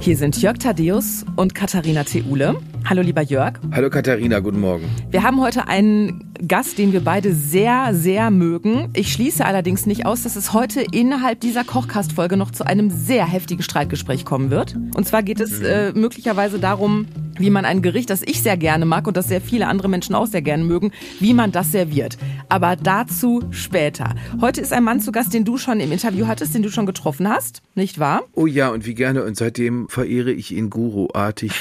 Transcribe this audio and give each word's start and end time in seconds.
Hier 0.00 0.16
sind 0.16 0.40
Jörg 0.40 0.56
Thaddeus 0.56 1.26
und 1.36 1.54
Katharina 1.54 2.04
Theule. 2.04 2.56
Hallo 2.86 3.02
lieber 3.02 3.20
Jörg. 3.20 3.60
Hallo 3.72 3.90
Katharina, 3.90 4.38
guten 4.38 4.60
Morgen. 4.60 4.86
Wir 5.10 5.22
haben 5.22 5.42
heute 5.42 5.68
einen 5.68 6.32
Gast, 6.48 6.78
den 6.78 6.94
wir 6.94 7.04
beide 7.04 7.34
sehr, 7.34 7.94
sehr 7.94 8.30
mögen. 8.30 8.88
Ich 8.94 9.12
schließe 9.12 9.44
allerdings 9.44 9.84
nicht 9.84 10.06
aus, 10.06 10.22
dass 10.22 10.36
es 10.36 10.54
heute 10.54 10.80
innerhalb 10.80 11.40
dieser 11.40 11.64
Kochkast-Folge 11.64 12.38
noch 12.38 12.52
zu 12.52 12.64
einem 12.64 12.88
sehr 12.88 13.26
heftigen 13.26 13.62
Streitgespräch 13.62 14.24
kommen 14.24 14.50
wird. 14.50 14.76
Und 14.94 15.06
zwar 15.06 15.22
geht 15.22 15.40
es 15.40 15.60
äh, 15.60 15.92
möglicherweise 15.94 16.58
darum, 16.58 17.06
wie 17.40 17.50
man 17.50 17.64
ein 17.64 17.82
Gericht, 17.82 18.10
das 18.10 18.22
ich 18.22 18.42
sehr 18.42 18.56
gerne 18.56 18.84
mag 18.84 19.06
und 19.06 19.16
das 19.16 19.28
sehr 19.28 19.40
viele 19.40 19.66
andere 19.66 19.88
Menschen 19.88 20.14
auch 20.14 20.26
sehr 20.26 20.42
gerne 20.42 20.64
mögen, 20.64 20.92
wie 21.18 21.34
man 21.34 21.52
das 21.52 21.72
serviert. 21.72 22.18
Aber 22.48 22.76
dazu 22.76 23.42
später. 23.50 24.14
Heute 24.40 24.60
ist 24.60 24.72
ein 24.72 24.84
Mann 24.84 25.00
zu 25.00 25.10
Gast, 25.10 25.32
den 25.32 25.44
du 25.44 25.56
schon 25.56 25.80
im 25.80 25.90
Interview 25.90 26.26
hattest, 26.26 26.54
den 26.54 26.62
du 26.62 26.70
schon 26.70 26.86
getroffen 26.86 27.28
hast, 27.28 27.62
nicht 27.74 27.98
wahr? 27.98 28.22
Oh 28.34 28.46
ja, 28.46 28.68
und 28.68 28.86
wie 28.86 28.94
gerne. 28.94 29.24
Und 29.24 29.36
seitdem 29.36 29.88
verehre 29.88 30.32
ich 30.32 30.52
ihn 30.52 30.70
guruartig, 30.70 31.52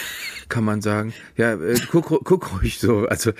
kann 0.49 0.63
man 0.63 0.81
sagen. 0.81 1.13
Ja, 1.37 1.53
äh, 1.53 1.75
guck, 1.91 2.23
guck 2.23 2.53
ruhig 2.53 2.79
so. 2.79 3.05
Also 3.07 3.31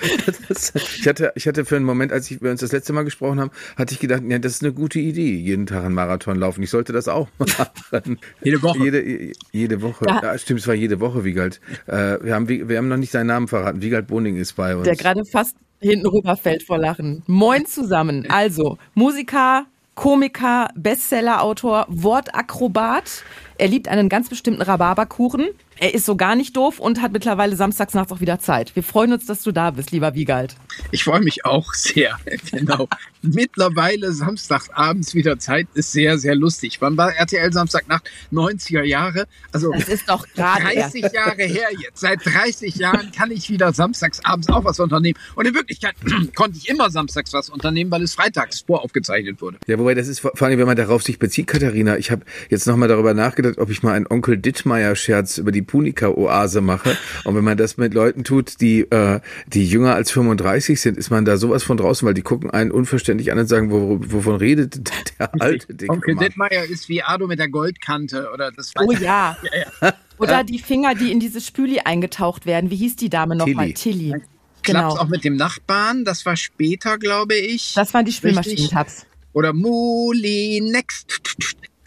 das, 0.48 0.74
ich 0.76 1.08
hatte, 1.08 1.34
ich 1.36 1.48
hatte 1.48 1.66
für 1.66 1.76
einen 1.76 1.86
Moment, 1.86 2.12
als 2.12 2.30
ich, 2.32 2.42
wir 2.42 2.52
uns 2.52 2.62
das 2.62 2.72
letzte 2.72 2.94
Mal 2.94 3.04
gesprochen 3.04 3.40
haben, 3.40 3.52
hatte 3.76 3.94
ich 3.94 4.00
gedacht, 4.00 4.24
ja, 4.28 4.40
das 4.40 4.54
ist 4.54 4.64
eine 4.64 4.74
gute 4.74 5.00
Idee, 5.00 5.36
jeden 5.36 5.66
Tag 5.66 5.84
einen 5.84 5.96
Marathon 5.96 6.38
laufen. 6.38 6.64
Ich 6.64 6.70
sollte 6.70 6.94
das 6.94 7.08
auch 7.08 7.28
machen. 7.38 8.20
Jede 8.44 8.62
Woche. 8.62 8.80
Jede, 8.80 9.34
jede 9.52 9.82
Woche. 9.82 10.06
Ja. 10.08 10.22
Ja. 10.24 10.38
stimmt, 10.38 10.60
es 10.62 10.68
war 10.68 10.76
jede 10.76 11.00
Woche, 11.00 11.24
Wiegald. 11.24 11.60
Äh, 11.88 12.18
wir 12.22 12.36
haben, 12.36 12.48
wir 12.48 12.78
haben 12.78 12.88
noch 12.88 12.98
nicht 12.98 13.12
seinen 13.12 13.28
Namen 13.28 13.48
verraten. 13.48 13.82
Wiegald 13.82 14.08
Boning 14.08 14.38
ist 14.38 14.54
bei 14.54 14.76
uns. 14.76 14.86
Der 14.86 14.96
gerade 14.96 15.26
fast 15.26 15.56
hinten 15.82 16.08
rüberfällt 16.08 16.64
vor 16.64 16.78
Lachen. 16.78 17.24
Moin 17.26 17.66
zusammen. 17.66 18.26
Also, 18.30 18.78
Musiker, 18.94 19.66
Komiker, 19.96 20.70
Bestsellerautor, 20.76 21.86
Wortakrobat. 21.90 23.24
Er 23.58 23.68
liebt 23.68 23.88
einen 23.88 24.10
ganz 24.10 24.30
bestimmten 24.30 24.62
Rhabarberkuchen. 24.62 25.50
Er 25.82 25.94
ist 25.94 26.06
so 26.06 26.18
gar 26.18 26.36
nicht 26.36 26.58
doof 26.58 26.80
und 26.80 27.02
hat 27.02 27.14
mittlerweile 27.14 27.56
samstags 27.56 27.94
nachts 27.94 28.12
auch 28.12 28.20
wieder 28.20 28.40
Zeit. 28.40 28.76
Wir 28.76 28.84
freuen 28.84 29.14
uns, 29.14 29.26
dass 29.26 29.44
du 29.44 29.54
da 29.54 29.72
bist, 29.72 29.92
lieber 29.92 30.14
Wiegald. 30.14 30.56
Ich 30.92 31.06
freue 31.06 31.22
mich 31.22 31.46
auch 31.46 31.74
sehr. 31.74 32.18
Genau. 32.52 32.88
Mittlerweile 33.22 34.12
samstagsabends 34.12 35.14
wieder 35.14 35.38
Zeit 35.38 35.68
ist 35.74 35.92
sehr, 35.92 36.18
sehr 36.18 36.36
lustig. 36.36 36.82
Wann 36.82 36.98
war 36.98 37.14
RTL 37.14 37.52
Samstagnacht? 37.54 38.10
90er 38.32 38.82
Jahre. 38.84 39.28
Also 39.52 39.72
Das 39.72 39.88
ist 39.88 40.10
doch 40.10 40.26
gerade 40.36 40.74
erst. 40.74 40.96
30 40.96 41.14
Jahre 41.14 41.44
her 41.44 41.68
jetzt. 41.72 42.00
Seit 42.00 42.26
30 42.26 42.76
Jahren 42.76 43.12
kann 43.12 43.30
ich 43.30 43.50
wieder 43.50 43.72
samstagsabends 43.72 44.50
auch 44.50 44.64
was 44.64 44.80
unternehmen. 44.80 45.18
Und 45.36 45.48
in 45.48 45.54
Wirklichkeit 45.54 45.96
konnte 46.36 46.58
ich 46.58 46.70
immer 46.70 46.90
samstags 46.90 47.34
was 47.34 47.50
unternehmen, 47.50 47.92
weil 47.92 48.02
es 48.02 48.16
freitags 48.16 48.62
voraufgezeichnet 48.62 49.42
wurde. 49.42 49.58
Ja, 49.68 49.78
wobei 49.78 49.94
das 49.94 50.08
ist 50.08 50.20
vor 50.20 50.32
vor 50.34 50.48
allem, 50.48 50.58
wenn 50.58 50.68
man 50.68 50.78
darauf 50.78 51.04
sich 51.04 51.20
bezieht, 51.20 51.48
Katharina. 51.48 51.98
Ich 51.98 52.12
habe 52.12 52.24
jetzt 52.50 52.66
nochmal 52.68 52.88
darüber 52.88 53.14
nachgedacht, 53.14 53.58
ob 53.58 53.70
ich 53.70 53.84
mal 53.84 53.94
einen 53.94 54.08
Onkel 54.08 54.38
Dittmeier-Scherz 54.38 55.38
über 55.38 55.52
die 55.52 55.62
Punika-Oase 55.70 56.62
mache. 56.62 56.98
Und 57.24 57.36
wenn 57.36 57.44
man 57.44 57.58
das 57.58 57.78
mit 57.78 57.94
Leuten 57.94 58.24
tut, 58.24 58.60
die, 58.60 58.82
äh, 58.82 59.20
die 59.48 59.68
jünger 59.68 59.94
als 59.94 60.12
35 60.12 60.82
sind, 60.82 60.98
ist 60.98 61.12
man 61.12 61.26
da 61.26 61.38
sowas 61.38 61.64
von 61.64 61.78
draußen, 61.78 62.06
weil 62.08 62.16
die 62.16 62.24
gucken 62.24 62.50
einen 62.50 62.72
unverständlich 62.72 63.32
an 63.32 63.38
und 63.40 63.48
sagen, 63.48 63.72
wo, 63.72 64.00
wovon 64.02 64.36
redet 64.36 64.90
der 65.20 65.30
alte 65.42 65.74
dicke 65.74 65.92
Onkel 65.92 66.16
Mann? 66.16 66.26
Dittmeier 66.26 66.64
ist 66.66 66.90
wie 66.90 67.04
Ado 67.04 67.28
mit 67.28 67.40
der 67.40 67.50
Goldkante 67.50 68.30
oder 68.34 68.52
das 68.52 68.74
Oh 68.80 68.92
ja. 68.92 69.38
Ja, 69.44 69.66
ja. 69.82 69.94
Oder 70.18 70.44
die 70.44 70.60
Finger, 70.60 70.96
die 70.96 71.12
in 71.12 71.20
dieses 71.20 71.46
Spüli 71.46 71.80
eingetaucht 71.80 72.46
werden. 72.46 72.72
Wie 72.72 72.76
hieß 72.76 72.96
die 72.96 73.10
Dame 73.10 73.36
nochmal? 73.36 73.74
Tilly. 73.74 74.10
Klappt's 74.10 74.28
Genau. 74.64 74.90
auch 74.98 75.08
mit 75.08 75.24
dem 75.24 75.36
Nachbarn. 75.36 76.04
Das 76.04 76.26
war 76.26 76.36
später, 76.36 76.98
glaube 76.98 77.36
ich. 77.36 77.74
Das 77.76 77.94
waren 77.94 78.06
die. 78.06 78.12
Spülmaschinen-Tabs. 78.12 79.06
Oder 79.34 79.54
Muli 79.54 80.62
Next. 80.62 81.22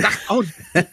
Sagt 0.00 0.19
auch, 0.28 0.42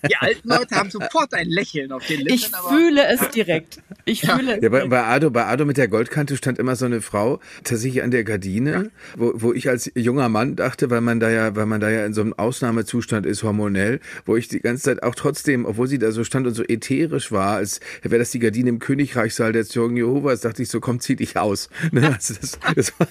die 0.08 0.16
alten 0.18 0.48
Leute 0.48 0.76
haben 0.76 0.90
sofort 0.92 1.34
ein 1.34 1.48
Lächeln 1.48 1.92
auf 1.92 2.06
den 2.06 2.20
Lippen. 2.20 2.34
Ich 2.34 2.54
aber 2.54 2.70
fühle 2.70 3.08
es 3.08 3.30
direkt. 3.30 3.80
Ich 4.06 4.22
fühle 4.22 4.58
es. 4.58 4.64
Ja, 4.64 4.70
bei, 4.70 4.86
bei 4.88 5.04
Ado, 5.04 5.30
bei 5.32 5.46
Ado 5.46 5.66
mit 5.66 5.78
der 5.78 5.88
Goldkante 5.88 6.36
stand 6.36 6.60
immer 6.60 6.76
so 6.76 6.86
eine 6.86 7.02
Frau 7.02 7.40
tatsächlich 7.64 8.04
an 8.04 8.12
der 8.12 8.24
Gardine, 8.24 8.92
wo, 9.16 9.32
wo 9.36 9.54
ich 9.54 9.70
als 9.70 9.90
junger 9.96 10.30
Mann 10.30 10.56
dachte, 10.56 10.90
weil 10.90 11.02
man 11.02 11.20
da 11.20 11.30
ja, 11.30 11.56
weil 11.56 11.66
man 11.66 11.80
da 11.80 11.90
ja 11.90 12.06
in 12.06 12.14
so 12.14 12.22
einem 12.22 12.34
Ausnahmezustand 12.34 13.26
ist, 13.26 13.44
hormonell, 13.44 14.00
wo 14.26 14.36
ich 14.36 14.48
die 14.48 14.60
ganze 14.60 14.84
Zeit 14.84 15.02
auch 15.02 15.16
trotzdem, 15.16 15.66
obwohl 15.66 15.88
sie 15.88 15.98
da 15.98 16.12
so 16.12 16.24
stand 16.24 16.46
und 16.46 16.54
so 16.54 16.64
ätherisch 16.64 17.32
war, 17.32 17.56
als 17.56 17.80
wäre 18.04 18.20
das 18.20 18.32
die 18.32 18.40
Gardine 18.40 18.70
im 18.70 18.80
Königreichssaal 18.80 19.54
der 19.54 19.66
Zeugen 19.66 19.96
Jehovas, 19.96 20.42
dachte 20.42 20.62
ich 20.62 20.70
so, 20.70 20.80
komm, 20.80 21.00
zieh 21.00 21.16
dich 21.16 21.38
aus. 21.38 21.70
Ne? 21.92 22.06
Also 22.14 22.36
das, 22.40 22.60
das 22.76 23.00
war, 23.00 23.08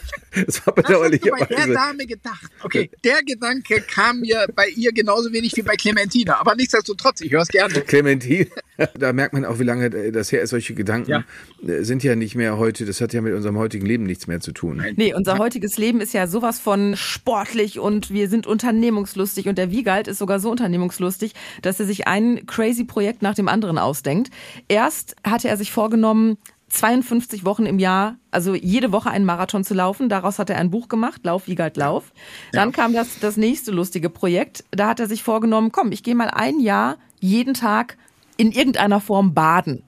das 0.47 0.66
war 0.66 0.77
Was 0.77 0.84
hast 0.84 0.88
du 0.88 1.00
bei 1.00 1.09
der 1.09 1.19
bedauerlicherweise. 1.19 1.72
Dame 1.72 2.06
gedacht? 2.06 2.47
Okay, 2.62 2.91
der 3.03 3.22
Gedanke 3.25 3.81
kam 3.81 4.21
mir 4.21 4.47
bei 4.54 4.69
ihr 4.69 4.93
genauso 4.93 5.32
wenig 5.32 5.56
wie 5.56 5.62
bei 5.62 5.77
Clementina. 5.78 6.41
Aber 6.41 6.55
nichtsdestotrotz, 6.55 7.21
ich 7.21 7.33
höre 7.33 7.43
es 7.43 7.49
gerne. 7.49 7.81
Clementine, 7.81 8.47
da 8.99 9.12
merkt 9.12 9.33
man 9.33 9.44
auch, 9.44 9.59
wie 9.59 9.65
lange 9.65 9.89
das 10.12 10.31
her 10.33 10.43
ist. 10.43 10.50
Solche 10.50 10.75
Gedanken 10.75 11.11
Ja. 11.11 11.25
äh, 11.66 11.83
sind 11.84 12.03
ja 12.05 12.15
nicht 12.16 12.34
mehr 12.34 12.59
heute, 12.59 12.84
das 12.84 13.00
hat 13.00 13.12
ja 13.12 13.21
mit 13.21 13.34
unserem 13.34 13.56
heutigen 13.56 13.87
Leben 13.87 14.05
nichts 14.05 14.27
mehr 14.27 14.41
zu 14.41 14.53
tun. 14.53 14.83
Nee, 14.97 15.15
unser 15.15 15.39
heutiges 15.39 15.78
Leben 15.78 16.00
ist 16.00 16.12
ja 16.12 16.27
sowas 16.27 16.59
von 16.59 16.97
sportlich 16.97 17.78
und 17.78 18.11
wir 18.11 18.28
sind 18.28 18.47
unternehmungslustig 18.47 19.49
und 19.49 19.56
der 19.59 19.71
Wiegald 19.71 20.09
ist 20.09 20.19
sogar 20.19 20.41
so 20.41 20.50
unternehmungslustig, 20.50 21.33
dass 21.62 21.81
er 21.81 21.87
sich 21.87 22.06
ein 22.06 22.47
crazy 22.47 22.84
Projekt 22.84 23.22
nach 23.22 23.34
dem 23.34 23.49
anderen 23.49 23.78
ausdenkt. 23.78 24.31
Erst 24.69 25.16
hatte 25.25 25.49
er 25.49 25.56
sich 25.56 25.72
vorgenommen, 25.72 26.37
52 26.68 27.44
Wochen 27.44 27.66
im 27.66 27.78
Jahr, 27.78 28.16
also 28.30 28.54
jede 28.54 28.92
Woche 28.92 29.10
einen 29.10 29.24
Marathon 29.24 29.64
zu 29.64 29.74
laufen. 29.74 30.08
Daraus 30.08 30.38
hat 30.38 30.50
er 30.50 30.58
ein 30.58 30.70
Buch 30.70 30.88
gemacht, 30.88 31.24
Lauf, 31.24 31.48
Wiegald, 31.48 31.76
Lauf. 31.76 32.12
Dann 32.52 32.72
kam 32.72 32.92
das, 32.92 33.18
das 33.20 33.36
nächste 33.36 33.70
lustige 33.70 34.10
Projekt. 34.10 34.64
Da 34.70 34.88
hat 34.88 35.00
er 35.00 35.06
sich 35.06 35.22
vorgenommen, 35.22 35.72
komm, 35.72 35.92
ich 35.92 36.02
gehe 36.02 36.14
mal 36.14 36.28
ein 36.30 36.60
Jahr 36.60 36.96
jeden 37.20 37.54
Tag 37.54 37.96
in 38.36 38.52
irgendeiner 38.52 39.00
Form 39.00 39.34
baden. 39.34 39.82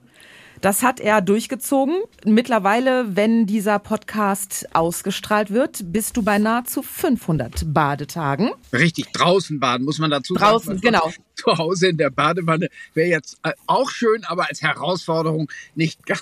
Das 0.61 0.83
hat 0.83 0.99
er 0.99 1.21
durchgezogen. 1.21 1.95
Mittlerweile, 2.23 3.15
wenn 3.15 3.47
dieser 3.47 3.79
Podcast 3.79 4.67
ausgestrahlt 4.75 5.49
wird, 5.49 5.91
bist 5.91 6.17
du 6.17 6.21
bei 6.21 6.37
nahezu 6.37 6.83
500 6.83 7.73
Badetagen. 7.73 8.51
Richtig, 8.71 9.11
draußen 9.11 9.59
baden, 9.59 9.85
muss 9.85 9.97
man 9.97 10.11
dazu 10.11 10.35
Draußen, 10.35 10.77
sagen. 10.77 10.81
genau. 10.81 11.11
Zu 11.35 11.57
Hause 11.57 11.87
in 11.87 11.97
der 11.97 12.09
Badewanne 12.09 12.67
wäre 12.93 13.09
jetzt 13.09 13.37
äh, 13.43 13.51
auch 13.67 13.89
schön, 13.89 14.23
aber 14.25 14.47
als 14.49 14.61
Herausforderung 14.61 15.49
nicht 15.75 16.05
ganz, 16.05 16.21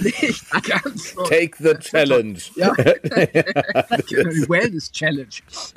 nicht 0.00 0.44
ganz 0.64 1.12
so. 1.14 1.22
Take 1.24 1.56
the 1.58 1.74
challenge. 1.78 2.38
Ja. 2.56 2.72
Wellness 4.48 4.90
Challenge. 4.92 5.26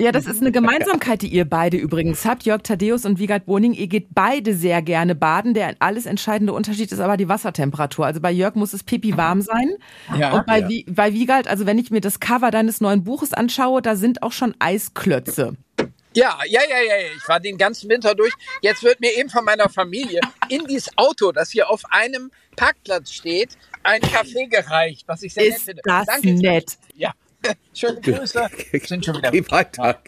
Ja, 0.00 0.12
das 0.12 0.26
ist 0.26 0.40
eine 0.40 0.52
Gemeinsamkeit, 0.52 1.22
die 1.22 1.28
ihr 1.28 1.44
beide 1.44 1.76
übrigens 1.76 2.24
habt. 2.24 2.44
Jörg 2.44 2.62
Thaddeus 2.62 3.04
und 3.04 3.18
Wiegald 3.18 3.46
Boning, 3.46 3.72
ihr 3.72 3.86
geht 3.86 4.08
beide 4.14 4.54
sehr 4.54 4.82
gerne 4.82 5.14
baden. 5.14 5.54
Der 5.54 5.74
alles 5.80 6.06
entscheidende 6.06 6.52
Unterschied 6.52 6.90
ist 6.92 7.00
aber 7.00 7.16
die 7.16 7.28
Wassertemperatur. 7.28 8.06
Also 8.06 8.20
bei 8.20 8.30
Jörg 8.32 8.54
muss 8.54 8.72
es 8.72 8.82
pipi 8.82 9.16
warm 9.16 9.40
sein. 9.42 9.74
Ja. 10.18 10.32
und 10.38 10.46
bei, 10.46 10.60
Ja. 10.60 10.68
Wie- 10.68 10.84
bei 10.88 11.12
Wiegald, 11.12 11.48
also 11.48 11.66
wenn 11.66 11.78
ich 11.78 11.90
mir 11.90 12.00
das 12.00 12.20
Cover 12.20 12.50
deines 12.50 12.80
neuen 12.80 13.04
Buches 13.04 13.32
anschaue, 13.32 13.82
da 13.82 13.96
sind 13.96 14.22
auch 14.22 14.32
schon 14.32 14.54
Eisklötze. 14.58 15.56
Ja, 16.14 16.38
ja, 16.46 16.60
ja, 16.68 16.80
ja, 16.80 16.96
ja. 16.96 17.08
Ich 17.16 17.28
war 17.28 17.40
den 17.40 17.58
ganzen 17.58 17.90
Winter 17.90 18.14
durch. 18.14 18.32
Jetzt 18.62 18.82
wird 18.82 19.00
mir 19.00 19.12
eben 19.16 19.28
von 19.28 19.44
meiner 19.44 19.68
Familie 19.68 20.20
in 20.48 20.64
dieses 20.66 20.96
Auto, 20.96 21.32
das 21.32 21.50
hier 21.50 21.68
auf 21.70 21.82
einem 21.90 22.30
Parkplatz 22.56 23.10
steht, 23.10 23.56
ein 23.82 24.00
Kaffee 24.00 24.46
gereicht, 24.46 25.04
was 25.06 25.22
ich 25.22 25.34
sehr 25.34 25.44
nett 25.44 25.56
Ist 25.56 25.64
finde. 25.64 25.82
das 25.84 26.06
Danke. 26.06 26.34
nett. 26.34 26.78
Ja. 26.94 27.12
Schöne 27.74 28.00
Grüße. 28.00 28.48
Sind 28.86 29.04
schon 29.04 29.16
wieder. 29.16 29.32
Geh 29.32 29.44
weiter. 29.50 29.98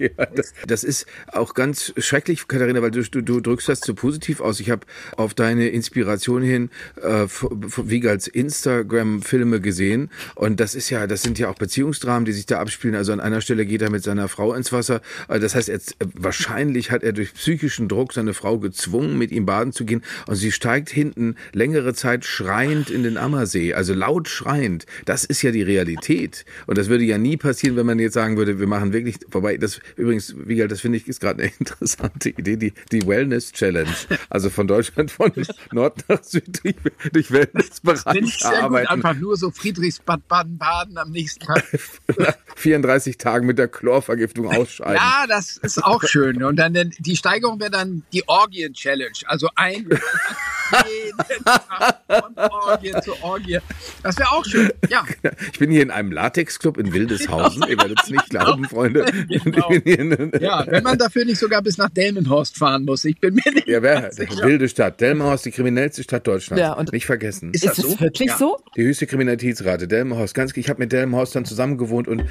Das, 0.66 0.84
ist 0.84 1.06
auch 1.32 1.54
ganz 1.54 1.93
schrecklich, 1.99 2.47
Katharina, 2.47 2.81
weil 2.81 2.93
du, 2.93 3.03
du, 3.03 3.41
drückst 3.41 3.69
das 3.69 3.81
zu 3.81 3.94
positiv 3.94 4.41
aus. 4.41 4.60
Ich 4.60 4.71
habe 4.71 4.87
auf 5.16 5.34
deine 5.34 5.69
Inspiration 5.69 6.43
hin 6.43 6.71
äh, 7.03 7.26
Wiegalds 7.26 8.29
Instagram-Filme 8.29 9.61
gesehen 9.61 10.11
und 10.37 10.61
das 10.61 10.75
ist 10.76 10.90
ja, 10.90 11.08
das 11.08 11.23
sind 11.23 11.38
ja 11.38 11.49
auch 11.49 11.56
Beziehungsdramen, 11.56 12.25
die 12.25 12.32
sich 12.32 12.46
da 12.46 12.61
abspielen. 12.61 12.94
Also 12.94 13.12
an 13.12 13.20
einer 13.20 13.40
Stelle 13.40 13.67
geht 13.67 13.82
er 13.82 13.90
mit 13.90 14.05
seiner 14.05 14.29
Frau 14.29 14.55
ins 14.55 14.73
Wasser. 14.73 15.00
Äh, 15.29 15.40
Das 15.40 15.56
heißt, 15.56 15.69
jetzt, 15.69 15.96
äh, 16.00 16.06
wahrscheinlich 16.14 16.93
hat 16.93 17.02
er 17.02 17.12
durch 17.12 17.35
psychischen 17.35 17.88
Druck 17.88 18.12
seine 18.12 18.32
Frau 18.32 18.58
gezwungen, 18.58 19.19
mit 19.19 19.32
ihm 19.32 19.44
baden 19.44 19.73
zu 19.73 19.85
gehen 19.85 20.02
und 20.29 20.37
sie 20.37 20.52
steigt 20.52 20.90
hinten 20.90 21.35
längere 21.52 21.94
Zeit 21.94 22.25
schreiend 22.25 22.90
in 22.90 23.02
den 23.02 23.17
Ammersee, 23.17 23.75
also 23.75 23.93
laut 23.93 24.29
schreiend. 24.29 24.87
Das 25.05 25.25
ist 25.25 25.43
ja 25.43 25.50
die 25.50 25.62
Realität 25.62 26.44
und 26.67 26.79
das 26.79 26.88
würde 26.88 27.05
ja 27.05 27.19
nie 27.19 27.37
passieren, 27.37 27.56
wenn 27.62 27.87
man 27.87 27.99
jetzt 27.99 28.14
sagen 28.14 28.37
würde, 28.37 28.58
wir 28.58 28.67
machen 28.67 28.93
wirklich, 28.93 29.17
wobei 29.31 29.56
das 29.56 29.81
übrigens, 29.97 30.35
Wiegald, 30.37 30.70
das 30.70 30.81
finde 30.81 30.99
ich, 30.99 31.08
ist 31.08 31.20
gerade 31.20 31.43
eine 31.43 31.53
interessante 31.58 32.31
Idee, 32.31 32.56
die, 32.56 32.73
die 32.93 33.06
Wellness 33.06 33.53
Challenge. 33.53 33.91
Also 34.31 34.50
von 34.50 34.67
Deutschland 34.67 35.11
von 35.11 35.32
Nord 35.73 36.05
nach 36.08 36.23
Süd 36.23 36.61
durch, 36.62 36.76
durch 36.82 37.17
Finde 37.17 37.20
ich 37.20 37.31
Wellnessbereiche 37.31 38.26
sehr 38.26 38.50
gut. 38.50 38.62
arbeiten. 38.62 38.88
Einfach 38.88 39.14
nur 39.14 39.37
so 39.37 39.50
Friedrichsbad 39.50 40.26
Baden-Baden 40.29 40.99
am 40.99 41.11
nächsten 41.11 41.44
Tag. 41.44 41.64
Nach 42.19 42.35
34 42.56 43.19
Tagen 43.19 43.47
mit 43.47 43.59
der 43.59 43.69
Chlorvergiftung 43.69 44.49
ausscheiden. 44.49 44.97
Ja, 44.97 45.26
das 45.29 45.56
ist 45.56 45.82
auch 45.82 46.02
schön. 46.02 46.43
Und 46.43 46.56
dann 46.56 46.75
die 46.99 47.17
Steigerung 47.17 47.61
wäre 47.61 47.70
dann 47.70 48.02
die 48.12 48.26
Orgien-Challenge. 48.29 49.12
Also 49.26 49.49
ein 49.55 49.88
jeden 50.88 51.44
Tag 51.44 52.00
von 52.06 52.37
Orgie, 52.37 52.94
zur 53.02 53.23
Orgie. 53.23 53.59
Das 54.02 54.19
wäre 54.19 54.31
auch 54.32 54.44
schön. 54.44 54.73
Ja. 54.88 55.05
Ich 55.52 55.59
bin 55.59 55.70
hier 55.70 55.82
in 55.82 55.91
einem 55.91 56.12
Latexclub 56.12 56.79
in 56.79 56.93
Wildeshausen. 56.93 57.45
Ihr 57.69 57.78
werdet 57.78 58.00
es 58.02 58.10
nicht 58.10 58.31
glauben, 58.31 58.64
Freunde. 58.64 59.04
Genau. 59.28 59.70
Ja, 60.40 60.64
wenn 60.66 60.82
man 60.82 60.98
dafür 60.98 61.25
nicht 61.25 61.38
sogar 61.38 61.62
bis 61.62 61.78
nach 61.78 61.90
Delmenhorst 61.90 62.56
fahren 62.58 62.84
muss. 62.84 63.04
Ich 63.04 63.19
bin 63.20 63.34
mir 63.34 63.52
nicht 63.52 63.66
Ja, 63.69 63.82
wer? 63.82 64.10
Wilde 64.43 64.69
Stadt. 64.69 65.00
Delmenhorst, 65.00 65.44
die 65.46 65.50
kriminellste 65.50 66.02
Stadt 66.02 66.26
Deutschlands. 66.26 66.60
Ja, 66.60 66.72
und- 66.75 66.93
nicht 66.93 67.06
vergessen. 67.06 67.50
Ist 67.52 67.64
Ist 67.64 67.78
das 67.78 67.84
so? 67.87 68.00
wirklich 68.00 68.28
Ja. 68.28 68.37
so? 68.38 68.58
Die 68.76 68.84
höchste 68.84 69.06
Kriminalitätsrate, 69.06 69.88
Delmenhorst. 69.88 70.34
Ganz, 70.34 70.56
ich 70.56 70.69
habe 70.69 70.81
mit 70.81 70.93
Delmenhorst 70.93 71.34
dann 71.34 71.44
zusammen 71.44 71.78
gewohnt 71.78 72.08
und 72.08 72.25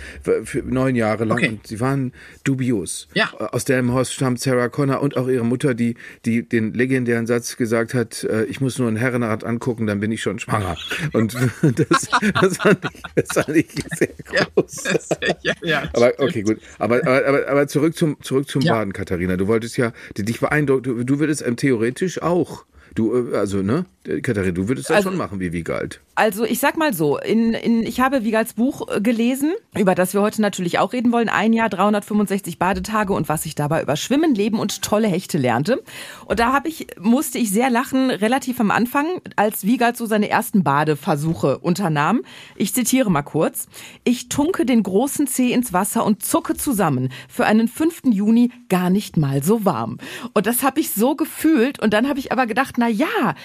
neun 0.66 0.96
Jahre 0.96 1.26
lang. 1.26 1.38
Okay. 1.38 1.50
Und 1.50 1.68
sie 1.68 1.80
waren 1.80 2.14
dubios. 2.44 3.08
Ja. 3.14 3.32
Aus 3.34 3.66
Delmenhorst 3.66 4.14
stammt 4.14 4.40
Sarah 4.40 4.70
Connor 4.70 5.02
und 5.02 5.18
auch 5.18 5.28
ihre 5.28 5.44
Mutter, 5.46 5.74
die, 5.74 5.96
die 6.26 6.48
den 6.48 6.74
legendären 6.74 7.28
Satz 7.28 7.58
gesagt 7.58 7.94
hat, 7.94 8.24
äh, 8.24 8.46
ich 8.46 8.62
muss 8.62 8.78
nur 8.80 8.88
ein 8.88 8.96
Herrenrad 8.96 9.44
angucken, 9.44 9.88
dann 9.88 10.00
bin 10.00 10.12
ich 10.12 10.22
schon 10.22 10.40
schwanger. 10.40 10.78
Und 11.14 11.34
das, 11.62 12.10
das, 12.42 12.58
fand, 12.58 12.80
ich, 12.86 13.02
das 13.16 13.28
fand 13.46 13.58
ich 13.58 13.68
sehr 13.98 14.08
groß. 14.54 14.84
ja, 14.86 15.00
ja. 15.64 15.84
Aber 15.94 16.14
okay, 16.18 16.42
gut. 16.42 16.60
Aber, 16.80 16.98
aber, 16.98 17.28
aber, 17.28 17.48
aber 17.48 17.68
zurück 17.68 17.96
zum, 17.96 18.22
zurück 18.22 18.50
zum 18.50 18.62
Ja. 18.62 18.74
Baden, 18.74 18.94
Katharina. 18.94 19.38
Du 19.38 19.48
wolltest 19.48 19.78
ja, 19.78 19.92
dich 20.18 20.40
beeindruckt, 20.40 20.86
du, 20.86 21.04
du 21.04 21.20
würdest 21.20 21.46
ähm, 21.46 21.56
theoretisch 21.58 22.22
auch. 22.22 22.66
Du, 22.94 23.32
äh, 23.32 23.36
also, 23.36 23.62
ne, 23.62 23.86
Katharina, 24.22 24.52
du 24.52 24.68
würdest 24.68 24.90
das 24.90 24.98
Also- 24.98 25.10
schon 25.10 25.18
machen 25.18 25.40
wie 25.40 25.52
Wiegald. 25.54 26.02
Also 26.18 26.46
ich 26.46 26.60
sag 26.60 26.78
mal 26.78 26.94
so, 26.94 27.18
in, 27.20 27.54
in, 27.54 27.84
ich 27.84 28.00
habe 28.00 28.24
Wiegals 28.24 28.54
Buch 28.54 28.88
äh, 28.90 29.02
gelesen, 29.02 29.52
über 29.78 29.96
das 29.96 30.14
wir 30.14 30.22
heute 30.22 30.42
natürlich 30.42 30.80
auch 30.80 30.94
reden 30.94 31.12
wollen. 31.12 31.28
Ein 31.28 31.52
Jahr, 31.52 31.68
365 31.68 32.58
Badetage 32.58 33.12
und 33.12 33.28
was 33.28 33.46
ich 33.46 33.54
dabei 33.56 33.82
über 33.82 33.98
Schwimmen, 33.98 34.34
Leben 34.34 34.58
und 34.60 34.82
tolle 34.82 35.08
Hechte 35.10 35.38
lernte. 35.38 35.84
Und 36.26 36.40
da 36.40 36.54
habe 36.54 36.70
ich, 36.70 36.88
musste 37.00 37.38
ich 37.38 37.52
sehr 37.52 37.70
lachen, 37.70 38.10
relativ 38.12 38.62
am 38.62 38.72
Anfang, 38.72 39.06
als 39.36 39.66
Wiegald 39.66 39.98
so 39.98 40.06
seine 40.06 40.30
ersten 40.30 40.64
Badeversuche 40.64 41.58
unternahm. 41.58 42.22
Ich 42.56 42.74
zitiere 42.74 43.12
mal 43.12 43.24
kurz. 43.24 43.68
Ich 44.06 44.30
tunke 44.30 44.66
den 44.66 44.84
großen 44.84 45.28
Zeh 45.28 45.52
ins 45.52 45.74
Wasser 45.74 46.06
und 46.06 46.24
zucke 46.24 46.56
zusammen. 46.56 47.10
Für 47.28 47.46
einen 47.46 47.68
5. 47.68 48.04
Juni 48.06 48.52
gar 48.70 48.90
nicht 48.90 49.18
mal 49.18 49.44
so 49.44 49.66
warm. 49.66 49.98
Und 50.34 50.46
das 50.48 50.64
habe 50.64 50.80
ich 50.80 50.92
so 50.92 51.16
gefühlt. 51.16 51.82
Und 51.82 51.94
dann 51.94 52.08
habe 52.08 52.20
ich 52.20 52.32
aber 52.32 52.46
gedacht, 52.48 52.76
na 52.78 52.88
ja, 52.88 53.36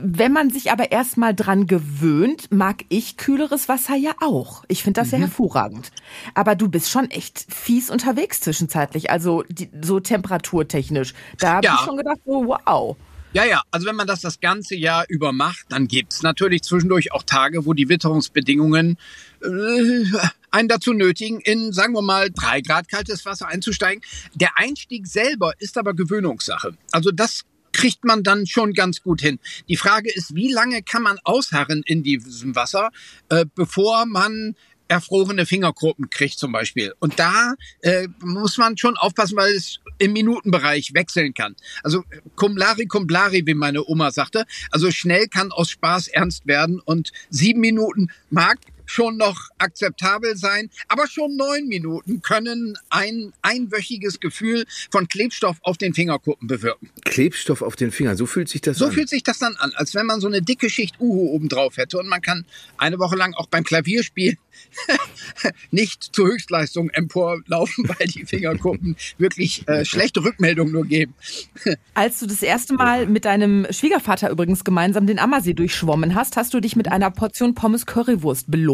wenn 0.00 0.32
man 0.32 0.50
sich 0.50 0.70
aber 0.72 0.90
erstmal 0.92 1.34
dran 1.34 1.66
gewöhnt, 1.66 2.50
mag 2.52 2.84
ich 2.88 3.16
kühleres 3.16 3.68
Wasser 3.68 3.94
ja 3.96 4.12
auch. 4.20 4.64
Ich 4.68 4.82
finde 4.82 5.00
das 5.00 5.08
Mhm. 5.08 5.12
ja 5.14 5.18
hervorragend. 5.20 5.90
Aber 6.34 6.54
du 6.56 6.68
bist 6.68 6.90
schon 6.90 7.10
echt 7.10 7.46
fies 7.48 7.90
unterwegs 7.90 8.40
zwischenzeitlich, 8.40 9.10
also 9.10 9.44
die, 9.48 9.70
so 9.82 10.00
temperaturtechnisch. 10.00 11.14
Da 11.38 11.54
habe 11.54 11.66
Ja. 11.66 11.76
ich 11.78 11.84
schon 11.84 11.96
gedacht, 11.96 12.18
oh, 12.24 12.46
wow. 12.46 12.96
Ja, 13.32 13.44
ja, 13.44 13.62
also 13.72 13.86
wenn 13.88 13.96
man 13.96 14.06
das 14.06 14.20
das 14.20 14.38
ganze 14.38 14.76
Jahr 14.76 15.04
über 15.08 15.32
macht, 15.32 15.66
dann 15.68 15.88
gibt's 15.88 16.22
natürlich 16.22 16.62
zwischendurch 16.62 17.12
auch 17.12 17.24
Tage, 17.24 17.66
wo 17.66 17.72
die 17.72 17.88
Witterungsbedingungen 17.88 18.96
äh, 19.42 20.04
einen 20.52 20.68
dazu 20.68 20.92
nötigen, 20.92 21.40
in, 21.40 21.72
sagen 21.72 21.94
wir 21.94 22.02
mal, 22.02 22.30
drei 22.30 22.60
Grad 22.60 22.88
kaltes 22.88 23.24
Wasser 23.26 23.48
einzusteigen. 23.48 24.02
Der 24.34 24.50
Einstieg 24.56 25.06
selber 25.08 25.52
ist 25.58 25.76
aber 25.78 25.94
Gewöhnungssache. 25.94 26.76
Also 26.92 27.10
das 27.10 27.42
kriegt 27.74 28.04
man 28.04 28.22
dann 28.22 28.46
schon 28.46 28.72
ganz 28.72 29.02
gut 29.02 29.20
hin. 29.20 29.38
Die 29.68 29.76
Frage 29.76 30.10
ist, 30.10 30.34
wie 30.34 30.50
lange 30.50 30.82
kann 30.82 31.02
man 31.02 31.18
ausharren 31.24 31.82
in 31.84 32.02
diesem 32.02 32.56
Wasser, 32.56 32.90
äh, 33.28 33.44
bevor 33.54 34.06
man 34.06 34.54
erfrorene 34.88 35.46
Fingerkuppen 35.46 36.10
kriegt 36.10 36.38
zum 36.38 36.52
Beispiel. 36.52 36.94
Und 37.00 37.18
da 37.18 37.54
äh, 37.80 38.08
muss 38.20 38.58
man 38.58 38.76
schon 38.76 38.96
aufpassen, 38.96 39.36
weil 39.36 39.52
es 39.52 39.80
im 39.98 40.12
Minutenbereich 40.12 40.94
wechseln 40.94 41.34
kann. 41.34 41.56
Also 41.82 42.04
cum 42.36 42.56
lari, 42.56 42.86
cum 42.86 43.06
blari, 43.06 43.42
wie 43.46 43.54
meine 43.54 43.84
Oma 43.84 44.10
sagte. 44.10 44.44
Also 44.70 44.90
schnell 44.90 45.26
kann 45.28 45.52
aus 45.52 45.70
Spaß 45.70 46.08
ernst 46.08 46.46
werden 46.46 46.80
und 46.80 47.12
sieben 47.30 47.60
Minuten 47.60 48.08
mag 48.30 48.58
schon 48.86 49.16
noch 49.16 49.48
akzeptabel 49.58 50.36
sein, 50.36 50.70
aber 50.88 51.06
schon 51.06 51.36
neun 51.36 51.66
Minuten 51.66 52.22
können 52.22 52.76
ein 52.90 53.32
einwöchiges 53.42 54.20
Gefühl 54.20 54.64
von 54.90 55.08
Klebstoff 55.08 55.56
auf 55.62 55.76
den 55.76 55.94
Fingerkuppen 55.94 56.48
bewirken. 56.48 56.90
Klebstoff 57.04 57.62
auf 57.62 57.76
den 57.76 57.90
Fingern, 57.90 58.16
so 58.16 58.26
fühlt 58.26 58.48
sich 58.48 58.60
das 58.60 58.78
So 58.78 58.86
an. 58.86 58.92
fühlt 58.92 59.08
sich 59.08 59.22
das 59.22 59.38
dann 59.38 59.56
an, 59.56 59.72
als 59.74 59.94
wenn 59.94 60.06
man 60.06 60.20
so 60.20 60.26
eine 60.26 60.42
dicke 60.42 60.70
Schicht 60.70 61.00
Uhu 61.00 61.30
oben 61.30 61.48
drauf 61.48 61.76
hätte 61.76 61.98
und 61.98 62.08
man 62.08 62.20
kann 62.20 62.44
eine 62.76 62.98
Woche 62.98 63.16
lang 63.16 63.34
auch 63.34 63.46
beim 63.46 63.64
Klavierspielen 63.64 64.38
nicht 65.70 66.14
zur 66.14 66.28
Höchstleistung 66.28 66.90
emporlaufen, 66.90 67.88
weil 67.98 68.06
die 68.06 68.24
Fingerkuppen 68.24 68.96
wirklich 69.18 69.66
äh, 69.68 69.84
schlechte 69.84 70.24
Rückmeldungen 70.24 70.72
nur 70.72 70.84
geben. 70.84 71.14
Als 71.94 72.20
du 72.20 72.26
das 72.26 72.42
erste 72.42 72.74
Mal 72.74 73.06
mit 73.06 73.24
deinem 73.24 73.66
Schwiegervater 73.70 74.30
übrigens 74.30 74.64
gemeinsam 74.64 75.06
den 75.06 75.18
Ammersee 75.18 75.54
durchschwommen 75.54 76.14
hast, 76.14 76.36
hast 76.36 76.54
du 76.54 76.60
dich 76.60 76.76
mit 76.76 76.90
einer 76.90 77.10
Portion 77.10 77.54
Pommes 77.54 77.86
Currywurst 77.86 78.50
belohnt. 78.50 78.73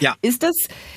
Ja. 0.00 0.16
Ist 0.22 0.42
das, 0.42 0.56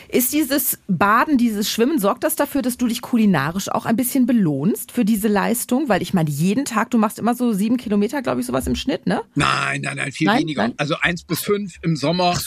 ist 0.09 0.33
dieses 0.33 0.79
Baden, 0.87 1.37
dieses 1.37 1.69
Schwimmen, 1.69 1.99
sorgt 1.99 2.23
das 2.23 2.35
dafür, 2.35 2.61
dass 2.61 2.77
du 2.77 2.87
dich 2.87 3.01
kulinarisch 3.01 3.69
auch 3.69 3.85
ein 3.85 3.95
bisschen 3.95 4.25
belohnst 4.25 4.91
für 4.91 5.05
diese 5.05 5.27
Leistung? 5.27 5.89
Weil 5.89 6.01
ich 6.01 6.13
meine, 6.13 6.29
jeden 6.29 6.65
Tag, 6.65 6.91
du 6.91 6.97
machst 6.97 7.19
immer 7.19 7.35
so 7.35 7.53
sieben 7.53 7.77
Kilometer, 7.77 8.21
glaube 8.21 8.41
ich, 8.41 8.47
sowas 8.47 8.67
im 8.67 8.75
Schnitt, 8.75 9.07
ne? 9.07 9.21
Nein, 9.35 9.81
nein, 9.81 9.97
nein, 9.97 10.11
viel 10.11 10.27
Nein, 10.27 10.41
weniger. 10.41 10.63
nein. 10.63 10.73
Also 10.77 10.95
eins 11.01 11.23
bis 11.23 11.41
fünf 11.41 11.75
im 11.81 11.95
Sommer. 11.95 12.37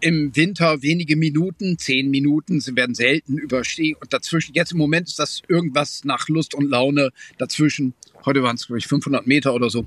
Im 0.00 0.36
Winter 0.36 0.82
wenige 0.82 1.16
Minuten, 1.16 1.78
zehn 1.78 2.10
Minuten, 2.10 2.60
sie 2.60 2.76
werden 2.76 2.94
selten 2.94 3.38
überstehen. 3.38 3.96
Und 3.98 4.12
dazwischen, 4.12 4.52
jetzt 4.52 4.72
im 4.72 4.78
Moment 4.78 5.08
ist 5.08 5.18
das 5.18 5.40
irgendwas 5.48 6.04
nach 6.04 6.28
Lust 6.28 6.54
und 6.54 6.68
Laune 6.68 7.08
dazwischen. 7.38 7.94
Heute 8.26 8.42
waren 8.42 8.56
es, 8.56 8.66
glaube 8.66 8.80
ich, 8.80 8.86
500 8.86 9.26
Meter 9.26 9.54
oder 9.54 9.70
so. 9.70 9.86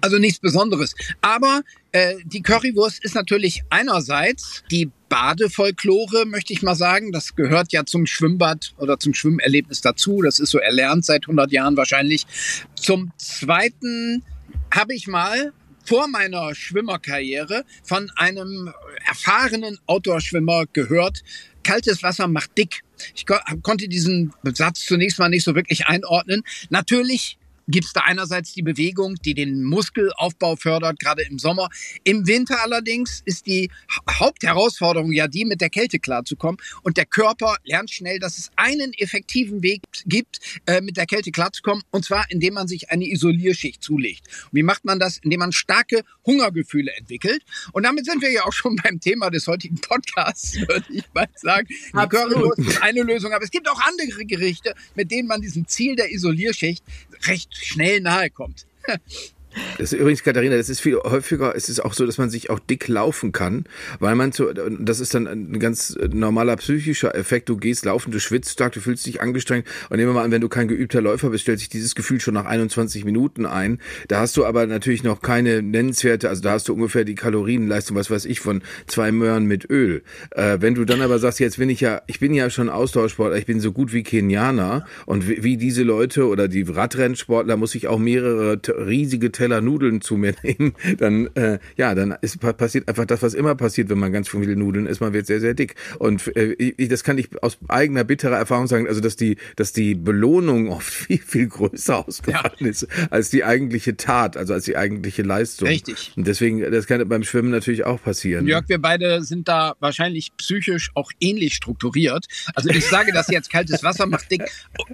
Also 0.00 0.18
nichts 0.18 0.40
Besonderes. 0.40 0.94
Aber 1.20 1.62
äh, 1.92 2.16
die 2.24 2.42
Currywurst 2.42 3.04
ist 3.04 3.14
natürlich 3.14 3.62
einerseits 3.70 4.62
die 4.70 4.90
Badefolklore, 5.08 6.26
möchte 6.26 6.52
ich 6.52 6.62
mal 6.62 6.74
sagen. 6.74 7.12
Das 7.12 7.34
gehört 7.34 7.72
ja 7.72 7.84
zum 7.84 8.06
Schwimmbad 8.06 8.74
oder 8.78 8.98
zum 8.98 9.14
Schwimmerlebnis 9.14 9.80
dazu. 9.80 10.22
Das 10.22 10.38
ist 10.38 10.50
so 10.50 10.58
erlernt 10.58 11.04
seit 11.04 11.24
100 11.24 11.50
Jahren 11.52 11.76
wahrscheinlich. 11.76 12.26
Zum 12.74 13.12
Zweiten 13.16 14.22
habe 14.70 14.94
ich 14.94 15.06
mal 15.06 15.52
vor 15.84 16.06
meiner 16.06 16.54
Schwimmerkarriere 16.54 17.64
von 17.82 18.10
einem 18.16 18.70
erfahrenen 19.06 19.78
Outdoor-Schwimmer 19.86 20.66
gehört, 20.74 21.22
kaltes 21.62 22.02
Wasser 22.02 22.28
macht 22.28 22.58
dick. 22.58 22.82
Ich 23.14 23.24
ko 23.24 23.36
konnte 23.62 23.88
diesen 23.88 24.34
Satz 24.54 24.84
zunächst 24.84 25.18
mal 25.18 25.30
nicht 25.30 25.44
so 25.44 25.54
wirklich 25.54 25.86
einordnen. 25.86 26.42
Natürlich 26.68 27.38
gibt's 27.68 27.92
da 27.92 28.00
einerseits 28.02 28.52
die 28.54 28.62
Bewegung, 28.62 29.14
die 29.24 29.34
den 29.34 29.62
Muskelaufbau 29.64 30.56
fördert, 30.56 30.98
gerade 30.98 31.22
im 31.22 31.38
Sommer. 31.38 31.68
Im 32.04 32.26
Winter 32.26 32.62
allerdings 32.62 33.22
ist 33.24 33.46
die 33.46 33.70
Ha- 33.94 34.18
Hauptherausforderung 34.20 35.12
ja 35.12 35.28
die, 35.28 35.44
mit 35.44 35.60
der 35.60 35.70
Kälte 35.70 35.98
klarzukommen. 35.98 36.58
Und 36.82 36.96
der 36.96 37.06
Körper 37.06 37.56
lernt 37.64 37.90
schnell, 37.90 38.18
dass 38.18 38.38
es 38.38 38.50
einen 38.56 38.92
effektiven 38.94 39.62
Weg 39.62 39.82
gibt, 40.06 40.40
äh, 40.66 40.80
mit 40.80 40.96
der 40.96 41.06
Kälte 41.06 41.30
klarzukommen. 41.30 41.82
Und 41.90 42.04
zwar, 42.04 42.26
indem 42.30 42.54
man 42.54 42.68
sich 42.68 42.90
eine 42.90 43.06
Isolierschicht 43.08 43.82
zulegt. 43.82 44.26
Und 44.44 44.52
wie 44.56 44.62
macht 44.62 44.84
man 44.84 44.98
das? 44.98 45.18
Indem 45.18 45.40
man 45.40 45.52
starke 45.52 46.02
Hungergefühle 46.26 46.90
entwickelt. 46.96 47.42
Und 47.72 47.82
damit 47.84 48.04
sind 48.06 48.22
wir 48.22 48.30
ja 48.30 48.44
auch 48.44 48.52
schon 48.52 48.76
beim 48.76 49.00
Thema 49.00 49.30
des 49.30 49.46
heutigen 49.46 49.76
Podcasts, 49.80 50.54
würde 50.68 50.84
ich 50.90 51.04
mal 51.14 51.26
sagen. 51.36 51.66
Die. 51.68 52.08
Currywurst 52.08 52.58
ist 52.60 52.82
eine 52.82 53.02
Lösung, 53.02 53.32
aber 53.32 53.44
es 53.44 53.50
gibt 53.50 53.68
auch 53.68 53.80
andere 53.80 54.24
Gerichte, 54.24 54.74
mit 54.94 55.10
denen 55.10 55.28
man 55.28 55.40
diesem 55.42 55.66
Ziel 55.68 55.96
der 55.96 56.10
Isolierschicht 56.10 56.82
recht 57.26 57.54
schnell 57.54 58.00
nahe 58.00 58.30
kommt. 58.30 58.66
Das 59.78 59.92
ist 59.92 59.98
übrigens, 59.98 60.22
Katharina, 60.22 60.56
das 60.56 60.68
ist 60.68 60.80
viel 60.80 60.96
häufiger. 60.96 61.54
Es 61.54 61.68
ist 61.68 61.80
auch 61.80 61.92
so, 61.92 62.06
dass 62.06 62.18
man 62.18 62.30
sich 62.30 62.50
auch 62.50 62.58
dick 62.58 62.88
laufen 62.88 63.32
kann, 63.32 63.64
weil 64.00 64.14
man 64.14 64.32
zu, 64.32 64.52
das 64.52 65.00
ist 65.00 65.14
dann 65.14 65.26
ein 65.26 65.58
ganz 65.58 65.96
normaler 66.12 66.56
psychischer 66.56 67.14
Effekt. 67.14 67.48
Du 67.48 67.56
gehst 67.56 67.84
laufen, 67.84 68.10
du 68.10 68.20
schwitzt 68.20 68.52
stark, 68.52 68.72
du 68.72 68.80
fühlst 68.80 69.06
dich 69.06 69.20
angestrengt. 69.20 69.66
Und 69.90 69.98
nehmen 69.98 70.10
wir 70.10 70.14
mal 70.14 70.24
an, 70.24 70.30
wenn 70.30 70.40
du 70.40 70.48
kein 70.48 70.68
geübter 70.68 71.00
Läufer 71.00 71.30
bist, 71.30 71.42
stellt 71.42 71.58
sich 71.58 71.68
dieses 71.68 71.94
Gefühl 71.94 72.20
schon 72.20 72.34
nach 72.34 72.46
21 72.46 73.04
Minuten 73.04 73.46
ein. 73.46 73.78
Da 74.08 74.20
hast 74.20 74.36
du 74.36 74.44
aber 74.44 74.66
natürlich 74.66 75.02
noch 75.02 75.22
keine 75.22 75.62
nennenswerte, 75.62 76.28
also 76.28 76.42
da 76.42 76.52
hast 76.52 76.68
du 76.68 76.74
ungefähr 76.74 77.04
die 77.04 77.14
Kalorienleistung, 77.14 77.96
was 77.96 78.10
weiß 78.10 78.24
ich, 78.24 78.40
von 78.40 78.62
zwei 78.86 79.12
Möhren 79.12 79.46
mit 79.46 79.68
Öl. 79.70 80.02
Äh, 80.30 80.58
wenn 80.60 80.74
du 80.74 80.84
dann 80.84 81.02
aber 81.02 81.18
sagst, 81.18 81.40
jetzt 81.40 81.58
bin 81.58 81.70
ich 81.70 81.80
ja, 81.80 82.02
ich 82.06 82.20
bin 82.20 82.34
ja 82.34 82.50
schon 82.50 82.68
Ausdauersportler, 82.68 83.38
ich 83.38 83.46
bin 83.46 83.60
so 83.60 83.72
gut 83.72 83.92
wie 83.92 84.02
Kenianer 84.02 84.86
und 85.06 85.28
wie, 85.28 85.42
wie 85.42 85.56
diese 85.56 85.82
Leute 85.82 86.26
oder 86.26 86.48
die 86.48 86.62
Radrennsportler 86.62 87.56
muss 87.56 87.74
ich 87.74 87.88
auch 87.88 87.98
mehrere 87.98 88.60
riesige 88.68 89.32
Teller 89.48 89.60
Nudeln 89.60 90.00
zu 90.00 90.16
mir 90.16 90.34
nehmen, 90.42 90.74
dann 90.98 91.28
äh, 91.34 91.58
ja, 91.76 91.94
dann 91.94 92.16
ist, 92.20 92.40
pa- 92.40 92.52
passiert 92.52 92.88
einfach 92.88 93.06
das, 93.06 93.22
was 93.22 93.34
immer 93.34 93.54
passiert, 93.54 93.88
wenn 93.88 93.98
man 93.98 94.12
ganz 94.12 94.28
viele 94.28 94.56
Nudeln 94.56 94.86
isst, 94.86 95.00
man 95.00 95.12
wird 95.12 95.26
sehr 95.26 95.40
sehr 95.40 95.54
dick. 95.54 95.74
Und 95.98 96.34
äh, 96.36 96.52
ich, 96.52 96.88
das 96.88 97.04
kann 97.04 97.18
ich 97.18 97.42
aus 97.42 97.58
eigener 97.68 98.04
bitterer 98.04 98.36
Erfahrung 98.36 98.66
sagen, 98.66 98.86
also 98.86 99.00
dass 99.00 99.16
die 99.16 99.36
dass 99.56 99.72
die 99.72 99.94
Belohnung 99.94 100.68
oft 100.70 100.92
viel 100.92 101.18
viel 101.18 101.46
größer 101.48 102.06
ausgefallen 102.06 102.66
ist 102.68 102.86
als 103.10 103.30
die 103.30 103.44
eigentliche 103.44 103.96
Tat, 103.96 104.36
also 104.36 104.52
als 104.54 104.64
die 104.64 104.76
eigentliche 104.76 105.22
Leistung. 105.22 105.68
Richtig. 105.68 106.12
Und 106.16 106.26
deswegen, 106.26 106.60
das 106.60 106.86
kann 106.86 107.06
beim 107.08 107.22
Schwimmen 107.22 107.50
natürlich 107.50 107.84
auch 107.84 108.02
passieren. 108.02 108.46
Jörg, 108.46 108.68
wir 108.68 108.78
beide 108.78 109.22
sind 109.22 109.48
da 109.48 109.74
wahrscheinlich 109.80 110.36
psychisch 110.36 110.90
auch 110.94 111.10
ähnlich 111.20 111.54
strukturiert. 111.54 112.26
Also 112.54 112.68
ich 112.70 112.84
sage 112.86 113.12
das 113.12 113.28
jetzt, 113.28 113.50
kaltes 113.50 113.82
Wasser 113.82 114.06
macht 114.06 114.30
dick, 114.30 114.42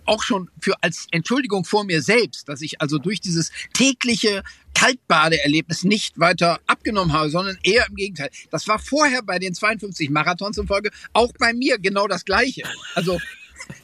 auch 0.05 0.23
schon 0.23 0.49
für 0.61 0.75
als 0.83 1.07
Entschuldigung 1.11 1.65
vor 1.65 1.85
mir 1.85 2.03
selbst, 2.03 2.49
dass 2.49 2.61
ich 2.61 2.81
also 2.81 2.99
durch 2.99 3.21
dieses 3.21 3.51
tägliche 3.73 4.43
Kaltbadeerlebnis 4.75 5.85
nicht 5.85 6.19
weiter 6.19 6.61
abgenommen 6.67 7.13
habe, 7.13 7.31
sondern 7.31 7.59
eher 7.63 7.87
im 7.89 7.97
Gegenteil. 7.97 8.31
Das 8.51 8.69
war 8.69 8.79
vorher 8.79 9.23
bei 9.23 9.39
den 9.39 9.55
52 9.55 10.11
Marathons 10.11 10.59
in 10.59 10.67
Folge 10.67 10.91
auch 11.13 11.33
bei 11.39 11.53
mir 11.53 11.79
genau 11.79 12.07
das 12.07 12.25
Gleiche. 12.25 12.65
Also 12.95 13.21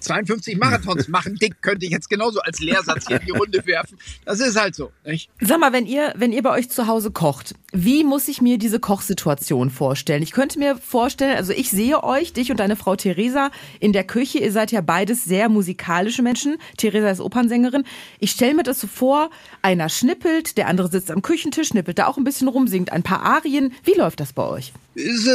52 0.01 0.59
Marathons 0.59 1.09
machen 1.09 1.37
dick, 1.37 1.61
könnte 1.63 1.87
ich 1.87 1.93
jetzt 1.93 2.09
genauso 2.09 2.41
als 2.41 2.61
Lehrsatz 2.61 3.07
hier 3.07 3.21
in 3.21 3.27
die 3.27 3.33
Runde 3.33 3.65
werfen. 3.67 3.99
Das 4.25 4.41
ist 4.41 4.59
halt 4.59 4.75
so. 4.75 4.93
Nicht? 5.05 5.31
Sag 5.41 5.61
mal, 5.61 5.73
wenn 5.73 5.87
ihr, 5.87 6.13
wenn 6.17 6.33
ihr 6.33 6.43
bei 6.43 6.51
euch 6.51 6.71
zu 6.71 6.87
Hause 6.87 7.11
kocht, 7.11 7.55
wie 7.73 8.05
muss 8.05 8.29
ich 8.29 8.41
mir 8.41 8.59
diese 8.59 8.81
Kochsituation 8.81 9.71
vorstellen? 9.71 10.23
Ich 10.23 10.33
könnte 10.33 10.59
mir 10.59 10.77
vorstellen, 10.77 11.37
also 11.37 11.53
ich 11.53 11.71
sehe 11.71 12.03
euch, 12.03 12.33
dich 12.33 12.51
und 12.51 12.59
deine 12.61 12.77
Frau 12.77 12.97
Theresa 12.97 13.51
in 13.79 13.93
der 13.93 14.05
Küche. 14.05 14.39
Ihr 14.39 14.53
seid 14.53 14.73
ja 14.73 14.81
beides 14.81 15.25
sehr 15.25 15.49
musikalische 15.49 16.23
Menschen. 16.23 16.57
Theresa 16.77 17.11
ist 17.11 17.21
Opernsängerin. 17.21 17.85
Ich 18.19 18.33
stelle 18.33 18.55
mir 18.55 18.63
das 18.63 18.81
so 18.81 18.87
vor, 18.87 19.31
einer 19.63 19.89
schnippelt, 19.89 20.57
der 20.57 20.69
andere 20.69 20.91
sitzt 20.91 21.11
am 21.11 21.23
Küchentisch, 21.23 21.69
schnippelt 21.69 21.99
da 21.99 22.07
auch 22.07 22.17
ein 22.17 22.25
bisschen 22.25 22.49
rum, 22.49 22.67
singt 22.67 22.93
ein 22.93 23.03
paar 23.03 23.23
Arien. 23.23 23.73
Wie 23.85 23.95
läuft 23.95 24.21
das 24.21 24.33
bei 24.33 24.43
euch? 24.43 24.73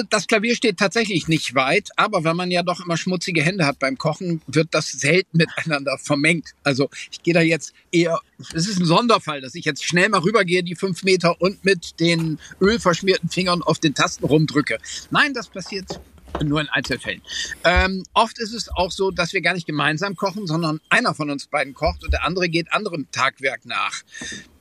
Das 0.09 0.27
Klavier 0.27 0.55
steht 0.55 0.77
tatsächlich 0.77 1.29
nicht 1.29 1.55
weit, 1.55 1.89
aber 1.95 2.25
wenn 2.25 2.35
man 2.35 2.51
ja 2.51 2.61
doch 2.61 2.83
immer 2.83 2.97
schmutzige 2.97 3.41
Hände 3.41 3.65
hat 3.65 3.79
beim 3.79 3.97
Kochen, 3.97 4.41
wird 4.47 4.67
das 4.71 4.91
selten 4.91 5.37
miteinander 5.37 5.97
vermengt. 5.97 6.51
Also 6.63 6.89
ich 7.09 7.23
gehe 7.23 7.33
da 7.33 7.41
jetzt 7.41 7.73
eher, 7.91 8.19
es 8.53 8.67
ist 8.67 8.79
ein 8.79 8.85
Sonderfall, 8.85 9.39
dass 9.39 9.55
ich 9.55 9.63
jetzt 9.63 9.85
schnell 9.85 10.09
mal 10.09 10.19
rübergehe, 10.19 10.61
die 10.61 10.75
fünf 10.75 11.03
Meter 11.03 11.39
und 11.41 11.63
mit 11.63 11.99
den 12.01 12.37
ölverschmierten 12.59 13.29
Fingern 13.29 13.61
auf 13.61 13.79
den 13.79 13.93
Tasten 13.93 14.25
rumdrücke. 14.25 14.77
Nein, 15.09 15.33
das 15.33 15.47
passiert 15.47 16.01
nur 16.43 16.59
in 16.59 16.67
Einzelfällen. 16.67 17.21
Ähm, 17.63 18.03
oft 18.13 18.37
ist 18.39 18.53
es 18.53 18.69
auch 18.69 18.91
so, 18.91 19.11
dass 19.11 19.31
wir 19.31 19.41
gar 19.41 19.53
nicht 19.53 19.67
gemeinsam 19.67 20.17
kochen, 20.17 20.47
sondern 20.47 20.81
einer 20.89 21.15
von 21.15 21.29
uns 21.29 21.47
beiden 21.47 21.73
kocht 21.73 22.03
und 22.03 22.11
der 22.11 22.25
andere 22.25 22.49
geht 22.49 22.73
anderem 22.73 23.07
Tagwerk 23.11 23.65
nach. 23.65 24.01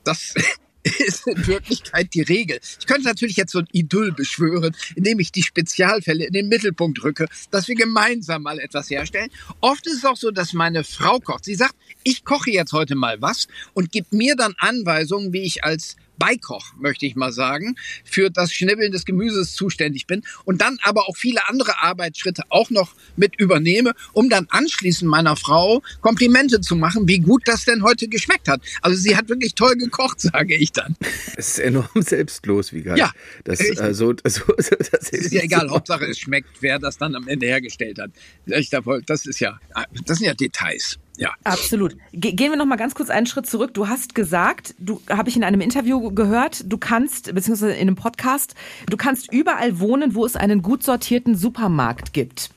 Das 0.05 0.33
ist 0.85 1.27
in 1.27 1.47
Wirklichkeit 1.47 2.13
die 2.13 2.21
Regel. 2.21 2.59
Ich 2.79 2.85
könnte 2.85 3.07
natürlich 3.07 3.35
jetzt 3.35 3.51
so 3.51 3.59
ein 3.59 3.67
Idyll 3.71 4.11
beschwören, 4.11 4.75
indem 4.95 5.19
ich 5.19 5.31
die 5.31 5.43
Spezialfälle 5.43 6.25
in 6.25 6.33
den 6.33 6.47
Mittelpunkt 6.47 7.03
rücke, 7.03 7.27
dass 7.51 7.67
wir 7.67 7.75
gemeinsam 7.75 8.43
mal 8.43 8.59
etwas 8.59 8.89
herstellen. 8.89 9.29
Oft 9.61 9.85
ist 9.87 9.97
es 9.97 10.05
auch 10.05 10.17
so, 10.17 10.31
dass 10.31 10.53
meine 10.53 10.83
Frau 10.83 11.19
kocht. 11.19 11.45
Sie 11.45 11.55
sagt, 11.55 11.75
ich 12.03 12.23
koche 12.23 12.51
jetzt 12.51 12.73
heute 12.73 12.95
mal 12.95 13.21
was 13.21 13.47
und 13.73 13.91
gibt 13.91 14.13
mir 14.13 14.35
dann 14.35 14.53
Anweisungen, 14.57 15.33
wie 15.33 15.41
ich 15.41 15.63
als 15.63 15.95
Beikoch, 16.17 16.73
möchte 16.77 17.05
ich 17.05 17.15
mal 17.15 17.31
sagen, 17.31 17.75
für 18.03 18.29
das 18.29 18.53
Schnibbeln 18.53 18.91
des 18.91 19.05
Gemüses 19.05 19.53
zuständig 19.53 20.07
bin 20.07 20.23
und 20.45 20.61
dann 20.61 20.77
aber 20.83 21.07
auch 21.07 21.17
viele 21.17 21.47
andere 21.49 21.81
Arbeitsschritte 21.81 22.43
auch 22.49 22.69
noch 22.69 22.95
mit 23.15 23.39
übernehme, 23.39 23.93
um 24.13 24.29
dann 24.29 24.47
anschließend 24.49 25.09
meiner 25.09 25.35
Frau 25.35 25.81
Komplimente 26.01 26.61
zu 26.61 26.75
machen, 26.75 27.07
wie 27.07 27.19
gut 27.19 27.43
das 27.45 27.65
denn 27.65 27.83
heute 27.83 28.07
geschmeckt 28.07 28.47
hat. 28.47 28.61
Also 28.81 28.97
sie 28.97 29.15
hat 29.15 29.29
wirklich 29.29 29.55
toll 29.55 29.75
gekocht, 29.75 30.21
sage 30.21 30.55
ich 30.55 30.71
dann. 30.71 30.95
Es 31.35 31.49
ist 31.49 31.59
enorm 31.59 32.01
selbstlos, 32.01 32.73
wie 32.73 32.81
geil. 32.81 32.97
Ja, 32.97 33.11
das, 33.43 33.59
äh, 33.59 33.93
so, 33.93 34.13
so, 34.25 34.43
das 34.57 35.09
ist 35.09 35.33
ja 35.33 35.41
egal, 35.41 35.69
Hauptsache 35.69 36.05
es 36.05 36.19
schmeckt, 36.19 36.49
wer 36.61 36.79
das 36.79 36.97
dann 36.97 37.15
am 37.15 37.27
Ende 37.27 37.45
hergestellt 37.45 37.99
hat. 37.99 38.11
Das 38.45 39.25
ist 39.25 39.39
ja, 39.39 39.59
das 40.05 40.17
sind 40.17 40.27
ja 40.27 40.33
Details. 40.33 40.99
Ja. 41.17 41.31
Absolut. 41.43 41.95
Ge 42.13 42.33
gehen 42.33 42.51
wir 42.51 42.57
noch 42.57 42.65
mal 42.65 42.75
ganz 42.75 42.95
kurz 42.95 43.09
einen 43.09 43.25
Schritt 43.25 43.47
zurück. 43.47 43.73
Du 43.73 43.87
hast 43.87 44.15
gesagt, 44.15 44.75
du 44.79 45.01
habe 45.09 45.29
ich 45.29 45.35
in 45.35 45.43
einem 45.43 45.61
Interview 45.61 46.11
gehört, 46.11 46.63
du 46.71 46.77
kannst 46.77 47.33
beziehungsweise 47.33 47.73
in 47.73 47.87
einem 47.87 47.95
Podcast, 47.95 48.55
du 48.89 48.97
kannst 48.97 49.31
überall 49.31 49.79
wohnen, 49.79 50.15
wo 50.15 50.25
es 50.25 50.35
einen 50.35 50.61
gut 50.61 50.83
sortierten 50.83 51.35
Supermarkt 51.35 52.13
gibt. 52.13 52.49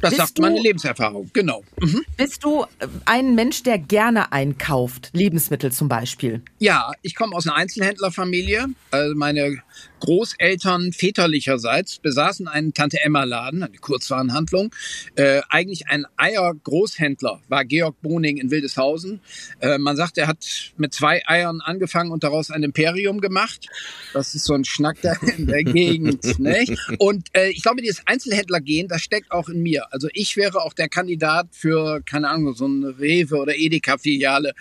Das 0.00 0.10
bist 0.10 0.20
sagt 0.20 0.38
meine 0.40 0.60
Lebenserfahrung, 0.60 1.30
genau. 1.32 1.64
Mhm. 1.80 2.04
Bist 2.16 2.44
du 2.44 2.66
ein 3.04 3.34
Mensch, 3.34 3.62
der 3.62 3.78
gerne 3.78 4.32
einkauft, 4.32 5.10
Lebensmittel 5.12 5.72
zum 5.72 5.88
Beispiel? 5.88 6.42
Ja, 6.58 6.92
ich 7.02 7.14
komme 7.14 7.34
aus 7.34 7.46
einer 7.46 7.56
Einzelhändlerfamilie. 7.56 8.66
Also 8.90 9.14
meine 9.14 9.62
Großeltern 10.00 10.92
väterlicherseits 10.92 11.98
besaßen 11.98 12.48
einen 12.48 12.74
Tante-Emma-Laden, 12.74 13.62
eine 13.62 13.78
Kurzwarenhandlung. 13.78 14.74
Äh, 15.16 15.40
eigentlich 15.48 15.88
ein 15.88 16.06
Eier-Großhändler 16.16 17.40
war 17.48 17.64
Georg 17.64 18.00
Boning 18.02 18.36
in 18.36 18.50
Wildeshausen. 18.50 19.20
Äh, 19.60 19.78
man 19.78 19.96
sagt, 19.96 20.18
er 20.18 20.26
hat 20.26 20.72
mit 20.76 20.92
zwei 20.94 21.26
Eiern 21.26 21.60
angefangen 21.60 22.10
und 22.10 22.24
daraus 22.24 22.50
ein 22.50 22.62
Imperium 22.62 23.20
gemacht. 23.20 23.68
Das 24.12 24.34
ist 24.34 24.44
so 24.44 24.54
ein 24.54 24.64
Schnack 24.64 24.98
da 25.02 25.14
in 25.36 25.46
der 25.46 25.64
Gegend. 25.64 26.24
Nicht? 26.38 26.78
Und 26.98 27.28
äh, 27.32 27.50
ich 27.50 27.62
glaube, 27.62 27.80
dieses 27.80 28.06
Einzelhändlergehen, 28.06 28.88
das 28.88 29.02
steckt 29.02 29.30
auch 29.30 29.48
in 29.48 29.62
mir. 29.62 29.86
Also 29.96 30.08
ich 30.12 30.36
wäre 30.36 30.60
auch 30.60 30.74
der 30.74 30.90
Kandidat 30.90 31.46
für, 31.52 32.02
keine 32.02 32.28
Ahnung, 32.28 32.54
so 32.54 32.66
eine 32.66 32.98
Rewe 32.98 33.36
oder 33.36 33.56
Edeka-Filiale. 33.56 34.52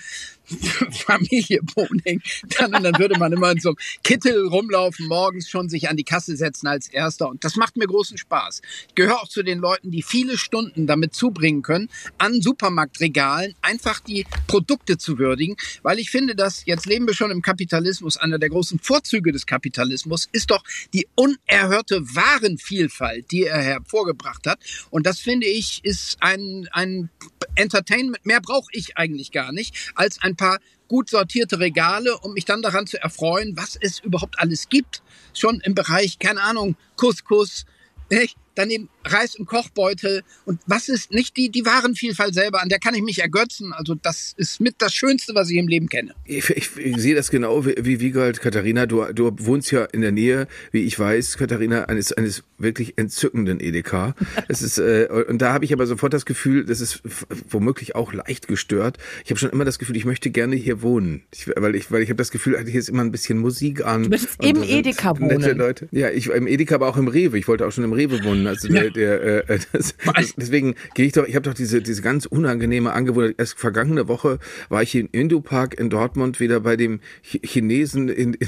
Familie 0.92 1.62
Boning. 1.76 2.22
Dann, 2.58 2.74
und 2.74 2.84
dann 2.84 3.00
würde 3.00 3.18
man 3.18 3.32
immer 3.34 3.52
in 3.52 3.60
so 3.60 3.70
einem 3.70 3.78
Kittel 4.04 4.48
rumlaufen, 4.48 5.08
morgens 5.08 5.50
schon 5.50 5.70
sich 5.70 5.90
an 5.90 5.98
die 5.98 6.04
Kasse 6.04 6.36
setzen 6.36 6.68
als 6.68 6.88
Erster. 6.88 7.30
Und 7.30 7.44
das 7.44 7.56
macht 7.56 7.78
mir 7.78 7.88
großen 7.88 8.18
Spaß. 8.18 8.62
Ich 8.90 8.96
gehöre 8.96 9.22
auch 9.22 9.28
zu 9.28 9.44
den 9.44 9.60
Leuten, 9.60 9.92
die 9.92 10.02
viele 10.02 10.38
Stunden 10.38 10.88
damit 10.88 11.14
zubringen 11.14 11.62
können, 11.62 11.90
an 12.18 12.42
Supermarktregalen 12.42 13.56
einfach 13.62 14.00
die 14.00 14.26
Produkte 14.48 14.98
zu 14.98 15.18
würdigen, 15.18 15.56
weil 15.82 16.00
ich 16.00 16.12
finde, 16.12 16.36
dass 16.36 16.66
jetzt 16.66 16.86
leben 16.86 17.08
wir 17.08 17.14
schon 17.14 17.32
im 17.32 17.42
Kapitalismus. 17.42 18.18
Einer 18.18 18.40
der 18.40 18.50
großen 18.50 18.80
Vorzüge 18.80 19.32
des 19.32 19.46
Kapitalismus 19.46 20.28
ist 20.32 20.52
doch 20.52 20.64
die 20.94 21.08
unerhörte 21.16 22.02
Warenvielfalt, 22.02 23.32
die 23.32 23.44
er 23.44 23.62
hervorgebracht 23.62 24.46
hat. 24.48 24.60
Und 24.90 25.06
das 25.06 25.20
finde 25.20 25.48
ich 25.48 25.84
ist 25.84 26.18
ein, 26.22 26.68
ein 26.72 27.10
Entertainment. 27.56 28.26
Mehr 28.26 28.42
brauche 28.42 28.70
ich 28.72 28.98
eigentlich 28.98 29.32
gar 29.32 29.52
nicht 29.52 29.92
als 29.96 30.22
ein 30.22 30.35
paar 30.36 30.60
gut 30.88 31.10
sortierte 31.10 31.60
Regale, 31.60 32.18
um 32.20 32.34
mich 32.34 32.46
dann 32.46 32.62
daran 32.62 32.88
zu 32.88 33.02
erfreuen, 33.02 33.58
was 33.58 33.76
es 33.80 34.00
überhaupt 34.00 34.40
alles 34.40 34.70
gibt. 34.70 35.02
Schon 35.34 35.62
im 35.62 35.76
Bereich, 35.76 36.20
keine 36.20 36.42
Ahnung, 36.42 36.76
Couscous, 36.96 37.66
nicht? 38.10 38.38
Daneben 38.56 38.90
Reis 39.04 39.36
im 39.36 39.46
Kochbeutel 39.46 40.24
und 40.46 40.60
was 40.66 40.90
ist 40.90 41.12
nicht 41.12 41.38
die, 41.38 41.50
die 41.50 41.66
Warenvielfalt 41.66 42.34
selber, 42.34 42.62
an 42.62 42.70
der 42.70 42.80
kann 42.80 42.96
ich 42.96 43.04
mich 43.04 43.20
ergötzen. 43.20 43.74
Also 43.74 43.96
das 43.96 44.34
ist 44.38 44.60
mit 44.60 44.76
das 44.80 44.94
Schönste, 44.94 45.36
was 45.36 45.50
ich 45.50 45.58
im 45.58 45.68
Leben 45.68 45.90
kenne. 45.90 46.14
Ich, 46.26 46.50
ich, 46.50 46.76
ich 46.78 46.98
sehe 46.98 47.16
das 47.16 47.30
genau 47.30 47.66
wie, 47.66 47.76
wie 47.80 48.00
Wiegald, 48.00 48.42
Katharina. 48.42 48.86
Du, 48.86 49.04
du 49.14 49.32
wohnst 49.40 49.72
ja 49.72 49.86
in 49.86 50.02
der 50.02 50.12
Nähe, 50.12 50.48
wie 50.72 50.84
ich 50.84 50.98
weiß, 50.98 51.38
Katharina, 51.38 51.86
eines, 51.86 52.14
eines 52.14 52.44
wirklich 52.58 52.98
entzückenden 52.98 53.60
Edeka. 53.60 54.16
es 54.48 54.62
ist, 54.62 54.78
äh, 54.78 55.08
und 55.28 55.42
da 55.42 55.54
habe 55.54 55.66
ich 55.66 55.74
aber 55.74 55.86
sofort 55.86 56.14
das 56.14 56.26
Gefühl, 56.26 56.66
das 56.66 56.82
ist 56.82 57.02
womöglich 57.50 57.96
auch 57.96 58.14
leicht 58.14 58.48
gestört. 58.48 58.98
Ich 59.24 59.30
habe 59.30 59.40
schon 59.40 59.50
immer 59.50 59.66
das 59.66 59.80
Gefühl, 59.80 59.98
ich 59.98 60.06
möchte 60.06 60.30
gerne 60.30 60.56
hier 60.56 60.82
wohnen. 60.82 61.24
Ich, 61.34 61.48
weil 61.56 61.76
ich, 61.76 61.92
weil 61.92 62.02
ich 62.02 62.10
habe 62.10 62.18
das 62.18 62.32
Gefühl, 62.32 62.58
hier 62.66 62.80
ist 62.80 62.90
immer 62.90 63.04
ein 63.04 63.12
bisschen 63.12 63.38
Musik 63.38 63.86
an. 63.86 64.04
Du 64.04 64.10
möchtest 64.10 64.44
im 64.44 64.64
Edeka 64.64 65.20
wohnen. 65.20 65.58
Leute. 65.58 65.88
Ja, 65.92 66.10
ich 66.10 66.28
im 66.28 66.48
Edeka, 66.48 66.76
aber 66.76 66.88
auch 66.88 66.98
im 66.98 67.08
Rewe. 67.08 67.38
Ich 67.38 67.48
wollte 67.48 67.66
auch 67.68 67.72
schon 67.72 67.84
im 67.84 67.94
Rewe 67.94 68.24
wohnen. 68.24 68.45
Also 68.48 68.68
ja. 68.68 68.82
der, 68.82 68.92
der, 68.92 69.50
äh, 69.50 69.56
äh 69.56 69.60
das, 69.72 69.96
deswegen 70.38 70.76
gehe 70.94 71.06
ich 71.06 71.14
doch, 71.14 71.26
ich 71.26 71.36
habe 71.36 71.44
doch 71.44 71.54
diese, 71.54 71.82
diese 71.82 72.02
ganz 72.02 72.26
unangenehme 72.26 72.94
Angewohnheit. 72.94 73.36
Erst 73.38 73.60
vergangene 73.60 74.08
Woche 74.08 74.40
war 74.70 74.84
ich 74.84 74.96
in 74.96 75.08
Indopark 75.08 75.80
in 75.80 75.90
Dortmund 75.90 76.40
wieder 76.40 76.60
bei 76.60 76.76
dem 76.76 77.00
Chinesen 77.22 78.10
in, 78.10 78.34
in, 78.34 78.48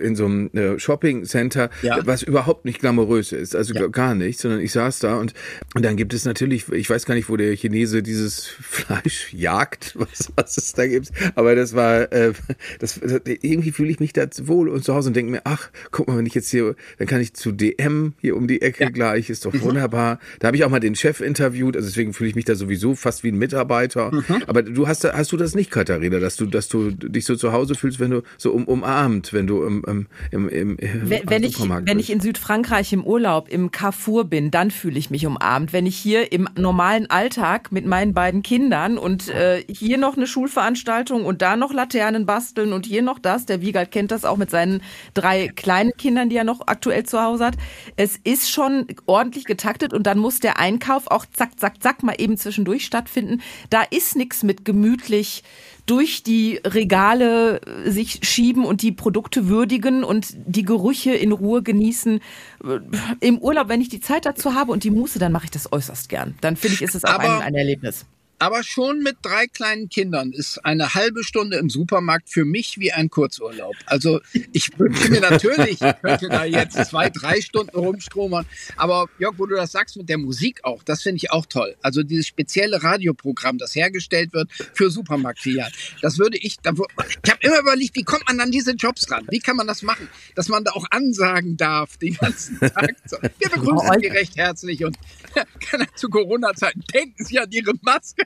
in 0.00 0.16
so 0.16 0.26
einem 0.26 0.50
äh, 0.54 0.78
Shopping 0.78 1.24
Center, 1.24 1.70
ja. 1.82 1.98
was 2.04 2.22
überhaupt 2.22 2.64
nicht 2.64 2.80
glamourös 2.80 3.32
ist, 3.32 3.54
also 3.54 3.74
ja. 3.74 3.86
gar 3.88 4.14
nicht, 4.14 4.38
sondern 4.38 4.60
ich 4.60 4.72
saß 4.72 5.00
da 5.00 5.16
und, 5.18 5.34
und 5.74 5.84
dann 5.84 5.96
gibt 5.96 6.14
es 6.14 6.24
natürlich, 6.24 6.70
ich 6.72 6.88
weiß 6.88 7.06
gar 7.06 7.14
nicht, 7.14 7.28
wo 7.28 7.36
der 7.36 7.54
Chinese 7.56 8.02
dieses 8.02 8.46
Fleisch 8.46 9.32
jagt, 9.32 9.94
was, 9.98 10.32
was 10.36 10.56
es 10.56 10.72
da 10.72 10.86
gibt, 10.86 11.10
aber 11.34 11.54
das 11.54 11.74
war, 11.74 12.12
äh, 12.12 12.32
das, 12.78 13.00
irgendwie 13.24 13.72
fühle 13.72 13.90
ich 13.90 14.00
mich 14.00 14.12
da 14.12 14.26
wohl 14.42 14.68
und 14.68 14.84
zu 14.84 14.94
Hause 14.94 15.08
und 15.08 15.16
denke 15.16 15.32
mir, 15.32 15.42
ach, 15.44 15.70
guck 15.90 16.08
mal, 16.08 16.18
wenn 16.18 16.26
ich 16.26 16.34
jetzt 16.34 16.50
hier, 16.50 16.74
dann 16.98 17.06
kann 17.06 17.20
ich 17.20 17.34
zu 17.34 17.52
DM 17.52 18.14
hier 18.20 18.36
um 18.36 18.48
die 18.48 18.62
Ecke 18.62 18.84
ja. 18.84 18.90
gleich, 18.90 19.25
ist 19.30 19.44
doch 19.44 19.52
mhm. 19.52 19.62
wunderbar. 19.62 20.18
Da 20.38 20.48
habe 20.48 20.56
ich 20.56 20.64
auch 20.64 20.70
mal 20.70 20.80
den 20.80 20.94
Chef 20.94 21.20
interviewt, 21.20 21.76
also 21.76 21.88
deswegen 21.88 22.12
fühle 22.12 22.30
ich 22.30 22.36
mich 22.36 22.44
da 22.44 22.54
sowieso 22.54 22.94
fast 22.94 23.24
wie 23.24 23.28
ein 23.28 23.38
Mitarbeiter. 23.38 24.12
Mhm. 24.12 24.42
Aber 24.46 24.62
du 24.62 24.88
hast, 24.88 25.04
hast 25.04 25.32
du 25.32 25.36
das 25.36 25.54
nicht, 25.54 25.70
Katharina, 25.70 26.18
dass 26.18 26.36
du, 26.36 26.46
dass 26.46 26.68
du 26.68 26.90
dich 26.90 27.24
so 27.24 27.36
zu 27.36 27.52
Hause 27.52 27.74
fühlst, 27.74 28.00
wenn 28.00 28.10
du 28.10 28.22
so 28.38 28.52
um, 28.52 28.64
umarmt, 28.64 29.32
wenn 29.32 29.46
du 29.46 29.64
im, 29.64 29.84
im, 29.86 30.06
im, 30.30 30.48
im 30.48 30.78
wenn, 30.78 31.28
wenn 31.28 31.44
ich, 31.44 31.58
wenn 31.60 31.98
ich 31.98 32.10
in 32.10 32.20
Südfrankreich 32.20 32.92
im 32.92 33.04
Urlaub 33.04 33.48
im 33.48 33.70
Carrefour 33.70 34.24
bin, 34.24 34.50
dann 34.50 34.70
fühle 34.70 34.98
ich 34.98 35.10
mich 35.10 35.26
umarmt. 35.26 35.72
Wenn 35.72 35.86
ich 35.86 35.96
hier 35.96 36.32
im 36.32 36.48
normalen 36.56 37.08
Alltag 37.10 37.72
mit 37.72 37.86
meinen 37.86 38.14
beiden 38.14 38.42
Kindern 38.42 38.98
und 38.98 39.28
äh, 39.28 39.64
hier 39.68 39.98
noch 39.98 40.16
eine 40.16 40.26
Schulveranstaltung 40.26 41.24
und 41.24 41.42
da 41.42 41.56
noch 41.56 41.72
Laternen 41.72 42.26
basteln 42.26 42.72
und 42.72 42.86
hier 42.86 43.02
noch 43.02 43.18
das, 43.18 43.46
der 43.46 43.60
Wiegald 43.60 43.90
kennt 43.90 44.10
das 44.10 44.24
auch 44.24 44.36
mit 44.36 44.50
seinen 44.50 44.82
drei 45.14 45.48
kleinen 45.48 45.92
Kindern, 45.96 46.28
die 46.28 46.36
er 46.36 46.44
noch 46.44 46.66
aktuell 46.66 47.04
zu 47.04 47.20
Hause 47.20 47.46
hat. 47.46 47.54
Es 47.96 48.18
ist 48.22 48.50
schon 48.50 48.86
ordentlich 49.06 49.15
getaktet 49.24 49.92
und 49.92 50.06
dann 50.06 50.18
muss 50.18 50.40
der 50.40 50.58
Einkauf 50.58 51.08
auch 51.08 51.26
zack, 51.26 51.58
zack, 51.58 51.82
zack 51.82 52.02
mal 52.02 52.14
eben 52.18 52.36
zwischendurch 52.36 52.84
stattfinden. 52.84 53.42
Da 53.70 53.82
ist 53.82 54.16
nichts 54.16 54.42
mit 54.42 54.64
gemütlich 54.64 55.42
durch 55.86 56.22
die 56.22 56.60
Regale 56.64 57.60
äh, 57.60 57.90
sich 57.90 58.20
schieben 58.22 58.64
und 58.64 58.82
die 58.82 58.92
Produkte 58.92 59.48
würdigen 59.48 60.04
und 60.04 60.34
die 60.34 60.64
Gerüche 60.64 61.14
in 61.14 61.32
Ruhe 61.32 61.62
genießen. 61.62 62.20
Äh, 62.64 62.80
Im 63.20 63.38
Urlaub, 63.38 63.68
wenn 63.68 63.80
ich 63.80 63.88
die 63.88 64.00
Zeit 64.00 64.26
dazu 64.26 64.54
habe 64.54 64.72
und 64.72 64.84
die 64.84 64.90
Muße, 64.90 65.18
dann 65.18 65.32
mache 65.32 65.44
ich 65.44 65.50
das 65.50 65.72
äußerst 65.72 66.08
gern. 66.08 66.34
Dann 66.40 66.56
finde 66.56 66.74
ich, 66.74 66.82
ist 66.82 66.94
es 66.94 67.04
auch 67.04 67.18
ein, 67.18 67.30
ein 67.30 67.54
Erlebnis. 67.54 68.04
Aber 68.38 68.62
schon 68.62 69.02
mit 69.02 69.16
drei 69.22 69.46
kleinen 69.46 69.88
Kindern 69.88 70.32
ist 70.32 70.64
eine 70.64 70.94
halbe 70.94 71.24
Stunde 71.24 71.56
im 71.56 71.70
Supermarkt 71.70 72.28
für 72.28 72.44
mich 72.44 72.78
wie 72.78 72.92
ein 72.92 73.08
Kurzurlaub. 73.08 73.74
Also 73.86 74.20
ich 74.52 74.78
wünsche 74.78 75.10
mir 75.10 75.20
natürlich, 75.20 75.80
ich 75.80 76.02
könnte 76.02 76.28
da 76.28 76.44
jetzt 76.44 76.76
zwei, 76.84 77.08
drei 77.08 77.40
Stunden 77.40 77.76
rumstromern. 77.76 78.44
Aber 78.76 79.08
Jörg, 79.18 79.38
wo 79.38 79.46
du 79.46 79.56
das 79.56 79.72
sagst 79.72 79.96
mit 79.96 80.10
der 80.10 80.18
Musik 80.18 80.64
auch, 80.64 80.82
das 80.82 81.02
finde 81.02 81.16
ich 81.16 81.30
auch 81.30 81.46
toll. 81.46 81.76
Also 81.80 82.02
dieses 82.02 82.26
spezielle 82.26 82.82
Radioprogramm, 82.82 83.56
das 83.56 83.74
hergestellt 83.74 84.34
wird 84.34 84.50
für 84.74 84.90
Supermarktfilialen, 84.90 85.72
das 86.02 86.18
würde 86.18 86.36
ich, 86.36 86.58
ich 86.62 87.30
habe 87.30 87.38
immer 87.40 87.60
überlegt, 87.60 87.96
wie 87.96 88.04
kommt 88.04 88.28
man 88.28 88.40
an 88.40 88.50
diese 88.50 88.72
Jobs 88.72 89.10
ran? 89.10 89.26
Wie 89.30 89.40
kann 89.40 89.56
man 89.56 89.66
das 89.66 89.82
machen? 89.82 90.08
Dass 90.34 90.48
man 90.48 90.62
da 90.62 90.72
auch 90.72 90.84
ansagen 90.90 91.56
darf 91.56 91.96
den 91.96 92.14
ganzen 92.14 92.60
Tag. 92.60 92.96
Wir 93.38 93.48
begrüßen 93.48 94.00
Sie 94.00 94.08
recht 94.08 94.36
herzlich 94.36 94.84
und 94.84 94.96
zu 95.94 96.10
Corona-Zeiten 96.10 96.84
denken 96.92 97.24
Sie 97.24 97.38
an 97.38 97.50
Ihre 97.50 97.72
Maske. 97.82 98.25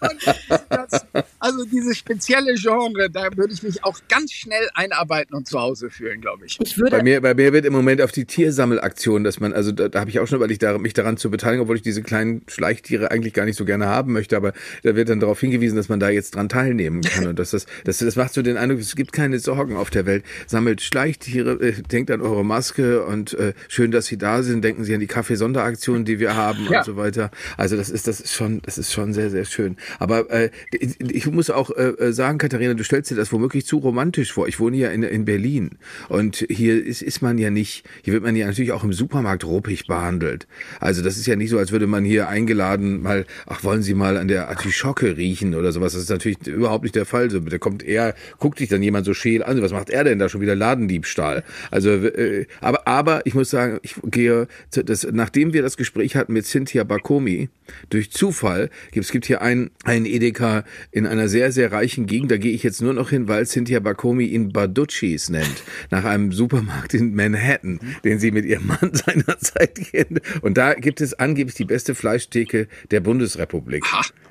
das, 0.00 1.06
also 1.38 1.64
dieses 1.64 1.96
spezielle 1.96 2.54
Genre, 2.54 3.10
da 3.10 3.28
würde 3.36 3.52
ich 3.52 3.62
mich 3.62 3.84
auch 3.84 3.98
ganz 4.08 4.32
schnell 4.32 4.68
einarbeiten 4.74 5.34
und 5.34 5.46
zu 5.46 5.60
Hause 5.60 5.90
fühlen, 5.90 6.20
glaube 6.20 6.46
ich. 6.46 6.58
ich 6.60 6.78
würde 6.78 6.98
bei, 6.98 7.02
mir, 7.02 7.20
bei 7.20 7.34
mir 7.34 7.52
wird 7.52 7.64
im 7.64 7.72
Moment 7.72 8.00
auf 8.02 8.12
die 8.12 8.24
Tiersammelaktion, 8.24 9.24
dass 9.24 9.40
man, 9.40 9.52
also 9.52 9.72
da, 9.72 9.88
da 9.88 10.00
habe 10.00 10.10
ich 10.10 10.20
auch 10.20 10.26
schon 10.26 10.36
überlegt, 10.36 10.62
mich 10.80 10.94
daran 10.94 11.16
zu 11.16 11.30
beteiligen, 11.30 11.62
obwohl 11.62 11.76
ich 11.76 11.82
diese 11.82 12.02
kleinen 12.02 12.42
Schleichtiere 12.48 13.10
eigentlich 13.10 13.34
gar 13.34 13.44
nicht 13.44 13.56
so 13.56 13.64
gerne 13.64 13.86
haben 13.86 14.12
möchte, 14.12 14.36
aber 14.36 14.52
da 14.82 14.96
wird 14.96 15.08
dann 15.08 15.20
darauf 15.20 15.40
hingewiesen, 15.40 15.76
dass 15.76 15.88
man 15.88 16.00
da 16.00 16.08
jetzt 16.08 16.34
dran 16.34 16.48
teilnehmen 16.48 17.02
kann 17.02 17.26
und 17.26 17.38
dass 17.38 17.50
das, 17.50 17.66
das, 17.84 17.98
das 17.98 18.16
macht 18.16 18.34
so 18.34 18.42
den 18.42 18.56
Eindruck, 18.56 18.80
es 18.80 18.96
gibt 18.96 19.12
keine 19.12 19.38
Sorgen 19.38 19.76
auf 19.76 19.90
der 19.90 20.06
Welt. 20.06 20.24
Sammelt 20.46 20.82
Schleichtiere, 20.82 21.60
äh, 21.60 21.72
denkt 21.82 22.10
an 22.10 22.20
eure 22.20 22.44
Maske 22.44 23.04
und 23.04 23.34
äh, 23.34 23.54
schön, 23.68 23.90
dass 23.90 24.06
Sie 24.06 24.18
da 24.18 24.42
sind, 24.42 24.62
denken 24.64 24.84
Sie 24.84 24.94
an 24.94 25.00
die 25.00 25.06
Kaffeesonderaktion, 25.06 26.04
die 26.04 26.18
wir 26.18 26.36
haben 26.36 26.66
ja. 26.70 26.78
und 26.78 26.84
so 26.84 26.96
weiter. 26.96 27.30
Also 27.56 27.76
das 27.76 27.90
ist, 27.90 28.06
das 28.06 28.20
ist 28.20 28.32
schon, 28.32 28.60
das 28.62 28.78
ist 28.78 28.92
schon 28.92 29.12
sehr, 29.12 29.30
sehr 29.30 29.44
schön. 29.44 29.76
Aber 29.98 30.30
äh, 30.30 30.50
ich 30.70 31.26
muss 31.26 31.50
auch 31.50 31.70
äh, 31.76 32.12
sagen, 32.12 32.38
Katharina, 32.38 32.74
du 32.74 32.84
stellst 32.84 33.10
dir 33.10 33.16
das 33.16 33.32
womöglich 33.32 33.66
zu 33.66 33.78
romantisch 33.78 34.32
vor. 34.32 34.48
Ich 34.48 34.60
wohne 34.60 34.76
ja 34.76 34.90
in, 34.90 35.02
in 35.02 35.24
Berlin 35.24 35.70
und 36.08 36.46
hier 36.48 36.84
ist, 36.84 37.02
ist 37.02 37.22
man 37.22 37.38
ja 37.38 37.50
nicht, 37.50 37.86
hier 38.02 38.12
wird 38.12 38.22
man 38.22 38.36
ja 38.36 38.46
natürlich 38.46 38.72
auch 38.72 38.84
im 38.84 38.92
Supermarkt 38.92 39.44
ruppig 39.44 39.86
behandelt. 39.86 40.46
Also 40.80 41.02
das 41.02 41.16
ist 41.16 41.26
ja 41.26 41.36
nicht 41.36 41.50
so, 41.50 41.58
als 41.58 41.72
würde 41.72 41.86
man 41.86 42.04
hier 42.04 42.28
eingeladen 42.28 43.02
mal, 43.02 43.26
ach, 43.46 43.64
wollen 43.64 43.82
Sie 43.82 43.94
mal 43.94 44.16
an 44.16 44.28
der 44.28 44.48
Artischocke 44.48 45.16
riechen 45.16 45.54
oder 45.54 45.72
sowas. 45.72 45.92
Das 45.92 46.02
ist 46.02 46.10
natürlich 46.10 46.46
überhaupt 46.46 46.84
nicht 46.84 46.94
der 46.94 47.06
Fall. 47.06 47.30
So, 47.30 47.40
da 47.40 47.58
kommt 47.58 47.82
eher, 47.82 48.14
guckt 48.38 48.60
dich 48.60 48.68
dann 48.68 48.82
jemand 48.82 49.06
so 49.06 49.14
scheel 49.14 49.42
an, 49.42 49.60
was 49.62 49.72
macht 49.72 49.90
er 49.90 50.04
denn 50.04 50.18
da 50.18 50.28
schon 50.28 50.40
wieder 50.40 50.54
Ladendiebstahl? 50.54 51.44
Also, 51.70 51.90
äh, 51.90 52.46
aber, 52.60 52.86
aber 52.86 53.26
ich 53.26 53.34
muss 53.34 53.50
sagen, 53.50 53.78
ich 53.82 53.94
gehe, 54.04 54.48
das, 54.70 55.06
nachdem 55.10 55.52
wir 55.52 55.62
das 55.62 55.76
Gespräch 55.76 56.16
hatten 56.16 56.32
mit 56.32 56.46
Cynthia 56.46 56.84
Bakomi, 56.84 57.48
durch 57.90 58.10
Zufall, 58.10 58.70
es 58.94 59.10
gibt 59.10 59.26
hier 59.26 59.42
ein, 59.42 59.70
ein 59.84 60.06
Edeka 60.06 60.64
in 60.90 61.06
einer 61.06 61.28
sehr, 61.28 61.52
sehr 61.52 61.72
reichen 61.72 62.06
Gegend. 62.06 62.30
Da 62.30 62.36
gehe 62.36 62.52
ich 62.52 62.62
jetzt 62.62 62.80
nur 62.80 62.94
noch 62.94 63.10
hin, 63.10 63.28
weil 63.28 63.46
Cynthia 63.46 63.80
Bakomi 63.80 64.24
ihn 64.24 64.52
Baducci's 64.52 65.28
nennt. 65.28 65.62
Nach 65.90 66.04
einem 66.04 66.32
Supermarkt 66.32 66.94
in 66.94 67.14
Manhattan, 67.14 67.80
den 68.04 68.18
sie 68.18 68.30
mit 68.30 68.44
ihrem 68.44 68.66
Mann 68.66 68.90
seinerzeit 68.92 69.74
kennt. 69.74 70.20
Und 70.42 70.56
da 70.56 70.74
gibt 70.74 71.00
es 71.00 71.14
angeblich 71.14 71.54
die 71.54 71.64
beste 71.64 71.94
Fleischtheke 71.94 72.68
der 72.90 73.00
Bundesrepublik. 73.00 73.84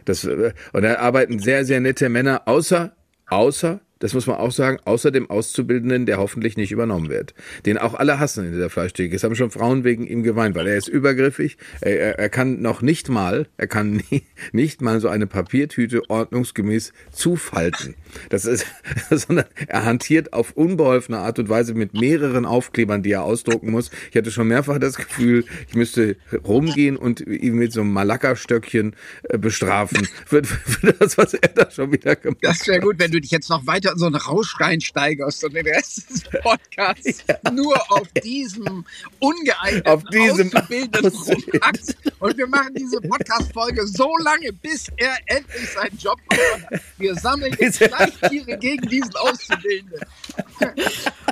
Das, 0.06 0.24
äh, 0.26 0.54
und 0.74 0.82
da 0.82 0.96
arbeiten 0.96 1.40
sehr, 1.40 1.66
sehr 1.66 1.80
nette 1.80 2.10
Männer, 2.10 2.48
außer, 2.48 2.96
außer 3.28 3.80
das 4.00 4.14
muss 4.14 4.28
man 4.28 4.38
auch 4.38 4.52
sagen, 4.52 4.80
außer 4.86 5.12
dem 5.12 5.30
Auszubildenden, 5.30 6.06
der 6.06 6.18
hoffentlich 6.18 6.58
nicht 6.58 6.72
übernommen 6.72 7.10
wird. 7.10 7.34
Den 7.66 7.78
auch 7.78 7.94
alle 7.94 8.20
hassen 8.20 8.46
in 8.46 8.52
dieser 8.52 8.70
Fleischtheke. 8.70 9.16
Es 9.16 9.24
haben 9.24 9.36
schon 9.36 9.52
Frauen 9.52 9.84
wegen 9.84 10.06
ihm 10.06 10.24
geweint, 10.24 10.56
weil 10.56 10.68
er 10.68 10.78
ist 10.78 10.90
übergriffig. 10.90 11.58
Er, 11.82 12.20
er, 12.20 12.30
kann 12.30 12.62
noch 12.62 12.82
nicht 12.82 13.10
mal, 13.10 13.48
er 13.58 13.68
kann 13.68 14.04
nie, 14.12 14.24
nicht 14.52 14.82
mal 14.82 15.00
so 15.00 15.08
eine 15.08 15.28
Papiertüte 15.28 16.10
ordnungsgemäß 16.10 16.92
zufalten. 17.12 17.96
Das 18.30 18.46
ist, 18.46 18.66
sondern 19.10 19.46
er 19.68 19.86
hantiert 19.86 20.34
auf 20.34 20.52
unbeholfene 20.52 21.18
Art 21.18 21.40
und 21.40 21.50
Weise 21.50 21.74
mit 21.74 21.94
mehreren 21.94 22.46
Aufklebern, 22.46 23.04
die 23.04 23.12
er 23.12 23.24
ausdrucken 23.24 23.72
muss. 23.72 23.92
Ich 24.12 24.18
hatte 24.18 24.32
schon 24.32 24.48
mehrfach 24.48 24.80
das 24.80 24.96
Gefühl, 24.96 25.46
ich 25.68 25.76
müsste 25.76 26.16
rumgehen 26.46 26.98
und 26.98 27.22
ihn 27.22 27.56
mit 27.56 27.74
so 27.74 27.82
einem 27.82 27.94
Malakka-Stöckchen 27.94 28.96
äh, 29.30 29.38
bestrafen 29.38 30.08
für, 30.26 30.44
für 30.44 30.94
das, 30.94 31.18
was 31.18 31.34
er 31.34 31.50
da 31.50 31.70
schon 31.70 31.92
wieder 31.92 32.16
gemacht 32.16 32.44
hat. 32.44 32.52
Das 32.52 32.68
wäre 32.68 32.80
gut, 32.80 32.96
wenn 33.00 33.12
du 33.12 33.20
dich 33.20 33.32
jetzt 33.32 33.50
noch 33.50 33.66
weiter 33.68 33.92
in 33.92 33.98
so 33.98 34.06
einen 34.06 34.16
Rausch 34.16 34.60
reinsteigerst 34.60 35.44
und 35.44 35.56
den 35.56 35.68
Rest 35.68 36.10
des 36.10 36.24
Podcasts 36.42 37.24
ja. 37.28 37.52
nur 37.52 37.76
auf 37.92 38.08
diesem 38.24 38.86
ungeeigneten 39.20 39.86
auf 39.86 40.04
diesem 40.06 40.54
Auszubildenden 40.54 41.12
rumhackst. 41.12 41.98
Und 42.20 42.38
wir 42.38 42.48
machen 42.48 42.74
diese 42.76 43.02
Podcast-Folge 43.02 43.86
so 43.88 44.10
lange, 44.24 44.54
bis 44.54 44.88
er 44.98 45.16
endlich 45.26 45.70
seinen 45.70 45.98
Job 45.98 46.20
macht. 46.30 46.82
Wir 46.98 47.16
sammeln 47.16 47.56
jetzt 47.60 47.82
Fleischtiere 48.12 48.58
gegen 48.58 48.88
diesen 48.90 49.16
Auszubildenden. 49.16 50.00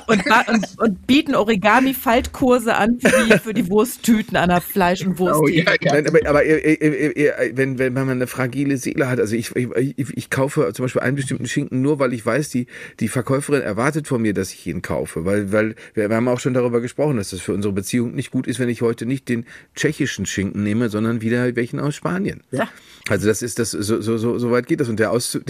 Und, 0.06 0.22
und, 0.48 0.66
und, 0.78 1.06
bieten 1.06 1.34
Origami-Faltkurse 1.34 2.74
an 2.74 2.98
für 3.00 3.24
die, 3.24 3.38
für 3.38 3.54
die 3.54 3.68
Wursttüten 3.70 4.36
an 4.36 4.48
der 4.48 4.60
Fleisch- 4.60 5.06
und 5.06 5.18
Wurst. 5.18 5.40
Oh, 5.40 5.46
ja, 5.46 5.64
ja. 5.80 5.92
Nein, 5.92 6.06
aber, 6.06 6.18
aber 6.28 6.40
wenn, 6.40 7.78
wenn 7.78 7.92
man 7.92 8.10
eine 8.10 8.26
fragile 8.26 8.76
Seele 8.76 9.08
hat, 9.08 9.20
also 9.20 9.36
ich, 9.36 9.54
ich, 9.54 10.16
ich 10.16 10.30
kaufe 10.30 10.72
zum 10.74 10.84
Beispiel 10.84 11.02
einen 11.02 11.16
bestimmten 11.16 11.46
Schinken 11.46 11.82
nur, 11.82 11.98
weil 11.98 12.12
ich 12.12 12.24
weiß, 12.26 12.50
die, 12.50 12.66
die 13.00 13.08
Verkäuferin 13.08 13.62
erwartet 13.62 14.08
von 14.08 14.20
mir, 14.20 14.34
dass 14.34 14.52
ich 14.52 14.66
ihn 14.66 14.82
kaufe. 14.82 15.24
Weil, 15.24 15.52
weil 15.52 15.74
wir, 15.94 16.08
wir 16.08 16.16
haben 16.16 16.28
auch 16.28 16.40
schon 16.40 16.54
darüber 16.54 16.80
gesprochen, 16.80 17.16
dass 17.16 17.30
das 17.30 17.40
für 17.40 17.54
unsere 17.54 17.72
Beziehung 17.72 18.14
nicht 18.14 18.30
gut 18.30 18.46
ist, 18.46 18.58
wenn 18.58 18.68
ich 18.68 18.82
heute 18.82 19.06
nicht 19.06 19.28
den 19.28 19.46
tschechischen 19.74 20.26
Schinken 20.26 20.62
nehme, 20.62 20.88
sondern 20.88 21.22
wieder 21.22 21.54
welchen 21.56 21.80
aus 21.80 21.94
Spanien. 21.94 22.42
Ja. 22.50 22.68
Also 23.08 23.26
das 23.28 23.42
ist 23.42 23.58
das, 23.58 23.72
so, 23.72 24.00
so, 24.00 24.16
so, 24.16 24.38
so 24.38 24.50
weit 24.50 24.66
geht 24.66 24.80
das. 24.80 24.88
Und 24.88 24.98
der, 24.98 25.10
Auszu 25.10 25.40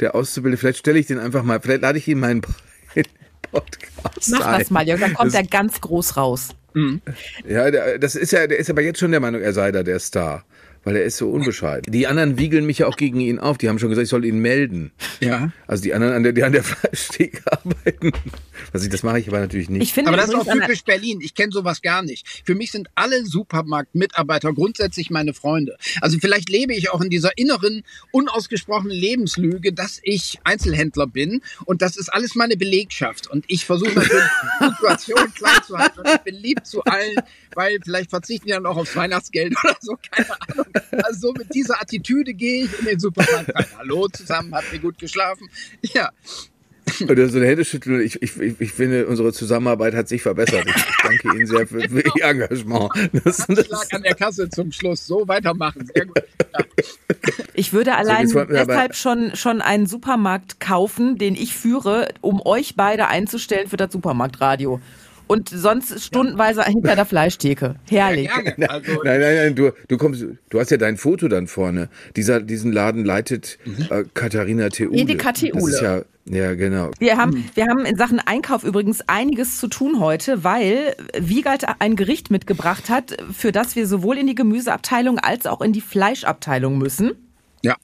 der 0.00 0.14
Auszubildende, 0.14 0.58
vielleicht 0.64 0.78
stelle 0.78 0.98
ich 0.98 1.06
den 1.06 1.18
einfach 1.18 1.42
mal, 1.42 1.60
vielleicht 1.60 1.82
lade 1.82 1.98
ich 1.98 2.08
ihn 2.08 2.18
meinen 2.20 2.40
Podcast 3.52 4.30
Mach 4.30 4.46
ein. 4.46 4.60
das 4.60 4.70
mal, 4.70 4.86
Jörg, 4.86 4.98
dann 4.98 5.12
kommt 5.12 5.34
das, 5.34 5.34
er 5.34 5.46
ganz 5.46 5.78
groß 5.78 6.16
raus. 6.16 6.48
Mhm. 6.72 7.02
Ja, 7.46 7.70
der, 7.70 7.98
das 7.98 8.14
ist 8.14 8.32
ja, 8.32 8.46
der 8.46 8.58
ist 8.58 8.70
aber 8.70 8.80
jetzt 8.80 8.98
schon 8.98 9.10
der 9.10 9.20
Meinung, 9.20 9.42
er 9.42 9.52
sei 9.52 9.70
da 9.72 9.82
der 9.82 9.98
Star 9.98 10.44
weil 10.84 10.96
er 10.96 11.04
ist 11.04 11.16
so 11.16 11.30
unbescheiden. 11.30 11.92
Die 11.92 12.06
anderen 12.06 12.38
wiegeln 12.38 12.66
mich 12.66 12.78
ja 12.78 12.86
auch 12.86 12.96
gegen 12.96 13.20
ihn 13.20 13.38
auf. 13.38 13.58
Die 13.58 13.68
haben 13.68 13.78
schon 13.78 13.88
gesagt, 13.88 14.04
ich 14.04 14.10
soll 14.10 14.24
ihn 14.24 14.38
melden. 14.38 14.92
Ja. 15.20 15.52
Also 15.66 15.82
die 15.82 15.94
anderen, 15.94 16.14
an 16.14 16.22
der, 16.22 16.32
die 16.32 16.44
an 16.44 16.52
der 16.52 16.62
Fleischtheke 16.62 17.40
arbeiten. 17.50 18.12
Also 18.72 18.88
das 18.88 19.02
mache 19.02 19.18
ich 19.18 19.28
aber 19.28 19.40
natürlich 19.40 19.70
nicht. 19.70 19.82
Ich 19.82 19.94
finde 19.94 20.08
aber 20.08 20.16
das 20.16 20.28
ist 20.28 20.34
auch 20.34 20.46
typisch 20.46 20.84
Berlin. 20.84 21.20
Ich 21.22 21.34
kenne 21.34 21.52
sowas 21.52 21.82
gar 21.82 22.02
nicht. 22.02 22.42
Für 22.44 22.54
mich 22.54 22.70
sind 22.70 22.88
alle 22.94 23.24
Supermarktmitarbeiter 23.24 24.52
grundsätzlich 24.52 25.10
meine 25.10 25.34
Freunde. 25.34 25.76
Also 26.00 26.18
vielleicht 26.18 26.48
lebe 26.48 26.74
ich 26.74 26.90
auch 26.90 27.00
in 27.00 27.10
dieser 27.10 27.36
inneren, 27.36 27.82
unausgesprochenen 28.12 28.96
Lebenslüge, 28.96 29.72
dass 29.72 30.00
ich 30.02 30.38
Einzelhändler 30.44 31.06
bin 31.06 31.40
und 31.64 31.82
das 31.82 31.96
ist 31.96 32.12
alles 32.12 32.34
meine 32.34 32.56
Belegschaft. 32.56 33.28
Und 33.28 33.44
ich 33.48 33.64
versuche 33.64 33.92
natürlich 33.94 34.24
die 34.60 34.64
Situation 34.66 35.34
klein 35.34 35.62
zu 35.66 35.78
halten 35.78 36.00
und 36.00 36.08
ich 36.08 36.18
bin 36.18 36.34
lieb 36.34 36.66
zu 36.66 36.82
allen, 36.84 37.16
weil 37.54 37.78
vielleicht 37.82 38.10
verzichten 38.10 38.46
die 38.46 38.52
dann 38.52 38.66
auch 38.66 38.76
aufs 38.76 38.94
Weihnachtsgeld 38.96 39.54
oder 39.64 39.76
so, 39.80 39.96
keine 40.10 40.30
Ahnung. 40.48 40.66
Also 41.02 41.28
so 41.28 41.32
mit 41.32 41.54
dieser 41.54 41.80
Attitüde 41.80 42.34
gehe 42.34 42.64
ich 42.64 42.78
in 42.80 42.86
den 42.86 43.00
Supermarkt 43.00 43.54
rein. 43.54 43.66
Hallo 43.78 44.08
zusammen, 44.08 44.54
habt 44.54 44.72
ihr 44.72 44.78
gut 44.78 44.98
geschlafen? 44.98 45.48
Ja. 45.82 46.10
Oder 47.08 47.28
so 47.28 47.38
eine 47.38 47.46
Händeschütteln. 47.46 48.02
Ich, 48.02 48.20
ich, 48.20 48.36
ich 48.60 48.72
finde, 48.72 49.06
unsere 49.06 49.32
Zusammenarbeit 49.32 49.94
hat 49.94 50.06
sich 50.06 50.22
verbessert. 50.22 50.66
Ich 50.66 50.84
danke 51.02 51.36
Ihnen 51.36 51.46
sehr 51.46 51.66
für, 51.66 51.80
für 51.80 52.02
Ihr 52.16 52.24
Engagement. 52.24 52.90
Das, 53.24 53.38
das 53.46 53.68
lag 53.68 53.92
an 53.92 54.02
der 54.02 54.14
Kasse 54.14 54.50
zum 54.50 54.70
Schluss. 54.70 55.06
So 55.06 55.26
weitermachen. 55.26 55.88
Sehr 55.94 56.06
gut. 56.06 56.22
Ja. 56.52 56.64
Ich 57.54 57.72
würde 57.72 57.96
allein 57.96 58.28
so, 58.28 58.44
deshalb 58.44 58.94
schon, 58.94 59.34
schon 59.34 59.62
einen 59.62 59.86
Supermarkt 59.86 60.60
kaufen, 60.60 61.16
den 61.16 61.34
ich 61.34 61.54
führe, 61.54 62.08
um 62.20 62.44
euch 62.44 62.76
beide 62.76 63.08
einzustellen 63.08 63.68
für 63.68 63.76
das 63.76 63.92
Supermarktradio 63.92 64.80
und 65.26 65.48
sonst 65.48 66.02
stundenweise 66.02 66.60
ja. 66.60 66.66
hinter 66.66 66.96
der 66.96 67.04
Fleischtheke. 67.04 67.76
Herrlich. 67.88 68.30
Ja, 68.56 68.66
also 68.68 68.92
nein, 69.04 69.20
nein, 69.20 69.36
nein, 69.36 69.54
du, 69.54 69.72
du 69.88 69.96
kommst, 69.96 70.24
du 70.50 70.60
hast 70.60 70.70
ja 70.70 70.76
dein 70.76 70.96
Foto 70.96 71.28
dann 71.28 71.46
vorne. 71.46 71.88
Dieser, 72.16 72.40
diesen 72.40 72.72
Laden 72.72 73.04
leitet 73.04 73.58
mhm. 73.64 73.86
äh, 73.90 74.04
Katharina 74.14 74.68
Theule. 74.68 74.96
Theule. 74.96 75.16
Das 75.16 75.68
ist 75.68 75.80
ja, 75.80 76.02
ja, 76.26 76.54
genau. 76.54 76.90
Wir 76.98 77.16
haben, 77.16 77.32
mhm. 77.32 77.50
wir 77.54 77.66
haben 77.66 77.84
in 77.84 77.96
Sachen 77.96 78.18
Einkauf 78.18 78.64
übrigens 78.64 79.02
einiges 79.08 79.58
zu 79.58 79.68
tun 79.68 80.00
heute, 80.00 80.44
weil 80.44 80.96
Wiegald 81.18 81.64
ein 81.78 81.96
Gericht 81.96 82.30
mitgebracht 82.30 82.88
hat, 82.88 83.16
für 83.32 83.52
das 83.52 83.76
wir 83.76 83.86
sowohl 83.86 84.18
in 84.18 84.26
die 84.26 84.34
Gemüseabteilung 84.34 85.18
als 85.18 85.46
auch 85.46 85.60
in 85.60 85.72
die 85.72 85.80
Fleischabteilung 85.80 86.78
müssen. 86.78 87.12
Ja, 87.62 87.76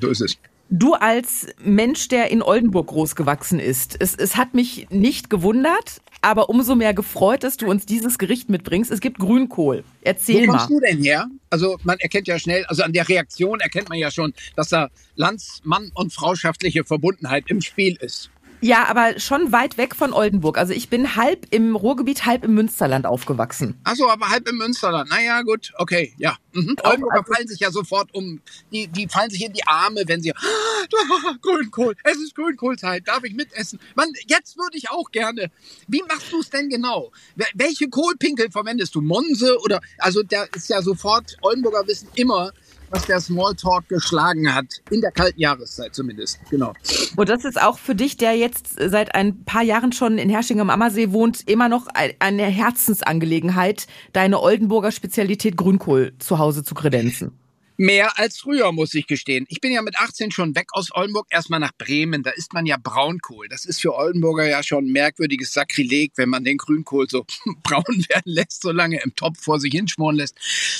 so 0.00 0.08
ist 0.08 0.20
es. 0.20 0.38
Du 0.70 0.94
als 0.94 1.46
Mensch, 1.62 2.08
der 2.08 2.30
in 2.30 2.42
Oldenburg 2.42 2.88
großgewachsen 2.88 3.58
ist, 3.58 3.96
es, 3.98 4.14
es 4.14 4.36
hat 4.36 4.52
mich 4.52 4.86
nicht 4.90 5.30
gewundert, 5.30 6.02
aber 6.20 6.50
umso 6.50 6.74
mehr 6.74 6.92
gefreut, 6.92 7.42
dass 7.42 7.56
du 7.56 7.66
uns 7.66 7.86
dieses 7.86 8.18
Gericht 8.18 8.50
mitbringst. 8.50 8.90
Es 8.90 9.00
gibt 9.00 9.18
Grünkohl. 9.18 9.84
Erzähl 10.02 10.46
Wo 10.46 10.52
mal. 10.52 10.52
Wo 10.52 10.58
kommst 10.58 10.70
du 10.70 10.80
denn 10.80 11.02
her? 11.02 11.26
Also 11.48 11.78
man 11.84 11.98
erkennt 12.00 12.28
ja 12.28 12.38
schnell, 12.38 12.66
also 12.66 12.82
an 12.82 12.92
der 12.92 13.08
Reaktion 13.08 13.60
erkennt 13.60 13.88
man 13.88 13.98
ja 13.98 14.10
schon, 14.10 14.34
dass 14.56 14.68
da 14.68 14.90
Landsmann 15.14 15.90
und 15.94 16.12
Frauschaftliche 16.12 16.84
Verbundenheit 16.84 17.44
im 17.48 17.62
Spiel 17.62 17.96
ist. 18.00 18.30
Ja, 18.60 18.86
aber 18.86 19.20
schon 19.20 19.52
weit 19.52 19.78
weg 19.78 19.94
von 19.94 20.12
Oldenburg. 20.12 20.58
Also 20.58 20.72
ich 20.72 20.88
bin 20.88 21.14
halb 21.14 21.46
im 21.50 21.76
Ruhrgebiet, 21.76 22.26
halb 22.26 22.44
im 22.44 22.54
Münsterland 22.54 23.06
aufgewachsen. 23.06 23.78
Ach 23.84 23.94
so, 23.94 24.08
aber 24.10 24.28
halb 24.30 24.48
im 24.48 24.56
Münsterland. 24.56 25.08
Naja, 25.10 25.42
gut, 25.42 25.72
okay, 25.78 26.12
ja. 26.18 26.36
Mhm. 26.52 26.76
Oldenburger 26.82 27.24
fallen 27.24 27.46
sich 27.46 27.60
ja 27.60 27.70
sofort 27.70 28.12
um, 28.14 28.40
die, 28.72 28.88
die 28.88 29.06
fallen 29.08 29.30
sich 29.30 29.44
in 29.44 29.52
die 29.52 29.64
Arme, 29.66 30.02
wenn 30.06 30.20
sie, 30.22 30.32
ah, 30.34 31.34
Grünkohl, 31.40 31.94
es 32.02 32.16
ist 32.16 32.34
Grünkohlzeit, 32.34 33.06
darf 33.06 33.22
ich 33.22 33.34
mitessen? 33.34 33.78
Mann, 33.94 34.08
jetzt 34.26 34.56
würde 34.56 34.76
ich 34.76 34.90
auch 34.90 35.10
gerne. 35.12 35.50
Wie 35.86 36.02
machst 36.08 36.32
du 36.32 36.40
es 36.40 36.50
denn 36.50 36.68
genau? 36.68 37.12
Wel- 37.36 37.46
Welche 37.54 37.88
Kohlpinkel 37.88 38.50
verwendest 38.50 38.94
du? 38.94 39.00
Monse 39.02 39.56
oder, 39.62 39.80
also 39.98 40.22
da 40.24 40.44
ist 40.54 40.68
ja 40.68 40.82
sofort, 40.82 41.36
Oldenburger 41.42 41.86
wissen 41.86 42.08
immer, 42.16 42.50
was 42.90 43.06
der 43.06 43.20
Smalltalk 43.20 43.88
geschlagen 43.88 44.52
hat. 44.54 44.66
In 44.90 45.00
der 45.00 45.10
kalten 45.10 45.40
Jahreszeit 45.40 45.94
zumindest, 45.94 46.38
genau. 46.50 46.72
Und 47.16 47.28
das 47.28 47.44
ist 47.44 47.60
auch 47.60 47.78
für 47.78 47.94
dich, 47.94 48.16
der 48.16 48.36
jetzt 48.36 48.76
seit 48.78 49.14
ein 49.14 49.44
paar 49.44 49.62
Jahren 49.62 49.92
schon 49.92 50.18
in 50.18 50.28
Hersching 50.30 50.60
am 50.60 50.70
Ammersee 50.70 51.12
wohnt, 51.12 51.48
immer 51.48 51.68
noch 51.68 51.86
ein- 51.88 52.14
eine 52.18 52.44
Herzensangelegenheit, 52.44 53.86
deine 54.12 54.40
Oldenburger 54.40 54.92
Spezialität 54.92 55.56
Grünkohl 55.56 56.12
zu 56.18 56.38
Hause 56.38 56.64
zu 56.64 56.74
kredenzen. 56.74 57.32
Mehr 57.80 58.18
als 58.18 58.38
früher, 58.38 58.72
muss 58.72 58.92
ich 58.94 59.06
gestehen. 59.06 59.46
Ich 59.48 59.60
bin 59.60 59.70
ja 59.70 59.82
mit 59.82 59.96
18 60.00 60.32
schon 60.32 60.56
weg 60.56 60.66
aus 60.72 60.88
Oldenburg, 60.92 61.28
erstmal 61.30 61.60
nach 61.60 61.70
Bremen. 61.78 62.24
Da 62.24 62.30
isst 62.30 62.52
man 62.52 62.66
ja 62.66 62.76
Braunkohl. 62.76 63.48
Das 63.48 63.64
ist 63.64 63.80
für 63.80 63.94
Oldenburger 63.94 64.48
ja 64.48 64.64
schon 64.64 64.86
ein 64.86 64.90
merkwürdiges 64.90 65.52
Sakrileg, 65.52 66.10
wenn 66.16 66.28
man 66.28 66.42
den 66.42 66.58
Grünkohl 66.58 67.08
so 67.08 67.24
braun 67.62 68.04
werden 68.08 68.32
lässt, 68.32 68.62
so 68.62 68.72
lange 68.72 69.00
im 69.00 69.14
Topf 69.14 69.40
vor 69.40 69.60
sich 69.60 69.72
hinschmoren 69.72 70.16
lässt. 70.16 70.36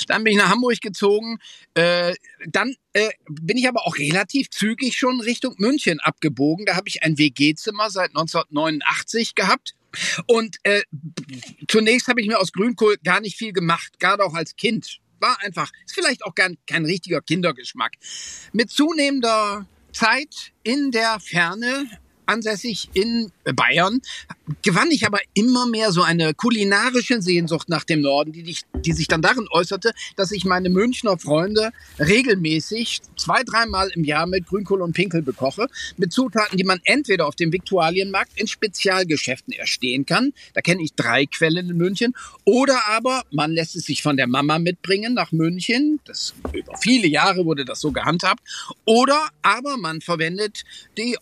Dann 0.09 0.25
bin 0.25 0.33
ich 0.33 0.39
nach 0.39 0.49
Hamburg 0.49 0.81
gezogen. 0.81 1.39
Äh, 1.73 2.15
dann 2.45 2.75
äh, 2.91 3.11
bin 3.29 3.57
ich 3.57 3.69
aber 3.69 3.87
auch 3.87 3.97
relativ 3.97 4.49
zügig 4.49 4.97
schon 4.97 5.21
Richtung 5.21 5.55
München 5.57 6.01
abgebogen. 6.01 6.65
Da 6.65 6.75
habe 6.75 6.89
ich 6.89 7.03
ein 7.03 7.17
WG-Zimmer 7.17 7.89
seit 7.89 8.09
1989 8.09 9.35
gehabt. 9.35 9.73
Und 10.27 10.57
äh, 10.63 10.81
zunächst 11.69 12.09
habe 12.09 12.19
ich 12.19 12.27
mir 12.27 12.39
aus 12.39 12.51
Grünkohl 12.51 12.97
gar 13.05 13.21
nicht 13.21 13.37
viel 13.37 13.53
gemacht, 13.53 13.99
gerade 13.99 14.25
auch 14.25 14.33
als 14.33 14.57
Kind. 14.57 14.99
War 15.19 15.37
einfach, 15.41 15.71
ist 15.85 15.95
vielleicht 15.95 16.23
auch 16.25 16.35
gar 16.35 16.49
kein 16.67 16.85
richtiger 16.85 17.21
Kindergeschmack. 17.21 17.93
Mit 18.53 18.69
zunehmender 18.69 19.67
Zeit 19.91 20.53
in 20.63 20.91
der 20.91 21.19
Ferne, 21.19 21.89
ansässig 22.29 22.89
in 22.93 23.31
Bayern, 23.55 24.01
gewann 24.61 24.91
ich 24.91 25.05
aber 25.05 25.19
immer 25.33 25.65
mehr 25.67 25.91
so 25.91 26.03
eine 26.03 26.33
kulinarische 26.33 27.21
Sehnsucht 27.21 27.69
nach 27.69 27.83
dem 27.83 28.01
Norden, 28.01 28.31
die, 28.31 28.55
die 28.75 28.91
sich 28.93 29.07
dann 29.07 29.21
darin 29.21 29.47
äußerte, 29.51 29.91
dass 30.15 30.31
ich 30.31 30.45
meine 30.45 30.69
Münchner 30.69 31.17
Freunde 31.17 31.71
regelmäßig 31.99 33.01
zwei, 33.17 33.43
dreimal 33.43 33.89
im 33.89 34.03
Jahr 34.03 34.27
mit 34.27 34.47
Grünkohl 34.47 34.81
und 34.81 34.93
Pinkel 34.93 35.21
bekoche, 35.21 35.67
mit 35.97 36.13
Zutaten, 36.13 36.57
die 36.57 36.63
man 36.63 36.79
entweder 36.83 37.27
auf 37.27 37.35
dem 37.35 37.51
Viktualienmarkt 37.51 38.39
in 38.39 38.47
Spezialgeschäften 38.47 39.53
erstehen 39.53 40.05
kann, 40.05 40.33
da 40.53 40.61
kenne 40.61 40.83
ich 40.83 40.93
drei 40.93 41.25
Quellen 41.25 41.69
in 41.69 41.77
München, 41.77 42.13
oder 42.45 42.87
aber 42.87 43.23
man 43.31 43.51
lässt 43.51 43.75
es 43.75 43.85
sich 43.85 44.03
von 44.03 44.17
der 44.17 44.27
Mama 44.27 44.59
mitbringen 44.59 45.13
nach 45.13 45.31
München, 45.31 45.99
das 46.05 46.33
über 46.53 46.77
viele 46.77 47.07
Jahre 47.07 47.45
wurde 47.45 47.65
das 47.65 47.81
so 47.81 47.91
gehandhabt, 47.91 48.41
oder 48.85 49.29
aber 49.41 49.77
man 49.77 50.01
verwendet 50.01 50.63
die 50.97 51.17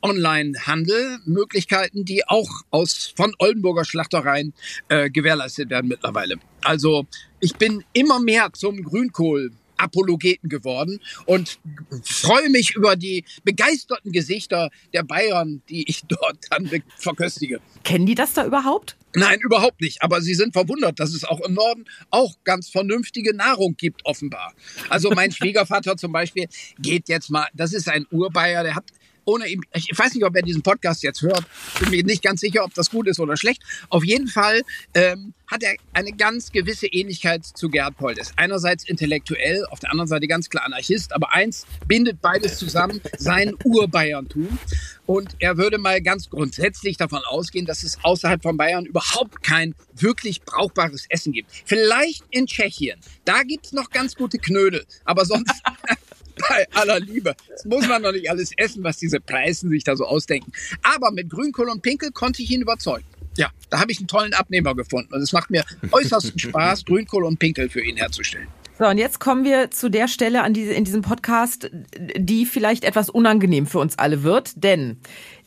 Online-Handel-Möglichkeiten, 0.97 2.05
die 2.05 2.27
auch 2.27 2.49
aus 2.71 3.13
von 3.15 3.33
Oldenburger 3.39 3.85
Schlachtereien 3.85 4.53
äh, 4.89 5.09
gewährleistet 5.09 5.69
werden 5.69 5.87
mittlerweile. 5.87 6.35
Also 6.63 7.05
ich 7.39 7.55
bin 7.55 7.83
immer 7.93 8.19
mehr 8.19 8.49
zum 8.53 8.83
Grünkohl 8.83 9.51
Apologeten 9.79 10.49
geworden 10.49 10.99
und 11.27 11.59
freue 12.01 12.49
mich 12.49 12.75
über 12.75 12.95
die 12.95 13.23
begeisterten 13.43 14.11
Gesichter 14.11 14.71
der 14.91 15.03
Bayern, 15.03 15.61
die 15.69 15.87
ich 15.87 16.01
dort 16.07 16.39
dann 16.49 16.67
verköstige. 16.97 17.61
Kennen 17.83 18.07
die 18.07 18.15
das 18.15 18.33
da 18.33 18.43
überhaupt? 18.43 18.97
Nein, 19.13 19.39
überhaupt 19.39 19.81
nicht. 19.81 20.01
Aber 20.01 20.21
sie 20.21 20.33
sind 20.33 20.53
verwundert, 20.53 20.99
dass 20.99 21.13
es 21.13 21.23
auch 21.23 21.41
im 21.41 21.53
Norden 21.53 21.85
auch 22.09 22.37
ganz 22.43 22.69
vernünftige 22.69 23.35
Nahrung 23.35 23.75
gibt, 23.77 24.03
offenbar. 24.03 24.53
Also 24.89 25.11
mein 25.11 25.31
Schwiegervater 25.31 25.95
zum 25.95 26.11
Beispiel 26.11 26.47
geht 26.79 27.07
jetzt 27.07 27.29
mal, 27.29 27.45
das 27.53 27.71
ist 27.71 27.87
ein 27.87 28.07
Urbayer, 28.09 28.63
der 28.63 28.73
hat 28.73 28.85
ohne 29.27 29.47
ihm, 29.47 29.61
ich 29.73 29.91
weiß 29.93 30.13
nicht, 30.15 30.23
ob 30.23 30.35
er 30.35 30.41
diesen 30.41 30.61
Podcast 30.61 31.03
jetzt 31.03 31.21
hört, 31.21 31.43
bin 31.79 31.89
mir 31.89 32.03
nicht 32.03 32.23
ganz 32.23 32.39
sicher, 32.39 32.63
ob 32.63 32.73
das 32.73 32.89
gut 32.89 33.07
ist 33.07 33.19
oder 33.19 33.35
schlecht. 33.35 33.61
Auf 33.89 34.05
jeden 34.05 34.27
Fall 34.27 34.61
ähm, 34.93 35.33
hat 35.47 35.63
er 35.63 35.75
eine 35.93 36.13
ganz 36.13 36.51
gewisse 36.51 36.87
Ähnlichkeit 36.87 37.45
zu 37.45 37.69
Gerhard 37.69 37.97
Poldes. 37.97 38.31
Einerseits 38.37 38.87
intellektuell, 38.87 39.65
auf 39.65 39.79
der 39.79 39.91
anderen 39.91 40.07
Seite 40.07 40.27
ganz 40.27 40.49
klar 40.49 40.65
Anarchist, 40.65 41.13
aber 41.13 41.33
eins 41.33 41.65
bindet 41.87 42.21
beides 42.21 42.57
zusammen, 42.57 43.01
sein 43.17 43.53
Urbayerntum. 43.65 44.57
Und 45.05 45.35
er 45.39 45.57
würde 45.57 45.77
mal 45.77 46.01
ganz 46.01 46.29
grundsätzlich 46.29 46.95
davon 46.95 47.21
ausgehen, 47.27 47.65
dass 47.65 47.83
es 47.83 47.97
außerhalb 48.03 48.41
von 48.41 48.55
Bayern 48.55 48.85
überhaupt 48.85 49.43
kein 49.43 49.75
wirklich 49.93 50.41
brauchbares 50.41 51.05
Essen 51.09 51.33
gibt. 51.33 51.51
Vielleicht 51.65 52.23
in 52.29 52.47
Tschechien. 52.47 52.99
Da 53.25 53.43
gibt's 53.43 53.73
noch 53.73 53.89
ganz 53.89 54.15
gute 54.15 54.37
Knödel. 54.37 54.85
Aber 55.05 55.25
sonst, 55.25 55.53
bei 56.49 56.67
aller 56.73 56.99
Liebe, 56.99 57.35
das 57.49 57.65
muss 57.65 57.87
man 57.87 58.03
doch 58.03 58.11
nicht 58.11 58.29
alles 58.29 58.51
essen, 58.57 58.83
was 58.83 58.97
diese 58.97 59.19
Preisen 59.19 59.69
sich 59.69 59.83
da 59.83 59.95
so 59.95 60.05
ausdenken. 60.05 60.51
Aber 60.83 61.11
mit 61.11 61.29
Grünkohl 61.29 61.69
und 61.69 61.81
Pinkel 61.81 62.11
konnte 62.11 62.41
ich 62.41 62.51
ihn 62.51 62.61
überzeugen. 62.61 63.05
Ja, 63.37 63.51
da 63.69 63.79
habe 63.79 63.91
ich 63.91 63.99
einen 63.99 64.07
tollen 64.07 64.33
Abnehmer 64.33 64.73
gefunden. 64.75 65.13
Und 65.13 65.21
es 65.21 65.31
macht 65.31 65.49
mir 65.51 65.63
äußersten 65.91 66.39
Spaß, 66.39 66.85
Grünkohl 66.85 67.23
und 67.23 67.37
Pinkel 67.37 67.69
für 67.69 67.81
ihn 67.81 67.97
herzustellen. 67.97 68.47
So, 68.79 68.85
und 68.85 68.97
jetzt 68.97 69.19
kommen 69.19 69.43
wir 69.43 69.71
zu 69.71 69.89
der 69.89 70.07
Stelle 70.07 70.43
an 70.43 70.53
diese, 70.53 70.73
in 70.73 70.83
diesem 70.83 71.01
Podcast, 71.01 71.69
die 72.15 72.45
vielleicht 72.45 72.83
etwas 72.83 73.09
unangenehm 73.09 73.65
für 73.65 73.79
uns 73.79 73.97
alle 73.97 74.21
wird, 74.21 74.51
denn 74.63 74.99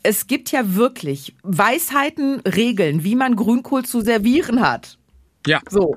es 0.03 0.27
gibt 0.27 0.51
ja 0.51 0.75
wirklich 0.75 1.37
Weisheiten, 1.43 2.41
Regeln, 2.41 3.05
wie 3.05 3.15
man 3.15 3.37
Grünkohl 3.37 3.85
zu 3.85 4.01
servieren 4.01 4.61
hat. 4.61 4.99
Ja, 5.47 5.61
So. 5.69 5.97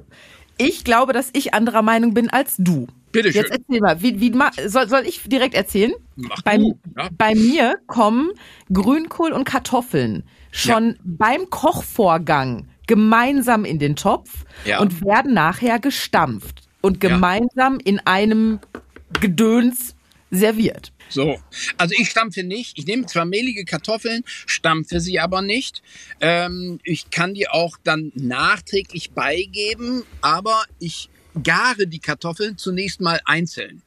Ich 0.58 0.84
glaube, 0.84 1.14
dass 1.14 1.30
ich 1.34 1.56
anderer 1.56 1.82
Meinung 1.82 2.14
bin 2.14 2.30
als 2.30 2.56
du. 2.60 2.88
Bitteschön. 3.14 3.42
Jetzt 3.44 3.52
erzähl 3.52 3.80
mal, 3.80 4.02
wie, 4.02 4.20
wie 4.20 4.34
soll, 4.68 4.90
soll 4.90 5.04
ich 5.06 5.22
direkt 5.24 5.56
erzählen? 5.56 5.94
Mach 6.18 6.42
bei, 6.42 6.58
du, 6.58 6.78
ja. 6.98 7.10
bei 7.18 7.34
mir 7.36 7.76
kommen 7.88 8.32
Grünkohl 8.74 9.32
und 9.32 9.46
Kartoffeln 9.46 10.24
schon 10.52 10.98
beim 11.04 11.50
Kochvorgang 11.50 12.68
gemeinsam 12.88 13.64
in 13.64 13.80
den 13.80 13.96
Topf 13.96 14.44
Ja. 14.66 14.80
und 14.80 15.06
werden 15.06 15.34
nachher 15.34 15.80
gestampft 15.80 16.64
und 16.82 17.02
Ja. 17.02 17.12
gemeinsam 17.12 17.80
in 17.80 18.00
einem 18.00 18.60
Gedöns 19.22 19.96
serviert. 20.32 20.92
So, 21.10 21.38
also 21.78 21.94
ich 21.98 22.10
stampfe 22.10 22.44
nicht. 22.44 22.80
Ich 22.80 22.88
nehme 22.88 23.06
zwar 23.06 23.26
mehlige 23.26 23.66
Kartoffeln, 23.66 24.24
stampfe 24.26 25.00
sie 25.00 25.20
aber 25.20 25.44
nicht. 25.44 25.84
Ähm, 26.20 26.80
ich 26.84 27.12
kann 27.12 27.36
die 27.36 27.48
auch 27.48 27.78
dann 27.84 28.12
nachträglich 28.16 29.12
beigeben, 29.12 30.04
aber 30.22 30.64
ich 30.80 31.10
gare 31.42 31.88
die 31.88 32.00
Kartoffeln 32.00 32.58
zunächst 32.58 33.02
mal 33.02 33.20
einzeln. 33.26 33.82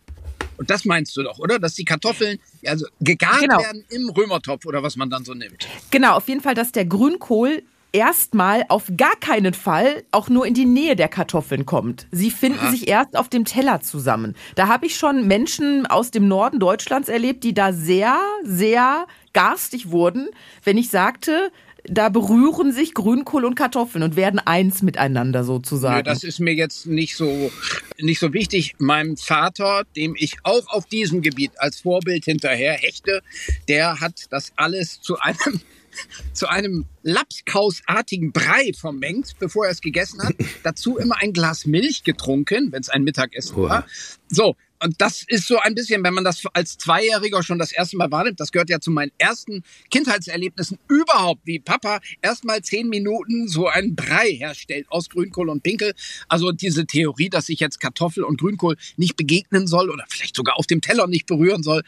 Und 0.59 0.71
das 0.71 0.85
meinst 0.87 1.17
du 1.17 1.23
doch, 1.23 1.39
oder? 1.39 1.59
Dass 1.59 1.75
die 1.75 1.85
Kartoffeln 1.85 2.39
also 2.65 2.87
gegart 3.01 3.41
Genau. 3.41 3.59
werden 3.59 3.85
im 3.91 4.09
Römertopf 4.09 4.65
oder 4.65 4.83
was 4.83 4.97
man 4.97 5.11
dann 5.11 5.25
so 5.25 5.35
nimmt. 5.35 5.69
Genau, 5.91 6.17
auf 6.17 6.29
jeden 6.29 6.41
Fall, 6.41 6.55
dass 6.55 6.73
der 6.73 6.87
Grünkohl 6.87 7.63
erstmal 7.93 8.65
auf 8.69 8.85
gar 8.97 9.17
keinen 9.17 9.55
Fall 9.55 10.05
auch 10.11 10.29
nur 10.29 10.47
in 10.47 10.55
die 10.55 10.65
Nähe 10.67 10.97
der 10.97 11.09
Kartoffeln 11.09 11.67
kommt. 11.67 12.07
Sie 12.11 12.31
finden 12.31 12.59
Aha. 12.59 12.71
sich 12.71 12.89
erst 12.89 13.17
auf 13.17 13.29
dem 13.29 13.45
Teller 13.45 13.81
zusammen. 13.81 14.35
Da 14.55 14.69
habe 14.69 14.87
ich 14.87 14.97
schon 14.97 15.27
Menschen 15.27 15.87
aus 15.87 16.11
dem 16.11 16.29
Norden 16.29 16.59
Deutschlands 16.59 17.09
erlebt, 17.09 17.45
die 17.45 17.55
da 17.55 17.73
sehr, 17.73 18.19
sehr 18.43 19.07
garstig 19.33 19.91
wurden, 19.91 20.29
wenn 20.65 20.77
ich 20.79 20.91
sagte, 20.91 21.51
da 21.89 22.09
berühren 22.09 22.73
sich 22.73 22.95
Grünkohl 22.95 23.45
und 23.45 23.55
Kartoffeln 23.55 24.03
und 24.03 24.17
werden 24.17 24.39
eins 24.39 24.83
miteinander 24.83 25.41
Nö, 25.41 25.47
sozusagen. 25.47 26.05
das 26.05 26.25
ist 26.25 26.41
mir 26.41 26.55
jetzt 26.55 26.87
nicht 26.87 27.17
so, 27.17 27.51
nicht 27.99 28.19
so 28.19 28.33
wichtig. 28.33 28.75
Meinem 28.79 29.17
Vater, 29.17 29.85
dem 29.97 30.15
ich 30.17 30.37
auch 30.43 30.67
auf 30.69 30.87
diesem 30.87 31.23
Gebiet 31.23 31.53
als 31.59 31.81
Vorbild 31.81 32.25
hinterher 32.25 32.75
hechte, 32.75 33.23
der 33.69 34.01
hat 34.01 34.27
das 34.31 34.53
alles 34.57 35.01
zu 35.01 35.19
einem, 35.19 35.61
zu 36.33 36.49
einem 36.49 36.87
Lapskausartigen 37.03 38.33
Brei 38.33 38.73
vermengt, 38.79 39.35
bevor 39.39 39.67
er 39.67 39.73
es 39.73 39.81
gegessen 39.81 40.23
hat. 40.23 40.35
Dazu 40.63 40.99
immer 40.99 41.17
ein 41.19 41.33
Glas 41.33 41.67
Milch 41.67 42.03
getrunken, 42.05 42.73
wenn 42.73 42.81
es 42.81 42.89
ein 42.89 43.05
Mittagessen 43.05 43.57
Oha. 43.57 43.69
war. 43.69 43.87
So. 44.29 44.57
Und 44.83 45.01
das 45.01 45.25
ist 45.27 45.47
so 45.47 45.59
ein 45.59 45.75
bisschen, 45.75 46.05
wenn 46.05 46.15
man 46.15 46.25
das 46.25 46.43
als 46.53 46.79
Zweijähriger 46.79 47.43
schon 47.43 47.59
das 47.59 47.73
erste 47.73 47.97
Mal 47.97 48.11
wahrnimmt, 48.11 48.41
das 48.41 48.53
gehört 48.53 48.71
ja 48.71 48.81
zu 48.81 48.91
meinen 48.91 49.13
ersten 49.19 49.63
Kindheitserlebnissen 49.91 50.79
überhaupt, 50.89 51.41
wie 51.45 51.59
Papa 51.59 52.01
erstmal 52.23 52.63
zehn 52.63 52.89
Minuten 52.89 53.49
so 53.49 53.69
einen 53.69 53.97
Brei 53.97 54.33
herstellt 54.33 54.87
aus 54.91 55.09
Grünkohl 55.09 55.49
und 55.49 55.63
Pinkel. 55.63 55.95
Also 56.29 56.53
diese 56.53 56.87
Theorie, 56.87 57.31
dass 57.31 57.49
ich 57.49 57.61
jetzt 57.61 57.81
Kartoffel 57.81 58.25
und 58.25 58.41
Grünkohl 58.41 58.77
nicht 58.97 59.17
begegnen 59.17 59.67
soll 59.67 59.91
oder 59.91 60.05
vielleicht 60.09 60.37
sogar 60.37 60.59
auf 60.59 60.67
dem 60.67 60.81
Teller 60.81 61.07
nicht 61.07 61.27
berühren 61.27 61.63
soll. 61.63 61.83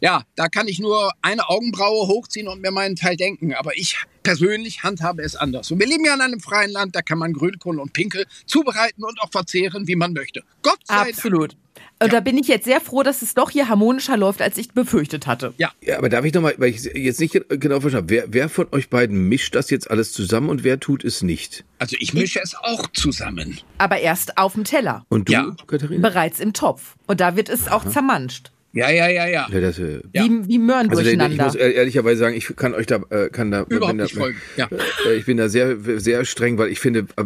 Ja, 0.00 0.24
da 0.36 0.48
kann 0.48 0.68
ich 0.68 0.78
nur 0.78 1.12
eine 1.22 1.48
Augenbraue 1.48 2.08
hochziehen 2.08 2.48
und 2.48 2.60
mir 2.60 2.70
meinen 2.70 2.96
Teil 2.96 3.16
denken. 3.16 3.54
Aber 3.54 3.76
ich 3.76 3.96
persönlich 4.28 4.82
handhabe 4.82 5.22
es 5.22 5.36
anders. 5.36 5.70
Und 5.70 5.78
wir 5.80 5.86
leben 5.86 6.04
ja 6.04 6.14
in 6.14 6.20
einem 6.20 6.40
freien 6.40 6.70
Land, 6.70 6.94
da 6.94 7.02
kann 7.02 7.18
man 7.18 7.32
Grünkohl 7.32 7.80
und 7.80 7.92
Pinkel 7.92 8.26
zubereiten 8.46 9.04
und 9.04 9.20
auch 9.20 9.30
verzehren, 9.30 9.86
wie 9.88 9.96
man 9.96 10.12
möchte. 10.12 10.42
Gott 10.62 10.78
sei 10.84 11.10
Absolut. 11.10 11.52
Dank. 11.52 11.62
Und 12.00 12.12
da 12.12 12.20
bin 12.20 12.38
ich 12.38 12.46
jetzt 12.46 12.64
sehr 12.64 12.80
froh, 12.80 13.02
dass 13.02 13.22
es 13.22 13.34
doch 13.34 13.50
hier 13.50 13.68
harmonischer 13.68 14.16
läuft, 14.16 14.40
als 14.40 14.56
ich 14.56 14.70
befürchtet 14.72 15.26
hatte. 15.26 15.52
Ja. 15.58 15.72
Ja, 15.80 15.98
aber 15.98 16.08
darf 16.08 16.24
ich 16.24 16.32
nochmal, 16.32 16.54
weil 16.58 16.70
ich 16.70 16.84
jetzt 16.84 17.18
nicht 17.18 17.32
genau 17.48 17.80
verstanden 17.80 18.08
habe, 18.08 18.10
wer, 18.10 18.24
wer 18.32 18.48
von 18.48 18.68
euch 18.72 18.88
beiden 18.88 19.28
mischt 19.28 19.54
das 19.54 19.70
jetzt 19.70 19.90
alles 19.90 20.12
zusammen 20.12 20.48
und 20.48 20.62
wer 20.62 20.78
tut 20.78 21.02
es 21.04 21.22
nicht? 21.22 21.64
Also 21.78 21.96
ich 21.98 22.14
mische 22.14 22.40
es 22.40 22.54
auch 22.54 22.86
zusammen. 22.92 23.58
Aber 23.78 23.98
erst 23.98 24.38
auf 24.38 24.54
dem 24.54 24.64
Teller. 24.64 25.04
Und 25.08 25.28
du, 25.28 25.32
Ja. 25.32 25.56
Katharina? 25.66 26.08
Bereits 26.08 26.38
im 26.38 26.52
Topf. 26.52 26.94
Und 27.06 27.20
da 27.20 27.34
wird 27.36 27.48
es 27.48 27.66
auch 27.68 27.84
zermanscht. 27.88 28.52
Ja, 28.74 28.90
ja, 28.90 29.08
ja, 29.08 29.26
ja. 29.26 29.46
Ja, 29.50 29.60
das, 29.60 29.78
äh, 29.78 30.00
Ja. 30.12 30.24
Wie, 30.24 30.46
wie 30.46 30.58
Möhren 30.58 30.90
Also 30.90 31.02
der- 31.02 31.12
ich 31.12 31.18
durcheinander. 31.18 31.44
muss 31.46 31.54
ehr- 31.54 31.74
ehrlicherweise 31.74 32.18
sagen, 32.20 32.36
ich 32.36 32.54
kann 32.54 32.74
euch 32.74 32.86
da, 32.86 33.00
äh, 33.08 33.28
kann 33.30 33.50
da, 33.50 33.62
Überhaupt 33.62 33.88
bin 33.88 33.98
da, 33.98 34.04
nicht 34.04 34.14
folgen. 34.14 34.36
Ja. 34.56 34.68
äh, 35.06 35.14
ich 35.16 35.24
bin 35.24 35.38
da 35.38 35.48
sehr, 35.48 35.76
sehr 35.96 36.24
streng, 36.26 36.58
weil 36.58 36.68
ich 36.68 36.78
finde, 36.78 37.06
äh, 37.16 37.24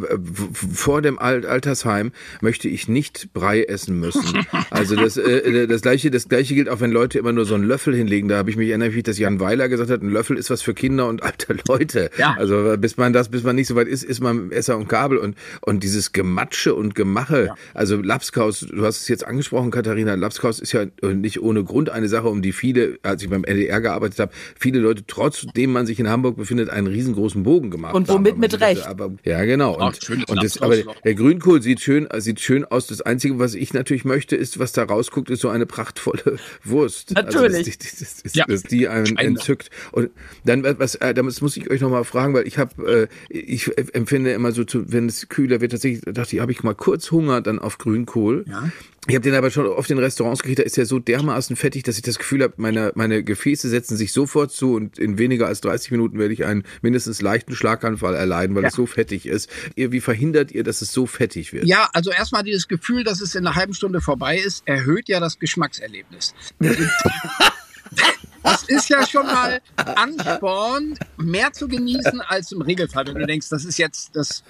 vor 0.72 1.02
dem 1.02 1.18
Al- 1.18 1.44
Altersheim 1.44 2.12
möchte 2.40 2.68
ich 2.68 2.87
nicht 2.88 3.33
Brei 3.33 3.64
essen 3.64 3.98
müssen. 3.98 4.22
Also 4.70 4.96
das, 4.96 5.16
äh, 5.16 5.66
das 5.66 5.83
gleiche, 5.83 6.11
das 6.11 6.28
gleiche 6.28 6.55
gilt 6.55 6.68
auch, 6.68 6.81
wenn 6.81 6.92
Leute 6.92 7.18
immer 7.18 7.33
nur 7.33 7.44
so 7.44 7.55
einen 7.55 7.64
Löffel 7.64 7.94
hinlegen. 7.94 8.28
Da 8.28 8.37
habe 8.37 8.48
ich 8.50 8.57
mich 8.57 8.68
erinnert, 8.68 8.94
wie 8.94 9.02
das 9.02 9.18
Jan 9.18 9.38
Weiler 9.40 9.68
gesagt 9.68 9.90
hat, 9.90 10.00
ein 10.02 10.09
Löffel 10.11 10.37
ist 10.38 10.48
was 10.50 10.62
für 10.62 10.72
Kinder 10.74 11.09
und 11.09 11.22
alte 11.22 11.57
Leute. 11.68 12.11
Ja. 12.16 12.35
Also 12.38 12.76
bis 12.78 12.96
man 12.96 13.12
das, 13.12 13.28
bis 13.28 13.42
man 13.42 13.57
nicht 13.57 13.66
so 13.66 13.74
weit 13.74 13.88
ist, 13.88 14.02
ist 14.05 14.20
man 14.20 14.48
Messer 14.48 14.76
und 14.78 14.88
Gabel 14.88 15.18
und 15.18 15.37
und 15.61 15.83
dieses 15.83 16.12
Gematsche 16.12 16.74
und 16.74 16.94
Gemache. 16.94 17.50
Also 17.74 17.96
Lapskaus, 18.00 18.61
du 18.61 18.85
hast 18.85 19.02
es 19.02 19.09
jetzt 19.09 19.26
angesprochen, 19.26 19.70
Katharina. 19.70 20.14
Lapskaus 20.14 20.59
ist 20.61 20.72
ja 20.72 20.87
nicht 21.02 21.32
ohne 21.40 21.62
Grund 21.62 21.88
eine 21.90 22.09
Sache, 22.09 22.29
um 22.29 22.42
die 22.42 22.53
viele, 22.53 22.99
als 23.03 23.23
ich 23.23 23.31
beim 23.31 23.45
NDR 23.45 23.81
gearbeitet 23.81 24.18
habe, 24.18 24.33
viele 24.59 24.81
Leute, 24.81 25.05
trotzdem 25.07 25.73
man 25.73 25.87
sich 25.87 26.01
in 26.01 26.09
Hamburg 26.09 26.37
befindet, 26.37 26.68
einen 26.71 26.88
riesengroßen 26.88 27.42
Bogen 27.45 27.71
gemacht 27.71 27.95
Und 27.95 28.09
haben. 28.09 28.16
womit 28.18 28.33
Aber 28.33 28.40
mit 28.40 28.61
Recht. 28.61 28.87
Aber, 28.87 29.12
ja, 29.25 29.45
genau. 29.45 29.77
Ach, 29.81 29.87
Und, 29.88 30.03
schönes 30.05 30.25
und 30.29 30.42
das, 30.42 30.61
aber 30.61 30.77
der 31.05 31.14
Grünkohl 31.14 31.62
sieht 31.62 31.81
schön, 31.81 32.09
sieht 32.18 32.40
schön 32.40 32.64
aus. 32.64 32.87
Das 32.88 33.01
Einzige, 33.03 33.38
was 33.38 33.55
ich 33.55 33.73
natürlich 33.73 34.05
möchte, 34.05 34.35
ist, 34.37 34.59
was 34.59 34.73
da 34.73 34.83
rausguckt, 34.83 35.31
ist 35.31 35.40
so 35.40 35.49
eine 35.49 35.66
prachtvolle 35.66 36.38
Wurst. 36.64 37.12
Natürlich. 37.12 37.57
Also 37.59 37.71
das, 37.71 37.79
das, 37.79 37.99
das, 37.99 38.23
das, 38.23 38.35
Ja. 38.35 38.45
das, 38.49 38.62
die 38.64 38.88
einen 38.88 39.16
entzückt. 39.16 39.71
Und 39.92 40.11
dann, 40.45 40.64
was, 40.79 40.97
äh, 40.97 41.14
das 41.14 41.40
muss 41.40 41.57
ich 41.57 41.71
euch 41.71 41.81
nochmal 41.81 42.05
fragen, 42.05 42.35
weil 42.35 42.47
ich 42.47 42.59
habe, 42.59 43.09
äh, 43.31 43.35
ich 43.35 43.71
empfinde 43.95 44.33
immer 44.33 44.53
so, 44.53 44.64
zu, 44.64 44.90
wenn 44.92 45.07
es 45.07 45.29
kühler 45.29 45.61
wird, 45.61 45.73
tatsächlich 45.73 46.03
dachte 46.05 46.37
ich, 46.37 46.40
habe 46.42 46.53
ich 46.53 46.62
mal 46.62 46.75
kurz 46.75 47.11
Hunger 47.11 47.40
dann 47.40 47.59
auf 47.59 47.79
Grünkohl. 47.79 48.45
Ja. 48.49 48.71
Ich 49.09 49.17
habe 49.17 49.23
den 49.25 49.35
aber 49.35 49.51
schon 49.51 49.67
oft 49.67 49.91
in 49.91 49.99
Restaurants 49.99 50.43
gekriegt, 50.43 50.61
da 50.61 50.62
ist 50.62 50.77
ja 50.77 50.85
so 50.85 51.01
dermaßen 51.01 51.57
fettig, 51.57 51.83
dass 51.83 51.97
ich 51.97 52.03
das 52.03 52.19
Gefühl 52.19 52.41
habe, 52.45 52.55
meine, 52.57 52.93
meine 52.95 53.25
Gefäße 53.25 53.69
setzen 53.69 53.97
sich 53.97 54.12
sofort 54.12 54.53
zu 54.53 54.75
und 54.75 54.97
in 54.97 55.19
weniger 55.19 55.49
als 55.49 55.61
30 55.61 55.91
Minuten 55.91 56.21
werde 56.21 56.33
ich 56.33 56.45
einen 56.45 56.62
mindestens 56.83 57.21
leichten 57.21 57.57
Schlaganfall 57.57 58.15
erleiden, 58.15 58.55
weil 58.55 58.62
Ja. 58.62 58.69
es 58.69 58.75
so 58.75 58.87
fettig 58.87 59.27
ist. 59.27 59.51
Ihr, 59.75 59.91
wie 59.91 60.01
verhindert 60.01 60.53
ihr, 60.53 60.62
dass 60.62 60.83
es 60.83 60.93
so 60.93 61.07
fettig 61.07 61.53
wird? 61.53 61.65
Ja, 61.67 61.91
also 61.93 62.12
erstmal 62.12 62.45
dieses 62.45 62.69
Gefühl, 62.69 63.03
dass 63.03 63.21
es 63.21 63.35
in 63.35 63.45
einer 63.45 63.57
halben 63.57 63.75
Stunde 63.75 64.01
vorbei 64.01 64.38
ist, 64.38 64.62
erhöht 64.69 65.09
ja 65.09 65.19
das 65.19 65.37
Geschmackserlebnis. 65.41 66.33
Das 68.42 68.64
ist 68.64 68.88
ja 68.88 69.07
schon 69.07 69.26
mal 69.26 69.61
Ansporn, 69.76 70.98
mehr 71.16 71.52
zu 71.52 71.68
genießen 71.68 72.20
als 72.20 72.52
im 72.52 72.62
Regelfall. 72.62 73.07
Wenn 73.07 73.14
du 73.14 73.26
denkst, 73.26 73.48
das 73.50 73.64
ist 73.64 73.78
jetzt 73.78 74.16
das 74.16 74.42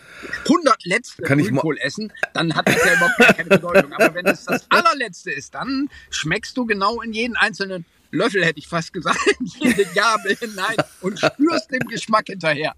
100 0.45 0.85
letzte 0.85 1.23
Kann 1.23 1.39
essen, 1.79 2.13
dann 2.33 2.55
hat 2.55 2.69
das 2.69 2.77
ja 2.85 2.95
überhaupt 2.95 3.19
gar 3.19 3.35
keine 3.35 3.49
Bedeutung. 3.51 3.93
Aber 3.93 4.15
wenn 4.15 4.27
es 4.27 4.45
das 4.45 4.67
allerletzte 4.71 5.31
ist, 5.31 5.55
dann 5.55 5.89
schmeckst 6.11 6.57
du 6.57 6.65
genau 6.65 7.03
in 7.03 7.13
jeden 7.13 7.37
einzelnen 7.37 7.85
Löffel, 8.13 8.45
hätte 8.45 8.59
ich 8.59 8.69
fast 8.69 8.93
gesagt, 8.93 9.19
in 9.41 9.47
jede 9.47 9.85
Gabel 9.87 10.37
hinein 10.37 10.77
und 11.01 11.19
spürst 11.19 11.71
den 11.71 11.81
Geschmack 11.89 12.27
hinterher. 12.27 12.75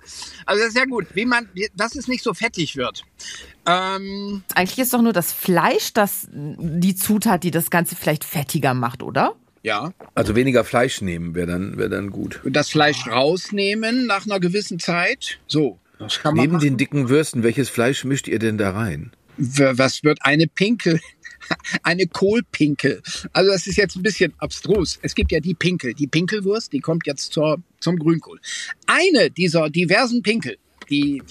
Also 0.46 0.62
das 0.62 0.70
ist 0.70 0.78
ja 0.78 0.84
gut, 0.84 1.06
wie 1.14 1.26
man, 1.26 1.48
dass 1.74 1.96
es 1.96 2.08
nicht 2.08 2.22
so 2.22 2.34
fettig 2.34 2.76
wird. 2.76 3.02
Ähm, 3.66 4.44
Eigentlich 4.54 4.78
ist 4.78 4.94
doch 4.94 5.02
nur 5.02 5.12
das 5.12 5.32
Fleisch 5.32 5.92
das 5.92 6.28
die 6.32 6.94
Zutat, 6.94 7.42
die 7.42 7.50
das 7.50 7.70
Ganze 7.70 7.96
vielleicht 7.96 8.24
fettiger 8.24 8.74
macht, 8.74 9.02
oder? 9.02 9.34
Ja, 9.64 9.92
Also 10.14 10.36
weniger 10.36 10.62
Fleisch 10.62 11.00
nehmen 11.00 11.34
wäre 11.34 11.48
dann, 11.48 11.76
wäre 11.76 11.88
dann 11.88 12.10
gut. 12.10 12.40
das 12.44 12.68
Fleisch 12.70 13.06
rausnehmen 13.08 14.06
nach 14.06 14.24
einer 14.26 14.38
gewissen 14.38 14.78
Zeit. 14.78 15.38
So, 15.48 15.80
das 15.98 16.20
kann 16.20 16.36
man 16.36 16.42
Neben 16.44 16.52
machen. 16.54 16.64
den 16.64 16.76
dicken 16.76 17.08
Würsten, 17.08 17.42
welches 17.42 17.68
Fleisch 17.70 18.04
mischt 18.04 18.28
ihr 18.28 18.38
denn 18.38 18.58
da 18.58 18.70
rein? 18.70 19.10
Was 19.36 20.04
wird 20.04 20.18
eine 20.22 20.46
Pinkel? 20.46 21.00
Eine 21.82 22.06
Kohlpinkel. 22.06 23.02
Also 23.34 23.50
das 23.52 23.66
ist 23.66 23.76
jetzt 23.76 23.96
ein 23.96 24.02
bisschen 24.02 24.32
abstrus. 24.38 24.98
Es 25.02 25.14
gibt 25.14 25.30
ja 25.30 25.40
die 25.40 25.52
Pinkel, 25.52 25.92
die 25.92 26.06
Pinkelwurst, 26.06 26.72
die 26.72 26.80
kommt 26.80 27.06
jetzt 27.06 27.34
zur, 27.34 27.58
zum 27.80 27.98
Grünkohl. 27.98 28.40
Eine 28.86 29.30
dieser 29.30 29.68
diversen 29.68 30.22
Pinkel, 30.22 30.56
die 30.88 31.22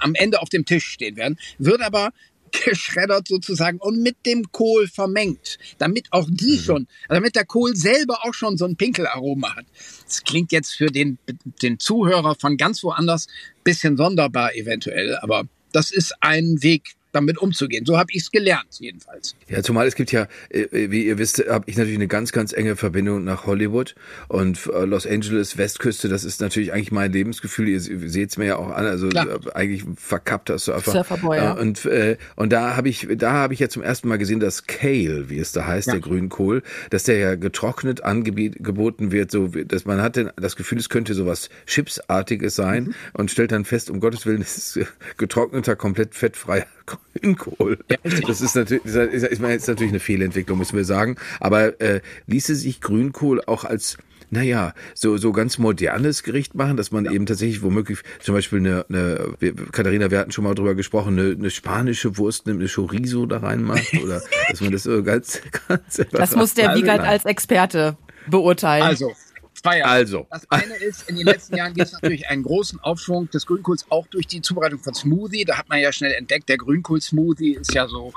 am 0.00 0.14
Ende 0.16 0.42
auf 0.42 0.48
dem 0.48 0.64
Tisch 0.64 0.86
stehen 0.86 1.14
werden, 1.16 1.38
wird 1.58 1.82
aber 1.82 2.10
geschreddert 2.64 3.28
sozusagen 3.28 3.78
und 3.78 4.02
mit 4.02 4.16
dem 4.26 4.50
Kohl 4.52 4.88
vermengt, 4.88 5.58
damit 5.78 6.08
auch 6.10 6.28
die 6.30 6.58
schon, 6.58 6.86
damit 7.08 7.36
der 7.36 7.44
Kohl 7.44 7.76
selber 7.76 8.24
auch 8.24 8.34
schon 8.34 8.56
so 8.56 8.64
ein 8.64 8.76
Pinkelaroma 8.76 9.56
hat. 9.56 9.66
Das 10.04 10.22
klingt 10.24 10.52
jetzt 10.52 10.72
für 10.72 10.86
den, 10.86 11.18
den 11.62 11.78
Zuhörer 11.78 12.34
von 12.34 12.56
ganz 12.56 12.82
woanders 12.82 13.26
bisschen 13.64 13.96
sonderbar 13.96 14.54
eventuell, 14.54 15.16
aber 15.16 15.44
das 15.72 15.92
ist 15.92 16.14
ein 16.20 16.62
Weg, 16.62 16.94
damit 17.12 17.38
umzugehen. 17.38 17.84
So 17.86 17.98
habe 17.98 18.08
ich 18.12 18.22
es 18.22 18.30
gelernt, 18.30 18.66
jedenfalls. 18.78 19.34
Ja, 19.48 19.62
zumal 19.62 19.86
es 19.86 19.94
gibt 19.94 20.12
ja, 20.12 20.28
äh, 20.48 20.66
wie 20.90 21.06
ihr 21.06 21.18
wisst, 21.18 21.42
habe 21.48 21.64
ich 21.68 21.76
natürlich 21.76 21.98
eine 21.98 22.08
ganz, 22.08 22.32
ganz 22.32 22.52
enge 22.52 22.76
Verbindung 22.76 23.24
nach 23.24 23.46
Hollywood 23.46 23.94
und 24.28 24.66
äh, 24.72 24.84
Los 24.84 25.06
Angeles, 25.06 25.56
Westküste, 25.58 26.08
das 26.08 26.24
ist 26.24 26.40
natürlich 26.40 26.72
eigentlich 26.72 26.92
mein 26.92 27.12
Lebensgefühl. 27.12 27.68
Ihr 27.68 27.80
seht 27.80 28.30
es 28.30 28.36
mir 28.36 28.46
ja 28.46 28.56
auch 28.56 28.68
an, 28.70 28.86
also 28.86 29.08
Klar. 29.08 29.26
äh, 29.46 29.52
eigentlich 29.54 29.84
verkappter 29.96 30.58
Surfer. 30.58 30.92
Surferboy, 30.92 31.36
ja. 31.36 31.56
Äh, 31.56 31.60
Und, 31.60 31.84
äh, 31.86 32.16
und 32.36 32.52
da 32.52 32.76
habe 32.76 32.88
ich, 32.88 33.06
da 33.16 33.32
habe 33.32 33.54
ich 33.54 33.60
ja 33.60 33.68
zum 33.68 33.82
ersten 33.82 34.08
Mal 34.08 34.18
gesehen, 34.18 34.40
dass 34.40 34.66
Kale, 34.66 35.28
wie 35.30 35.38
es 35.38 35.52
da 35.52 35.66
heißt, 35.66 35.88
Ja. 35.88 35.94
der 35.94 36.00
Grünkohl, 36.00 36.62
dass 36.90 37.04
der 37.04 37.18
ja 37.18 37.34
getrocknet 37.34 38.02
angeboten 38.04 39.12
wird, 39.12 39.30
so 39.30 39.54
wie- 39.54 39.64
dass 39.64 39.84
man 39.84 40.00
hat 40.02 40.16
denn 40.16 40.30
das 40.36 40.56
Gefühl, 40.56 40.78
es 40.78 40.88
könnte 40.88 41.14
sowas 41.14 41.48
Chipsartiges 41.66 42.54
sein 42.54 42.84
Mhm. 42.84 42.94
und 43.14 43.30
stellt 43.30 43.52
dann 43.52 43.64
fest, 43.64 43.90
um 43.90 44.00
Gottes 44.00 44.26
Willen, 44.26 44.42
es 44.42 44.56
ist 44.56 44.76
äh, 44.76 44.86
getrockneter, 45.16 45.76
komplett 45.76 46.14
fettfreier 46.14 46.66
Grünkohl. 47.20 47.78
das 48.26 48.40
ist 48.40 48.54
natürlich, 48.54 48.82
das 48.84 48.94
ist, 48.94 49.24
ist, 49.24 49.40
ist 49.40 49.68
natürlich 49.68 49.92
eine 49.92 50.00
Fehlentwicklung, 50.00 50.58
müssen 50.58 50.76
wir 50.76 50.84
sagen. 50.84 51.16
Aber 51.38 51.80
äh, 51.80 52.00
ließe 52.26 52.54
sich 52.54 52.80
Grünkohl 52.80 53.42
auch 53.46 53.64
als 53.64 53.98
naja, 54.30 54.74
so, 54.94 55.16
so 55.16 55.32
ganz 55.32 55.58
modernes 55.58 56.22
Gericht 56.22 56.54
machen, 56.54 56.76
dass 56.76 56.92
man 56.92 57.04
eben 57.06 57.26
tatsächlich 57.26 57.62
womöglich 57.62 57.98
zum 58.20 58.34
Beispiel 58.34 58.60
eine, 58.60 58.86
eine 58.88 59.34
wir, 59.40 59.54
Katharina, 59.72 60.10
wir 60.10 60.20
hatten 60.20 60.30
schon 60.30 60.44
mal 60.44 60.54
drüber 60.54 60.76
gesprochen, 60.76 61.18
eine, 61.18 61.32
eine 61.32 61.50
spanische 61.50 62.16
Wurst, 62.16 62.48
eine 62.48 62.68
Chorizo 62.68 63.26
da 63.26 63.38
reinmacht 63.38 63.92
oder 64.02 64.22
dass 64.50 64.60
man 64.60 64.70
das 64.70 64.84
so 64.84 65.02
ganz, 65.02 65.40
ganz 65.68 66.00
Das 66.12 66.36
muss 66.36 66.54
der 66.54 66.76
Wiegald 66.76 67.00
als 67.00 67.24
Experte 67.24 67.96
beurteilen. 68.28 68.84
Also, 68.84 69.12
zwei 69.60 69.84
Also. 69.84 70.26
Das 70.30 70.50
eine 70.50 70.74
ist, 70.74 71.08
in 71.08 71.16
den 71.16 71.26
letzten 71.26 71.56
Jahren 71.56 71.74
gibt 71.74 71.86
es 71.86 71.92
natürlich 71.92 72.28
einen 72.28 72.42
großen 72.42 72.80
Aufschwung 72.80 73.30
des 73.30 73.46
Grünkohls, 73.46 73.86
auch 73.90 74.06
durch 74.08 74.26
die 74.26 74.42
Zubereitung 74.42 74.78
von 74.78 74.94
Smoothie. 74.94 75.44
Da 75.44 75.58
hat 75.58 75.68
man 75.68 75.80
ja 75.80 75.92
schnell 75.92 76.12
entdeckt, 76.12 76.48
der 76.48 76.56
Grünkohl-Smoothie 76.58 77.54
ist 77.54 77.74
ja 77.74 77.86
so 77.86 78.12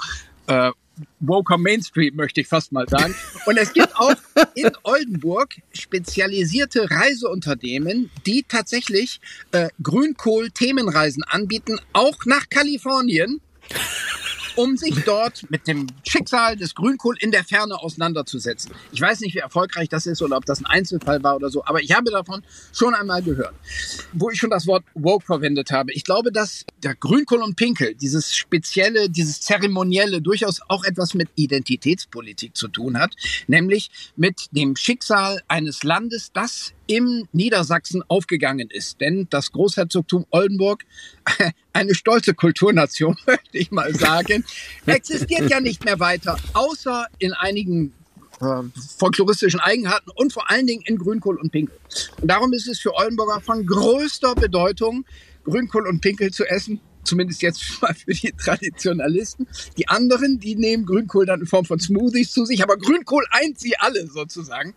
äh, 0.47 0.71
woker 1.19 1.58
Mainstream, 1.58 2.15
möchte 2.15 2.41
ich 2.41 2.47
fast 2.47 2.71
mal 2.71 2.88
sagen. 2.88 3.15
Und 3.45 3.58
es 3.58 3.73
gibt 3.73 3.95
auch 3.95 4.13
in 4.56 4.71
Oldenburg 4.84 5.56
spezialisierte 5.73 6.89
Reiseunternehmen, 6.89 8.12
die 8.25 8.45
tatsächlich 8.47 9.19
äh, 9.51 9.69
Grünkohl-Themenreisen 9.82 11.23
anbieten, 11.23 11.79
auch 11.93 12.25
nach 12.25 12.49
Kalifornien 12.49 13.41
um 14.56 14.78
sich 14.78 15.04
dort 15.06 15.50
mit 15.50 15.68
dem 15.68 15.88
Schicksal 16.08 16.56
des 16.56 16.76
Grünkohl 16.76 17.16
in 17.20 17.32
der 17.32 17.44
Ferne 17.44 17.80
auseinanderzusetzen. 17.80 18.72
Ich 18.92 19.02
weiß 19.02 19.22
nicht, 19.22 19.36
wie 19.36 19.39
erfolgreich 19.39 19.89
das 19.89 20.06
ist 20.06 20.22
oder 20.22 20.38
ob 20.38 20.46
das 20.46 20.60
ein 20.60 20.66
Einzelfall 20.66 21.24
war 21.24 21.36
oder 21.36 21.50
so, 21.50 21.63
aber 21.66 21.82
ich 21.82 21.94
habe 21.96 22.12
davon 22.12 22.44
schon 22.72 22.94
einmal 22.94 23.22
gehört, 23.22 23.54
wo 24.13 24.30
ich 24.30 24.39
schon 24.39 24.50
das 24.50 24.68
Wort 24.68 24.84
woke 24.94 25.26
verwendet 25.26 25.72
habe. 25.72 25.92
Ich 25.94 26.04
glaube, 26.04 26.32
dass 26.32 26.66
der 26.84 26.96
Grünkohl 26.96 27.42
und 27.42 27.56
Pinkel, 27.56 27.96
dieses 27.96 28.36
spezielle, 28.36 29.10
dieses 29.10 29.42
zeremonielle, 29.42 30.22
durchaus 30.22 30.62
auch 30.68 30.84
etwas 30.84 31.13
mit 31.13 31.30
Identitätspolitik 31.36 32.56
zu 32.56 32.68
tun 32.68 33.00
hat, 33.00 33.16
nämlich 33.48 33.89
mit 34.16 34.48
dem 34.52 34.76
Schicksal 34.76 35.42
eines 35.48 35.84
Landes, 35.84 36.32
das 36.34 36.74
im 36.88 37.28
Niedersachsen 37.32 38.04
aufgegangen 38.08 38.70
ist. 38.70 39.00
Denn 39.02 39.28
das 39.30 39.52
Großherzogtum 39.52 40.26
Oldenburg, 40.32 40.86
eine 41.73 41.95
stolze 41.95 42.33
Kulturnation, 42.33 43.17
möchte 43.27 43.57
ich 43.57 43.71
mal 43.71 43.93
sagen, 43.93 44.45
existiert 44.86 45.49
ja 45.49 45.59
nicht 45.59 45.83
mehr 45.83 45.99
weiter, 45.99 46.38
außer 46.53 47.07
in 47.19 47.33
einigen 47.33 47.93
äh, 48.41 48.63
folkloristischen 48.97 49.59
Eigenarten 49.59 50.12
und 50.15 50.33
vor 50.33 50.49
allen 50.49 50.67
Dingen 50.67 50.83
in 50.86 50.97
Grünkohl 50.97 51.38
und 51.38 51.51
Pinkel. 51.51 51.77
Und 52.21 52.27
darum 52.27 52.53
ist 52.53 52.67
es 52.67 52.79
für 52.79 52.93
Oldenburger 52.95 53.41
von 53.41 53.65
größter 53.65 54.36
Bedeutung, 54.36 55.05
Grünkohl 55.43 55.88
und 55.88 56.01
Pinkel 56.01 56.31
zu 56.31 56.45
essen. 56.45 56.79
Zumindest 57.03 57.41
jetzt 57.41 57.63
mal 57.81 57.93
für 57.93 58.13
die 58.13 58.31
Traditionalisten. 58.31 59.47
Die 59.77 59.88
anderen, 59.88 60.39
die 60.39 60.55
nehmen 60.55 60.86
Grünkohl 60.86 61.25
dann 61.25 61.41
in 61.41 61.47
Form 61.47 61.65
von 61.65 61.79
Smoothies 61.79 62.31
zu 62.31 62.45
sich, 62.45 62.63
aber 62.63 62.77
Grünkohl 62.77 63.25
eint 63.31 63.59
sie 63.59 63.77
alle 63.77 64.07
sozusagen. 64.07 64.73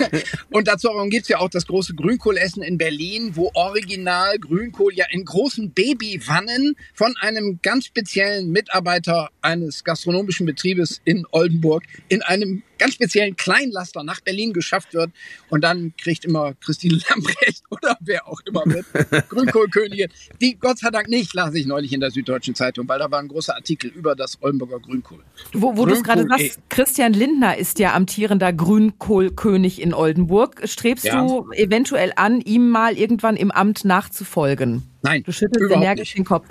und 0.50 0.68
dazu 0.68 0.88
gibt's 1.08 1.28
ja 1.28 1.38
auch 1.38 1.48
das 1.48 1.66
große 1.66 1.94
Grünkohlessen 1.94 2.62
in 2.62 2.78
Berlin, 2.78 3.32
wo 3.34 3.50
original 3.54 4.38
Grünkohl 4.38 4.94
ja 4.94 5.06
in 5.10 5.24
großen 5.24 5.72
Babywannen 5.72 6.76
von 6.94 7.14
einem 7.20 7.60
ganz 7.62 7.86
speziellen 7.86 8.50
Mitarbeiter 8.50 9.30
eines 9.42 9.84
gastronomischen 9.84 10.46
Betriebes 10.46 11.00
in 11.04 11.26
Oldenburg 11.30 11.84
in 12.08 12.22
einem 12.22 12.62
ganz 12.78 12.94
speziellen 12.94 13.36
Kleinlaster 13.36 14.02
nach 14.02 14.20
Berlin 14.20 14.52
geschafft 14.52 14.94
wird. 14.94 15.10
Und 15.50 15.62
dann 15.62 15.94
kriegt 15.96 16.24
immer 16.24 16.54
Christine 16.54 17.00
Lambrecht 17.08 17.62
oder 17.70 17.96
wer 18.00 18.26
auch 18.26 18.40
immer 18.46 18.66
mit 18.66 18.84
Grünkohlkönigin. 19.28 20.08
Die 20.40 20.56
Gott 20.58 20.78
sei 20.78 20.90
Dank 20.90 21.08
nicht, 21.08 21.34
las 21.34 21.54
ich 21.54 21.66
neulich 21.66 21.92
in 21.92 22.00
der 22.00 22.10
Süddeutschen 22.10 22.54
Zeitung, 22.54 22.88
weil 22.88 22.98
da 22.98 23.10
war 23.10 23.20
ein 23.20 23.28
großer 23.28 23.54
Artikel 23.54 23.90
über 23.90 24.14
das 24.14 24.38
Oldenburger 24.42 24.80
Grünkohl. 24.80 25.22
Wo, 25.52 25.76
wo 25.76 25.86
du 25.86 25.94
es 25.94 26.02
gerade 26.02 26.26
sagst, 26.28 26.58
Christian 26.68 27.12
Lindner 27.12 27.56
ist 27.56 27.78
ja 27.78 27.94
amtierender 27.94 28.52
Grünkohlkönig 28.52 29.80
in 29.80 29.94
Oldenburg. 29.94 30.62
Strebst 30.64 31.04
ja. 31.04 31.24
du 31.24 31.50
eventuell 31.52 32.12
an, 32.16 32.40
ihm 32.40 32.68
mal 32.68 32.96
irgendwann 32.96 33.36
im 33.36 33.50
Amt 33.50 33.84
nachzufolgen? 33.84 34.82
Nein, 35.02 35.22
du 35.22 35.32
schüttelst 35.32 35.70
energisch 35.70 36.14
den 36.14 36.24
Kopf. 36.24 36.46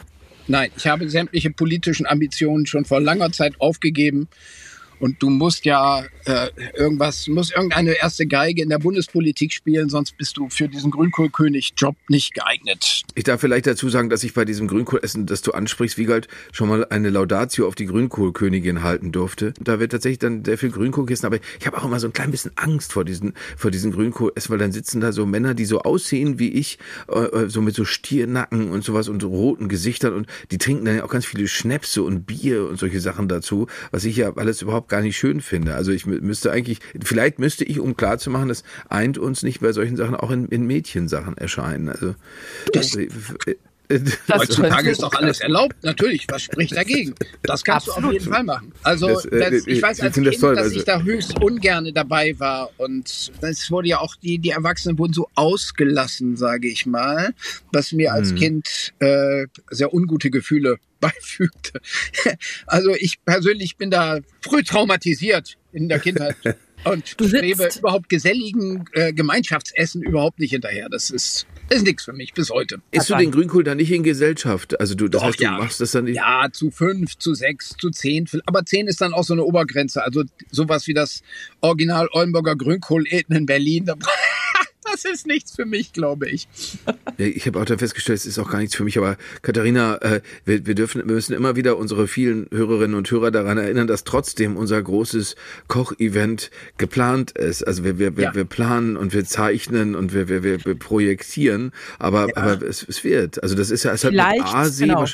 Nein, 0.47 0.69
ich 0.77 0.88
habe 0.88 1.09
sämtliche 1.09 1.49
politischen 1.49 2.05
Ambitionen 2.05 2.65
schon 2.65 2.85
vor 2.85 3.01
langer 3.01 3.31
Zeit 3.31 3.59
aufgegeben. 3.59 4.27
Und 4.99 5.21
du 5.21 5.29
musst 5.29 5.65
ja 5.65 6.03
äh, 6.25 6.49
irgendwas, 6.75 7.27
musst 7.27 7.53
irgendeine 7.53 7.93
erste 7.93 8.25
Geige 8.25 8.62
in 8.62 8.69
der 8.69 8.79
Bundespolitik 8.79 9.53
spielen, 9.53 9.89
sonst 9.89 10.17
bist 10.17 10.38
du 10.38 10.49
für 10.49 10.67
diesen 10.67 10.91
Grünkohlkönig-Job 10.91 11.95
nicht 12.10 12.34
geeignet. 12.34 13.03
Ich 13.15 13.23
darf 13.23 13.41
vielleicht 13.41 13.67
dazu 13.67 13.89
sagen, 13.89 14.10
dass 14.10 14.23
ich 14.23 14.34
bei 14.34 14.45
diesem 14.45 14.67
Grünkohlessen, 14.67 15.25
das 15.25 15.41
du 15.41 15.51
ansprichst, 15.51 15.97
Wiegald, 15.97 16.27
schon 16.51 16.69
mal 16.69 16.86
eine 16.89 17.10
Laudatio 17.10 17.67
auf 17.67 17.75
die 17.75 17.86
Grünkohlkönigin 17.86 18.84
halten 18.84 19.12
durfte. 19.12 19.53
Da 19.60 19.79
wird 19.79 19.91
tatsächlich 19.91 20.19
dann 20.19 20.43
sehr 20.43 20.58
viel 20.58 20.71
Grünkohl 20.71 21.05
gegessen, 21.05 21.25
aber 21.25 21.39
ich 21.60 21.67
habe 21.67 21.77
auch 21.77 21.86
immer 21.86 21.99
so 21.99 22.08
ein 22.08 22.13
klein 22.13 22.31
bisschen 22.31 22.51
Angst 22.55 22.93
vor 22.93 23.05
diesen, 23.05 23.34
vor 23.58 23.71
diesen 23.71 23.91
Grünkohlessen, 23.91 24.51
weil 24.51 24.60
dann 24.60 24.71
sitzen 24.71 25.01
da 25.01 25.12
so 25.12 25.25
Männer, 25.25 25.53
die 25.53 25.65
so 25.65 25.81
aussehen 25.81 26.39
wie 26.39 26.49
ich, 26.49 26.79
äh, 27.08 27.19
äh, 27.19 27.49
so 27.49 27.62
mit 27.62 27.75
so 27.75 27.86
Stiernacken 27.86 28.69
und 28.69 28.84
sowas 28.84 29.10
und 29.10 29.23
roten 29.23 29.69
Gesichtern 29.69 30.13
und 30.13 30.27
die 30.51 30.58
trinken 30.58 30.86
dann 30.86 30.97
ja 30.97 31.03
auch 31.03 31.10
ganz 31.10 31.25
viele 31.25 31.47
Schnäpse 31.47 32.03
und 32.03 32.25
Bier 32.25 32.67
und 32.67 32.77
solche 32.77 32.99
Sachen 32.99 33.27
dazu, 33.27 33.67
was 33.91 34.05
ich 34.05 34.17
ja 34.17 34.34
alles 34.36 34.62
überhaupt 34.62 34.89
gar 34.89 34.94
nicht 35.01 35.17
schön 35.17 35.41
finde. 35.41 35.75
Also 35.75 35.91
ich 35.91 36.05
müsste 36.05 36.51
eigentlich, 36.51 36.79
vielleicht 37.03 37.39
müsste 37.39 37.63
ich, 37.63 37.79
um 37.79 37.95
klarzumachen, 37.95 38.49
das 38.49 38.63
eint 38.89 39.17
uns 39.17 39.43
nicht 39.43 39.62
bei 39.62 39.71
solchen 39.71 39.97
Sachen 39.97 40.15
auch 40.15 40.31
in, 40.31 40.47
in 40.47 40.65
Mädchensachen 40.65 41.38
erscheinen. 41.38 41.89
Also 41.89 42.15
das, 42.73 42.97
äh, 43.89 43.99
Heutzutage 44.31 44.89
ist 44.89 45.01
doch 45.01 45.13
alles 45.13 45.39
erlaubt, 45.39 45.75
natürlich. 45.83 46.25
Was 46.29 46.43
spricht 46.43 46.75
dagegen? 46.75 47.15
Das 47.43 47.63
kannst 47.63 47.89
Absolut. 47.89 48.03
du 48.03 48.07
auf 48.07 48.13
jeden 48.13 48.33
Fall 48.33 48.43
machen. 48.43 48.73
Also 48.83 49.07
das, 49.07 49.25
äh, 49.25 49.51
das, 49.51 49.67
ich 49.67 49.81
weiß 49.81 50.01
als 50.01 50.13
Kind, 50.15 50.27
das 50.27 50.37
toll, 50.37 50.55
dass 50.55 50.65
also. 50.65 50.77
ich 50.77 50.83
da 50.85 51.01
höchst 51.01 51.41
ungern 51.41 51.91
dabei 51.93 52.37
war 52.39 52.69
und 52.77 53.31
es 53.41 53.71
wurde 53.71 53.89
ja 53.89 53.99
auch 53.99 54.15
die 54.15 54.39
die 54.39 54.51
Erwachsenen 54.51 54.97
wurden 54.97 55.13
so 55.13 55.27
ausgelassen, 55.35 56.35
sage 56.35 56.67
ich 56.67 56.85
mal, 56.85 57.33
was 57.71 57.91
mir 57.91 58.13
als 58.13 58.29
hm. 58.31 58.37
Kind 58.37 58.93
äh, 58.99 59.45
sehr 59.69 59.93
ungute 59.93 60.29
Gefühle 60.29 60.77
beifügte. 60.99 61.79
Also 62.65 62.93
ich 62.95 63.23
persönlich 63.23 63.77
bin 63.77 63.91
da 63.91 64.19
früh 64.41 64.63
traumatisiert 64.63 65.57
in 65.71 65.89
der 65.89 65.99
Kindheit. 65.99 66.35
Und 66.85 67.19
du 67.19 67.27
strebe 67.27 67.67
überhaupt 67.79 68.09
geselligen 68.09 68.85
äh, 68.93 69.11
Gemeinschaftsessen 69.11 70.03
überhaupt 70.03 70.39
nicht 70.39 70.51
hinterher. 70.51 70.87
Das 70.87 71.09
ist, 71.09 71.47
das 71.54 71.54
ist 71.69 71.84
nichts 71.84 72.04
für 72.04 72.13
mich 72.13 72.34
bis 72.34 72.49
heute. 72.49 72.82
Isst 72.91 73.10
du 73.10 73.15
den 73.15 73.32
Grünkohl 73.32 73.63
dann 73.63 73.78
nicht 73.78 73.91
in 73.91 74.04
Gesellschaft? 74.04 74.80
Also 74.80 74.95
du, 74.95 75.08
das 75.08 75.21
Doch, 75.21 75.28
heißt, 75.28 75.39
du 75.39 75.43
ja. 75.43 75.51
machst 75.58 75.82
das 75.82 75.91
dann 75.91 76.06
nicht? 76.06 76.17
Ja, 76.17 76.47
zu 76.51 76.71
fünf, 76.71 77.17
zu 77.17 77.34
sechs, 77.34 77.75
zu 77.80 77.89
zehn. 77.89 78.28
Aber 78.45 78.65
zehn 78.65 78.88
ist 78.88 79.01
dann 79.01 79.13
auch 79.13 79.23
so 79.23 79.34
eine 79.34 79.43
Obergrenze. 79.43 80.04
Also 80.04 80.23
sowas 80.51 80.88
wie 80.88 80.93
das 80.93 81.21
Original 81.62 82.08
Oldenburger 82.12 82.56
Grünkohl 82.56 83.06
in 83.08 83.45
Berlin. 83.45 83.86
Da 83.86 83.95
das 84.95 85.05
ist 85.05 85.27
nichts 85.27 85.55
für 85.55 85.65
mich, 85.65 85.93
glaube 85.93 86.29
ich. 86.29 86.47
Ich 87.17 87.47
habe 87.47 87.62
auch 87.62 87.65
dann 87.65 87.79
festgestellt, 87.79 88.19
es 88.19 88.25
ist 88.25 88.39
auch 88.39 88.49
gar 88.49 88.60
nichts 88.60 88.75
für 88.75 88.84
mich. 88.84 88.97
Aber 88.97 89.15
Katharina, 89.41 89.95
äh, 90.01 90.21
wir, 90.43 90.65
wir, 90.65 90.75
dürfen, 90.75 91.08
wir 91.08 91.15
müssen 91.15 91.31
immer 91.31 91.55
wieder 91.55 91.77
unsere 91.77 92.10
vielen 92.10 92.47
Hörerinnen 92.51 92.93
und 92.93 93.10
Hörer 93.10 93.31
daran 93.31 93.58
erinnern, 93.58 93.88
dass 93.88 94.03
trotzdem 94.03 94.58
unser 94.58 94.81
großes 94.81 95.38
Kochevent 95.69 96.51
geplant 96.77 97.31
ist. 97.31 97.63
Also 97.65 97.86
wir, 97.86 97.99
wir, 97.99 98.12
ja. 98.17 98.36
wir 98.36 98.43
planen 98.43 98.97
und 98.97 99.13
wir 99.13 99.23
zeichnen 99.23 99.95
und 99.95 100.13
wir, 100.13 100.27
wir, 100.27 100.43
wir, 100.43 100.65
wir 100.65 100.75
projektieren, 100.75 101.71
aber, 101.99 102.27
ja. 102.27 102.36
aber 102.36 102.62
es, 102.63 102.84
es 102.84 103.05
wird. 103.05 103.41
Also 103.41 103.55
das 103.55 103.71
ist 103.71 103.84
ja 103.84 103.93
es 103.93 104.03
hat 104.03 104.12
mit 104.12 104.21
Aasee, 104.21 104.88
genau. 104.88 105.05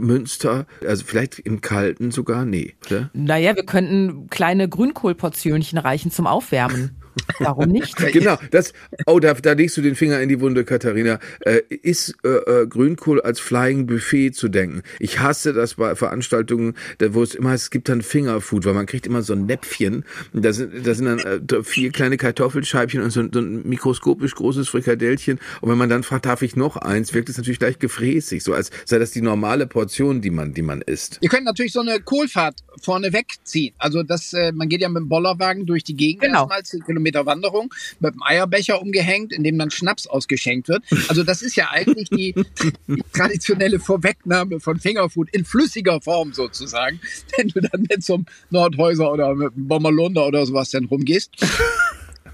Münster, 0.00 0.66
also 0.86 1.04
vielleicht 1.04 1.38
im 1.40 1.60
Kalten 1.60 2.12
sogar, 2.12 2.46
nee, 2.46 2.74
oder? 2.86 3.10
Naja, 3.12 3.54
wir 3.56 3.66
könnten 3.66 4.28
kleine 4.30 4.70
Grünkohlportionchen 4.70 5.78
reichen 5.78 6.10
zum 6.10 6.26
Aufwärmen. 6.26 7.01
Warum 7.38 7.68
nicht? 7.68 7.96
genau, 8.12 8.38
das, 8.50 8.72
oh, 9.06 9.20
da, 9.20 9.34
da 9.34 9.52
legst 9.52 9.76
du 9.76 9.82
den 9.82 9.94
Finger 9.94 10.20
in 10.20 10.28
die 10.28 10.40
Wunde, 10.40 10.64
Katharina. 10.64 11.18
Äh, 11.40 11.60
ist 11.68 12.14
äh, 12.24 12.28
äh, 12.28 12.66
Grünkohl 12.66 13.20
als 13.20 13.40
Flying 13.40 13.86
Buffet 13.86 14.32
zu 14.32 14.48
denken? 14.48 14.82
Ich 14.98 15.20
hasse 15.20 15.52
das 15.52 15.74
bei 15.74 15.94
Veranstaltungen, 15.94 16.74
da, 16.98 17.14
wo 17.14 17.22
es 17.22 17.34
immer 17.34 17.50
heißt, 17.50 17.64
es 17.64 17.70
gibt 17.70 17.88
dann 17.88 18.02
Fingerfood, 18.02 18.64
weil 18.64 18.74
man 18.74 18.86
kriegt 18.86 19.06
immer 19.06 19.22
so 19.22 19.32
ein 19.34 19.46
Näpfchen. 19.46 20.04
Da 20.32 20.52
sind, 20.52 20.86
da 20.86 20.94
sind 20.94 21.06
dann 21.06 21.18
äh, 21.18 21.62
vier 21.62 21.90
kleine 21.90 22.16
Kartoffelscheibchen 22.16 23.02
und 23.02 23.10
so, 23.10 23.22
so 23.32 23.40
ein 23.40 23.68
mikroskopisch 23.68 24.34
großes 24.34 24.68
Frikadellchen. 24.68 25.38
Und 25.60 25.70
wenn 25.70 25.78
man 25.78 25.88
dann 25.88 26.02
fragt, 26.02 26.26
darf 26.26 26.42
ich 26.42 26.56
noch 26.56 26.76
eins, 26.76 27.14
wirkt 27.14 27.28
es 27.28 27.36
natürlich 27.36 27.58
gleich 27.58 27.78
gefräßig, 27.78 28.42
so 28.42 28.54
als 28.54 28.70
sei 28.84 28.98
das 28.98 29.10
die 29.10 29.22
normale 29.22 29.66
Portion, 29.66 30.20
die 30.20 30.30
man, 30.30 30.54
die 30.54 30.62
man 30.62 30.82
isst. 30.82 31.18
Ihr 31.20 31.28
könnt 31.28 31.44
natürlich 31.44 31.72
so 31.72 31.80
eine 31.80 32.00
Kohlfahrt 32.00 32.60
vorne 32.82 33.12
wegziehen. 33.12 33.74
Also 33.78 34.02
das, 34.02 34.32
äh, 34.32 34.52
man 34.52 34.68
geht 34.68 34.80
ja 34.80 34.88
mit 34.88 35.00
dem 35.00 35.08
Bollerwagen 35.08 35.66
durch 35.66 35.84
die 35.84 35.94
Gegend 35.94 36.22
genau. 36.22 36.48
erstmal 36.50 36.64
Kilometer 37.02 37.26
Wanderung 37.26 37.74
mit 38.00 38.12
einem 38.12 38.22
Eierbecher 38.22 38.80
umgehängt, 38.80 39.32
in 39.32 39.42
dem 39.42 39.58
dann 39.58 39.70
Schnaps 39.70 40.06
ausgeschenkt 40.06 40.68
wird. 40.68 40.84
Also 41.08 41.24
das 41.24 41.42
ist 41.42 41.56
ja 41.56 41.70
eigentlich 41.70 42.08
die, 42.10 42.34
die 42.62 43.02
traditionelle 43.12 43.80
Vorwegnahme 43.80 44.60
von 44.60 44.78
Fingerfood 44.78 45.28
in 45.32 45.44
flüssiger 45.44 46.00
Form 46.00 46.32
sozusagen, 46.32 47.00
wenn 47.36 47.48
du 47.48 47.60
dann 47.60 47.86
mit 47.90 48.04
so 48.04 48.14
einem 48.14 48.26
Nordhäuser 48.50 49.10
oder 49.12 49.34
mit 49.34 49.52
einem 49.54 49.66
Bommerlunder 49.66 50.26
oder 50.26 50.46
sowas 50.46 50.70
dann 50.70 50.84
rumgehst. 50.84 51.30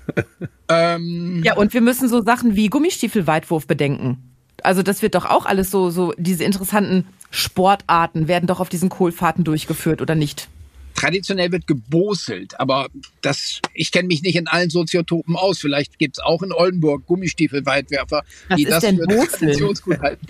ähm, 0.69 1.43
ja, 1.45 1.57
und 1.57 1.73
wir 1.73 1.81
müssen 1.81 2.09
so 2.09 2.23
Sachen 2.23 2.55
wie 2.55 2.69
Gummistiefelweitwurf 2.69 3.67
bedenken. 3.67 4.19
Also 4.63 4.83
das 4.83 5.03
wird 5.03 5.15
doch 5.15 5.25
auch 5.25 5.47
alles 5.47 5.71
so, 5.71 5.89
so 5.91 6.13
diese 6.19 6.45
interessanten 6.45 7.07
Sportarten 7.31 8.29
werden 8.29 8.47
doch 8.47 8.61
auf 8.61 8.69
diesen 8.69 8.89
Kohlfahrten 8.89 9.45
durchgeführt, 9.45 10.03
oder 10.03 10.15
nicht? 10.15 10.49
Traditionell 10.99 11.53
wird 11.53 11.67
geboselt, 11.67 12.59
aber 12.59 12.89
das, 13.23 13.61
ich 13.73 13.93
kenne 13.93 14.09
mich 14.09 14.23
nicht 14.23 14.37
in 14.37 14.49
allen 14.49 14.69
Soziotopen 14.69 15.37
aus. 15.37 15.59
Vielleicht 15.59 15.99
gibt's 15.99 16.19
auch 16.19 16.43
in 16.43 16.53
Oldenburg 16.53 17.07
Gummistiefelweitwerfer, 17.07 18.25
die 18.57 18.65
das 18.65 18.85
für 18.85 19.07
Traditionsgut 19.07 20.01
halten. 20.01 20.27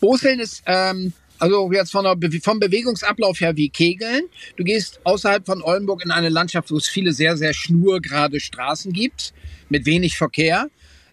Boseln 0.00 0.38
ist, 0.38 0.62
ähm, 0.66 1.12
also 1.38 1.72
jetzt 1.72 1.90
von 1.90 2.04
der, 2.04 2.40
vom 2.40 2.60
Bewegungsablauf 2.60 3.40
her 3.40 3.56
wie 3.56 3.70
Kegeln. 3.70 4.22
Du 4.56 4.62
gehst 4.62 5.00
außerhalb 5.04 5.44
von 5.44 5.62
Oldenburg 5.62 6.04
in 6.04 6.12
eine 6.12 6.28
Landschaft, 6.28 6.70
wo 6.70 6.76
es 6.76 6.86
viele 6.86 7.12
sehr, 7.12 7.36
sehr 7.36 7.52
schnurgerade 7.52 8.38
Straßen 8.38 8.92
gibt, 8.92 9.32
mit 9.68 9.84
wenig 9.84 10.16
Verkehr. 10.16 10.68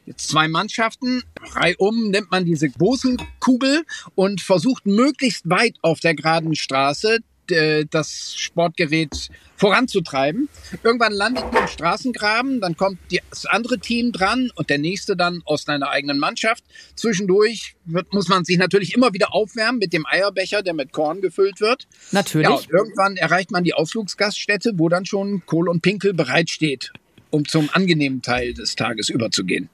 Jetzt 0.06 0.30
zwei 0.30 0.48
Mannschaften, 0.48 1.24
reihum 1.54 2.10
nimmt 2.10 2.30
man 2.32 2.46
diese 2.46 2.70
Boselkugel 2.70 3.84
und 4.14 4.42
versucht 4.42 4.86
möglichst 4.86 5.50
weit 5.50 5.76
auf 5.82 6.00
der 6.00 6.16
geraden 6.16 6.56
Straße 6.56 7.20
äh, 7.52 7.86
das 7.90 8.36
Sportgerät 8.36 9.30
voranzutreiben. 9.58 10.50
Irgendwann 10.84 11.14
landet 11.14 11.44
ihr 11.54 11.60
im 11.60 11.68
Straßengraben, 11.68 12.62
dann 12.62 12.76
kommt 12.76 12.98
das 13.30 13.46
andere 13.46 13.78
Team 13.78 14.12
dran 14.12 14.52
und 14.56 14.70
der 14.72 14.80
nächste 14.80 15.16
dann 15.16 15.44
aus 15.46 15.66
deiner 15.66 15.90
eigenen 15.90 16.18
Mannschaft. 16.18 16.64
Zwischendurch 16.96 17.76
wird, 17.86 18.12
muss 18.12 18.28
man 18.28 18.44
sich 18.44 18.58
natürlich 18.58 18.96
immer 18.96 19.14
wieder 19.14 19.36
aufwärmen 19.36 19.78
mit 19.78 19.94
dem 19.94 20.06
Eierbecher, 20.08 20.64
der 20.64 20.74
mit 20.74 20.92
Korn 20.92 21.22
gefüllt 21.22 21.62
wird. 21.62 21.88
Natürlich. 22.12 22.50
Ja, 22.50 22.60
irgendwann 22.72 23.18
erreicht 23.18 23.52
man 23.52 23.64
die 23.64 23.76
Ausflugsgaststätte, 23.76 24.74
wo 24.78 24.90
dann 24.90 25.06
schon 25.06 25.46
Kohl 25.46 25.70
und 25.70 25.82
Pinkel 25.82 26.14
bereitsteht, 26.14 26.92
um 27.30 27.48
zum 27.48 27.70
angenehmen 27.72 28.24
Teil 28.24 28.54
des 28.56 28.76
Tages 28.76 29.10
überzugehen. 29.10 29.70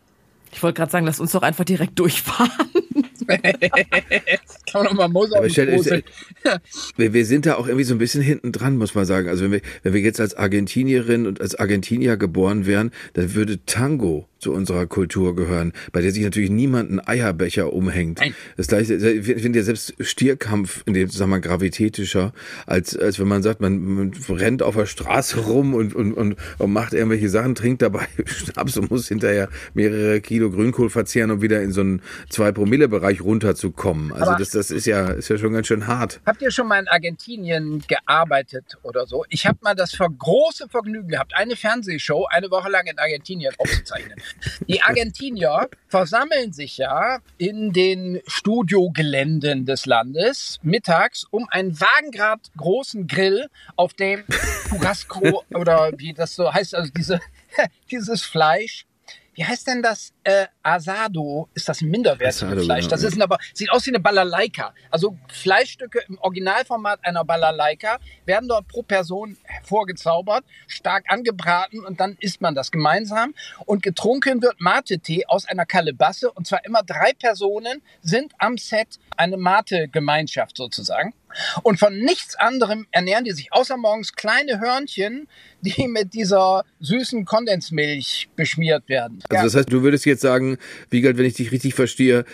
Ich 0.51 0.63
wollte 0.63 0.77
gerade 0.77 0.91
sagen, 0.91 1.05
lass 1.05 1.19
uns 1.19 1.31
doch 1.31 1.43
einfach 1.43 1.65
direkt 1.65 1.97
durchfahren. 1.97 2.51
Kann 4.71 4.85
man 4.85 4.95
mal 4.95 5.07
Moser 5.07 5.37
Aber 5.37 5.49
stell, 5.49 5.69
ist, 5.69 5.89
wir, 6.97 7.13
wir 7.13 7.25
sind 7.25 7.45
da 7.45 7.55
auch 7.55 7.67
irgendwie 7.67 7.85
so 7.85 7.95
ein 7.95 7.99
bisschen 7.99 8.21
hinten 8.21 8.51
dran, 8.51 8.77
muss 8.77 8.95
man 8.95 9.05
sagen. 9.05 9.29
Also 9.29 9.45
wenn 9.45 9.51
wir, 9.51 9.61
wenn 9.83 9.93
wir 9.93 10.01
jetzt 10.01 10.19
als 10.19 10.35
Argentinierin 10.35 11.27
und 11.27 11.41
als 11.41 11.55
Argentinier 11.55 12.17
geboren 12.17 12.65
wären, 12.65 12.91
dann 13.13 13.33
würde 13.33 13.63
Tango 13.65 14.27
zu 14.39 14.53
unserer 14.53 14.85
Kultur 14.85 15.35
gehören, 15.35 15.73
bei 15.91 16.01
der 16.01 16.11
sich 16.11 16.23
natürlich 16.23 16.49
niemand 16.49 16.89
einen 16.89 16.99
Eierbecher 16.99 17.73
umhängt. 17.73 18.19
Nein. 18.19 18.35
Das 18.55 18.67
gleiche, 18.67 18.95
ich 18.95 19.25
finde 19.25 19.59
ja 19.59 19.65
selbst 19.65 19.95
Stierkampf 19.99 20.83
in 20.85 20.93
dem 20.93 21.09
Zusammenhang 21.09 21.41
gravitätischer, 21.41 22.33
als, 22.65 22.95
als 22.95 23.19
wenn 23.19 23.27
man 23.27 23.43
sagt, 23.43 23.61
man, 23.61 23.79
man 23.79 24.11
rennt 24.29 24.61
auf 24.61 24.75
der 24.75 24.85
Straße 24.85 25.39
rum 25.39 25.73
und, 25.73 25.95
und, 25.95 26.13
und, 26.13 26.35
und 26.57 26.71
macht 26.71 26.93
irgendwelche 26.93 27.29
Sachen, 27.29 27.55
trinkt 27.55 27.81
dabei 27.81 28.07
Schnaps 28.25 28.77
und 28.77 28.91
muss 28.91 29.07
hinterher 29.07 29.49
mehrere 29.73 30.21
Kilo 30.21 30.51
Grünkohl 30.51 30.89
verzehren, 30.89 31.31
um 31.31 31.41
wieder 31.41 31.61
in 31.61 31.71
so 31.71 31.81
einen 31.81 32.01
2-Promille-Bereich 32.31 33.06
runterzukommen. 33.15 34.13
Also 34.13 34.35
das, 34.35 34.49
das 34.51 34.71
ist 34.71 34.85
ja, 34.85 35.09
ist 35.11 35.29
ja 35.29 35.37
schon 35.37 35.53
ganz 35.53 35.67
schön 35.67 35.87
hart. 35.87 36.19
Habt 36.25 36.41
ihr 36.41 36.51
schon 36.51 36.67
mal 36.67 36.79
in 36.79 36.87
Argentinien 36.87 37.83
gearbeitet 37.87 38.77
oder 38.83 39.05
so? 39.07 39.25
Ich 39.29 39.45
habe 39.45 39.57
mal 39.61 39.75
das 39.75 39.97
große 39.97 40.69
Vergnügen 40.69 41.09
gehabt, 41.09 41.33
eine 41.35 41.55
Fernsehshow 41.55 42.25
eine 42.29 42.51
Woche 42.51 42.69
lang 42.69 42.85
in 42.87 42.97
Argentinien 42.99 43.53
aufzuzeichnen. 43.57 44.15
Die 44.67 44.81
Argentinier 44.81 45.69
versammeln 45.87 46.53
sich 46.53 46.77
ja 46.77 47.19
in 47.37 47.73
den 47.73 48.21
Studiogeländen 48.27 49.65
des 49.65 49.85
Landes 49.85 50.59
mittags 50.61 51.25
um 51.29 51.47
einen 51.49 51.79
Wagengrad 51.79 52.39
großen 52.57 53.07
Grill, 53.07 53.47
auf 53.75 53.93
dem 53.93 54.23
Churrasco 54.69 55.43
oder 55.53 55.91
wie 55.97 56.13
das 56.13 56.35
so 56.35 56.53
heißt, 56.53 56.75
also 56.75 56.91
diese, 56.95 57.19
dieses 57.91 58.23
Fleisch. 58.23 58.85
Wie 59.33 59.45
heißt 59.45 59.67
denn 59.67 59.83
das? 59.83 60.13
Äh, 60.23 60.47
Asado 60.67 61.47
ist 61.53 61.69
das 61.69 61.81
minderwertige 61.81 62.51
Asado, 62.51 62.61
Fleisch. 62.61 62.87
Das 62.87 63.01
ja. 63.01 63.07
ist 63.07 63.21
aber, 63.21 63.37
sieht 63.53 63.71
aus 63.71 63.85
wie 63.85 63.91
eine 63.91 64.01
Balalaika. 64.01 64.73
Also 64.91 65.17
Fleischstücke 65.29 66.01
im 66.09 66.17
Originalformat 66.19 66.99
einer 67.03 67.23
Balalaika 67.23 67.99
werden 68.25 68.49
dort 68.49 68.67
pro 68.67 68.83
Person 68.83 69.37
hervorgezaubert, 69.43 70.43
stark 70.67 71.05
angebraten 71.07 71.85
und 71.85 72.01
dann 72.01 72.17
isst 72.19 72.41
man 72.41 72.53
das 72.53 72.71
gemeinsam. 72.71 73.33
Und 73.65 73.81
getrunken 73.81 74.41
wird 74.41 74.59
Mate-Tee 74.59 75.25
aus 75.27 75.45
einer 75.45 75.65
Kalebasse 75.65 76.31
und 76.31 76.45
zwar 76.45 76.65
immer 76.65 76.83
drei 76.83 77.13
Personen 77.13 77.81
sind 78.01 78.33
am 78.37 78.57
Set 78.57 78.99
eine 79.15 79.37
Mate-Gemeinschaft 79.37 80.57
sozusagen. 80.57 81.13
Und 81.63 81.79
von 81.79 81.97
nichts 81.99 82.35
anderem 82.35 82.87
ernähren 82.91 83.25
die 83.25 83.31
sich 83.31 83.51
außer 83.51 83.77
morgens 83.77 84.13
kleine 84.13 84.59
Hörnchen, 84.59 85.27
die 85.61 85.87
mit 85.87 86.13
dieser 86.13 86.63
süßen 86.79 87.25
Kondensmilch 87.25 88.29
beschmiert 88.35 88.87
werden. 88.87 89.19
Also 89.29 89.43
das 89.43 89.55
heißt, 89.55 89.71
du 89.71 89.81
würdest 89.81 90.05
jetzt 90.05 90.21
sagen, 90.21 90.56
Wiegald, 90.89 91.17
wenn 91.17 91.25
ich 91.25 91.33
dich 91.33 91.51
richtig 91.51 91.73
verstehe, 91.73 92.25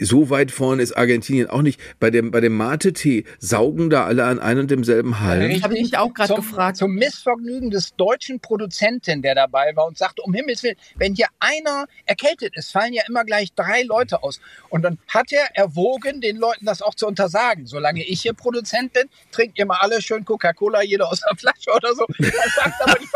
so 0.00 0.30
weit 0.30 0.50
vorne 0.50 0.82
ist 0.82 0.92
Argentinien 0.92 1.48
auch 1.48 1.62
nicht. 1.62 1.80
Bei 1.98 2.10
dem, 2.10 2.30
bei 2.30 2.40
dem 2.40 2.56
Mate-Tee 2.56 3.24
saugen 3.38 3.90
da 3.90 4.04
alle 4.04 4.24
an 4.24 4.38
einem 4.38 4.60
und 4.60 4.70
demselben 4.70 5.20
Halm. 5.20 5.42
Richtig. 5.42 5.64
Habe 5.64 5.74
ich 5.74 5.82
mich 5.82 5.98
auch 5.98 6.12
gerade 6.14 6.34
gefragt. 6.34 6.76
Zum 6.76 6.94
Missvergnügen 6.94 7.70
des 7.70 7.96
deutschen 7.96 8.40
Produzenten, 8.40 9.22
der 9.22 9.34
dabei 9.34 9.74
war 9.74 9.86
und 9.86 9.98
sagte, 9.98 10.22
um 10.22 10.34
Himmels 10.34 10.62
Willen, 10.62 10.76
wenn 10.96 11.14
hier 11.14 11.26
einer 11.38 11.86
erkältet 12.04 12.56
ist, 12.56 12.70
fallen 12.70 12.92
ja 12.92 13.02
immer 13.08 13.24
gleich 13.24 13.52
drei 13.54 13.82
Leute 13.82 14.22
aus. 14.22 14.40
Und 14.68 14.82
dann 14.82 14.98
hat 15.08 15.32
er 15.32 15.46
erwogen, 15.54 16.20
den 16.20 16.36
Leuten 16.36 16.66
das 16.66 16.82
auch 16.82 16.94
zu 16.94 17.06
untersagen. 17.06 17.66
Solange 17.66 18.04
ich 18.04 18.22
hier 18.22 18.34
Produzent 18.34 18.92
bin, 18.92 19.08
trinkt 19.32 19.58
ihr 19.58 19.66
mal 19.66 19.78
alle 19.80 20.00
schön 20.02 20.24
Coca-Cola, 20.24 20.82
jeder 20.82 21.08
aus 21.10 21.20
der 21.20 21.36
Flasche 21.36 21.70
oder 21.74 21.94
so. 21.94 22.06
Dann 22.18 22.30
sagt 22.54 22.82
aber 22.82 22.98
die 22.98 23.08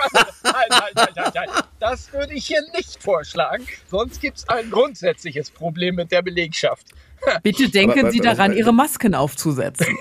nein, 0.43 0.53
nein, 0.71 0.81
nein, 0.95 1.09
nein, 1.15 1.33
nein, 1.35 1.49
das 1.85 2.11
würde 2.15 2.33
ich 2.33 2.47
hier 2.47 2.63
nicht 2.75 3.03
vorschlagen. 3.03 3.67
Sonst 3.91 4.23
gibt 4.23 4.39
es 4.39 4.49
ein 4.49 4.71
grundsätzliches 4.71 5.51
Problem 5.51 5.97
mit 5.97 6.11
der 6.13 6.23
Belegschaft. 6.23 6.87
Bitte 7.43 7.69
denken 7.69 8.01
Aber- 8.01 8.11
Sie 8.11 8.21
aber- 8.21 8.35
daran, 8.35 8.57
Ihre 8.57 8.73
Masken 8.73 9.15
aufzusetzen. 9.15 9.87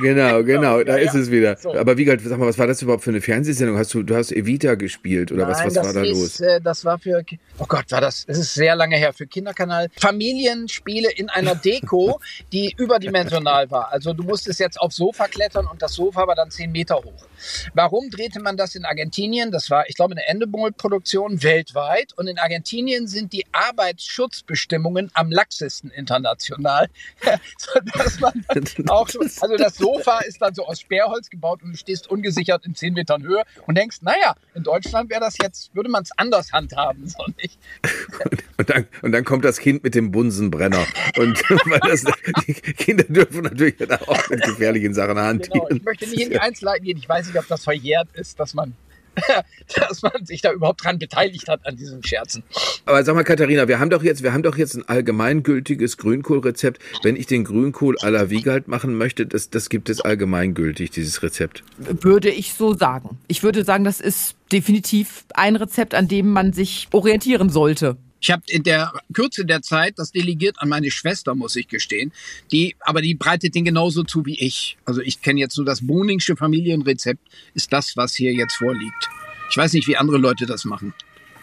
Genau, 0.00 0.44
genau, 0.44 0.82
da 0.84 0.96
ja, 0.96 1.04
ist 1.04 1.14
ja. 1.14 1.20
es 1.20 1.30
wieder. 1.30 1.56
So. 1.56 1.74
Aber 1.74 1.96
Wiegald, 1.98 2.20
sag 2.22 2.38
mal, 2.38 2.46
was 2.46 2.56
war 2.58 2.68
das 2.68 2.80
überhaupt 2.80 3.02
für 3.02 3.10
eine 3.10 3.20
Fernsehsendung? 3.20 3.76
Hast 3.76 3.92
du, 3.92 4.02
du 4.04 4.14
hast 4.14 4.30
Evita 4.32 4.76
gespielt 4.76 5.32
oder 5.32 5.48
was, 5.48 5.58
Nein, 5.58 5.66
was 5.66 5.74
das 5.74 5.86
war 5.86 5.92
da 5.92 6.02
ist, 6.02 6.10
los? 6.10 6.40
Äh, 6.40 6.60
das 6.60 6.84
war 6.84 6.98
für, 6.98 7.22
oh 7.58 7.64
Gott, 7.66 7.84
war 7.90 8.00
das, 8.00 8.24
es 8.28 8.38
ist 8.38 8.54
sehr 8.54 8.76
lange 8.76 8.96
her, 8.96 9.12
für 9.12 9.26
Kinderkanal. 9.26 9.88
Familienspiele 10.00 11.10
in 11.10 11.28
einer 11.28 11.56
Deko, 11.56 12.20
die 12.52 12.72
überdimensional 12.78 13.70
war. 13.70 13.92
Also 13.92 14.12
du 14.12 14.22
musstest 14.22 14.60
jetzt 14.60 14.80
aufs 14.80 14.96
Sofa 14.96 15.26
klettern 15.26 15.66
und 15.66 15.82
das 15.82 15.94
Sofa 15.94 16.26
war 16.26 16.36
dann 16.36 16.50
zehn 16.50 16.70
Meter 16.70 16.94
hoch. 16.96 17.26
Warum 17.74 18.10
drehte 18.10 18.40
man 18.40 18.56
das 18.56 18.74
in 18.76 18.84
Argentinien? 18.84 19.50
Das 19.50 19.70
war, 19.70 19.88
ich 19.88 19.96
glaube, 19.96 20.12
eine 20.12 20.26
Endemol-Produktion 20.28 21.42
weltweit. 21.42 22.12
Und 22.16 22.28
in 22.28 22.38
Argentinien 22.38 23.06
sind 23.08 23.32
die 23.32 23.44
Arbeitsschutzbestimmungen 23.52 25.10
am 25.14 25.30
laxesten 25.30 25.90
international. 25.90 26.39
Sodass 27.58 28.20
man 28.20 28.44
auch 28.88 29.08
so, 29.08 29.20
also 29.20 29.56
das 29.56 29.76
Sofa 29.76 30.20
ist 30.20 30.40
dann 30.40 30.54
so 30.54 30.66
aus 30.66 30.80
Sperrholz 30.80 31.30
gebaut 31.30 31.62
und 31.62 31.72
du 31.72 31.76
stehst 31.76 32.08
ungesichert 32.08 32.64
in 32.66 32.74
10 32.74 32.94
Metern 32.94 33.22
Höhe 33.22 33.42
und 33.66 33.76
denkst, 33.76 33.98
naja, 34.02 34.34
in 34.54 34.62
Deutschland 34.62 35.10
wäre 35.10 35.20
das 35.20 35.36
jetzt, 35.42 35.74
würde 35.74 35.90
man 35.90 36.02
es 36.02 36.10
anders 36.16 36.52
handhaben, 36.52 37.06
so 37.08 37.24
nicht. 37.40 37.58
Und 38.60 38.68
dann, 38.68 38.86
und 39.00 39.12
dann 39.12 39.24
kommt 39.24 39.46
das 39.46 39.58
Kind 39.58 39.82
mit 39.84 39.94
dem 39.94 40.10
Bunsenbrenner. 40.10 40.84
Und 41.16 41.40
weil 41.48 41.80
das, 41.80 42.04
die 42.46 42.52
Kinder 42.52 43.04
dürfen 43.04 43.44
natürlich 43.44 43.74
auch 44.06 44.28
mit 44.28 44.42
gefährlichen 44.42 44.92
Sachen 44.92 45.18
hantieren. 45.18 45.66
Genau, 45.66 45.76
ich 45.76 45.82
möchte 45.82 46.06
nicht 46.06 46.20
in 46.20 46.30
die 46.30 46.38
Einzelheiten 46.38 46.84
gehen. 46.84 46.98
Ich 46.98 47.08
weiß 47.08 47.26
nicht, 47.26 47.38
ob 47.38 47.48
das 47.48 47.64
verjährt 47.64 48.08
ist, 48.12 48.38
dass 48.38 48.52
man, 48.52 48.74
dass 49.76 50.02
man 50.02 50.24
sich 50.24 50.40
da 50.40 50.52
überhaupt 50.52 50.84
dran 50.84 50.98
beteiligt 50.98 51.48
hat 51.48 51.66
an 51.66 51.76
diesen 51.76 52.02
Scherzen. 52.02 52.42
Aber 52.84 53.04
sag 53.04 53.14
mal, 53.14 53.24
Katharina, 53.24 53.68
wir 53.68 53.78
haben 53.78 53.90
doch 53.90 54.02
jetzt, 54.02 54.22
wir 54.22 54.32
haben 54.32 54.42
doch 54.42 54.56
jetzt 54.56 54.74
ein 54.76 54.88
allgemeingültiges 54.88 55.96
Grünkohlrezept. 55.96 56.80
Wenn 57.02 57.16
ich 57.16 57.26
den 57.26 57.44
Grünkohl 57.44 57.96
à 57.98 58.10
la 58.10 58.30
Wiegald 58.30 58.68
machen 58.68 58.96
möchte, 58.96 59.26
das, 59.26 59.50
das 59.50 59.68
gibt 59.68 59.88
es 59.90 60.00
allgemeingültig, 60.00 60.90
dieses 60.90 61.22
Rezept. 61.22 61.62
Würde 61.78 62.30
ich 62.30 62.54
so 62.54 62.74
sagen. 62.74 63.18
Ich 63.28 63.42
würde 63.42 63.64
sagen, 63.64 63.84
das 63.84 64.00
ist 64.00 64.36
definitiv 64.52 65.24
ein 65.34 65.56
Rezept, 65.56 65.94
an 65.94 66.08
dem 66.08 66.30
man 66.30 66.52
sich 66.52 66.88
orientieren 66.92 67.50
sollte. 67.50 67.96
Ich 68.20 68.30
habe 68.30 68.42
in 68.48 68.62
der 68.62 68.92
Kürze 69.12 69.44
der 69.44 69.62
Zeit 69.62 69.94
das 69.98 70.12
delegiert 70.12 70.56
an 70.58 70.68
meine 70.68 70.90
Schwester, 70.90 71.34
muss 71.34 71.56
ich 71.56 71.68
gestehen. 71.68 72.12
Die, 72.52 72.76
aber 72.80 73.00
die 73.00 73.14
breitet 73.14 73.54
den 73.54 73.64
genauso 73.64 74.02
zu 74.04 74.26
wie 74.26 74.38
ich. 74.38 74.76
Also 74.84 75.00
ich 75.00 75.22
kenne 75.22 75.40
jetzt 75.40 75.56
nur 75.56 75.66
das 75.66 75.86
Boningsche 75.86 76.36
Familienrezept, 76.36 77.20
ist 77.54 77.72
das, 77.72 77.96
was 77.96 78.14
hier 78.14 78.32
jetzt 78.32 78.54
vorliegt. 78.54 79.08
Ich 79.50 79.56
weiß 79.56 79.72
nicht, 79.72 79.88
wie 79.88 79.96
andere 79.96 80.18
Leute 80.18 80.46
das 80.46 80.64
machen. 80.64 80.94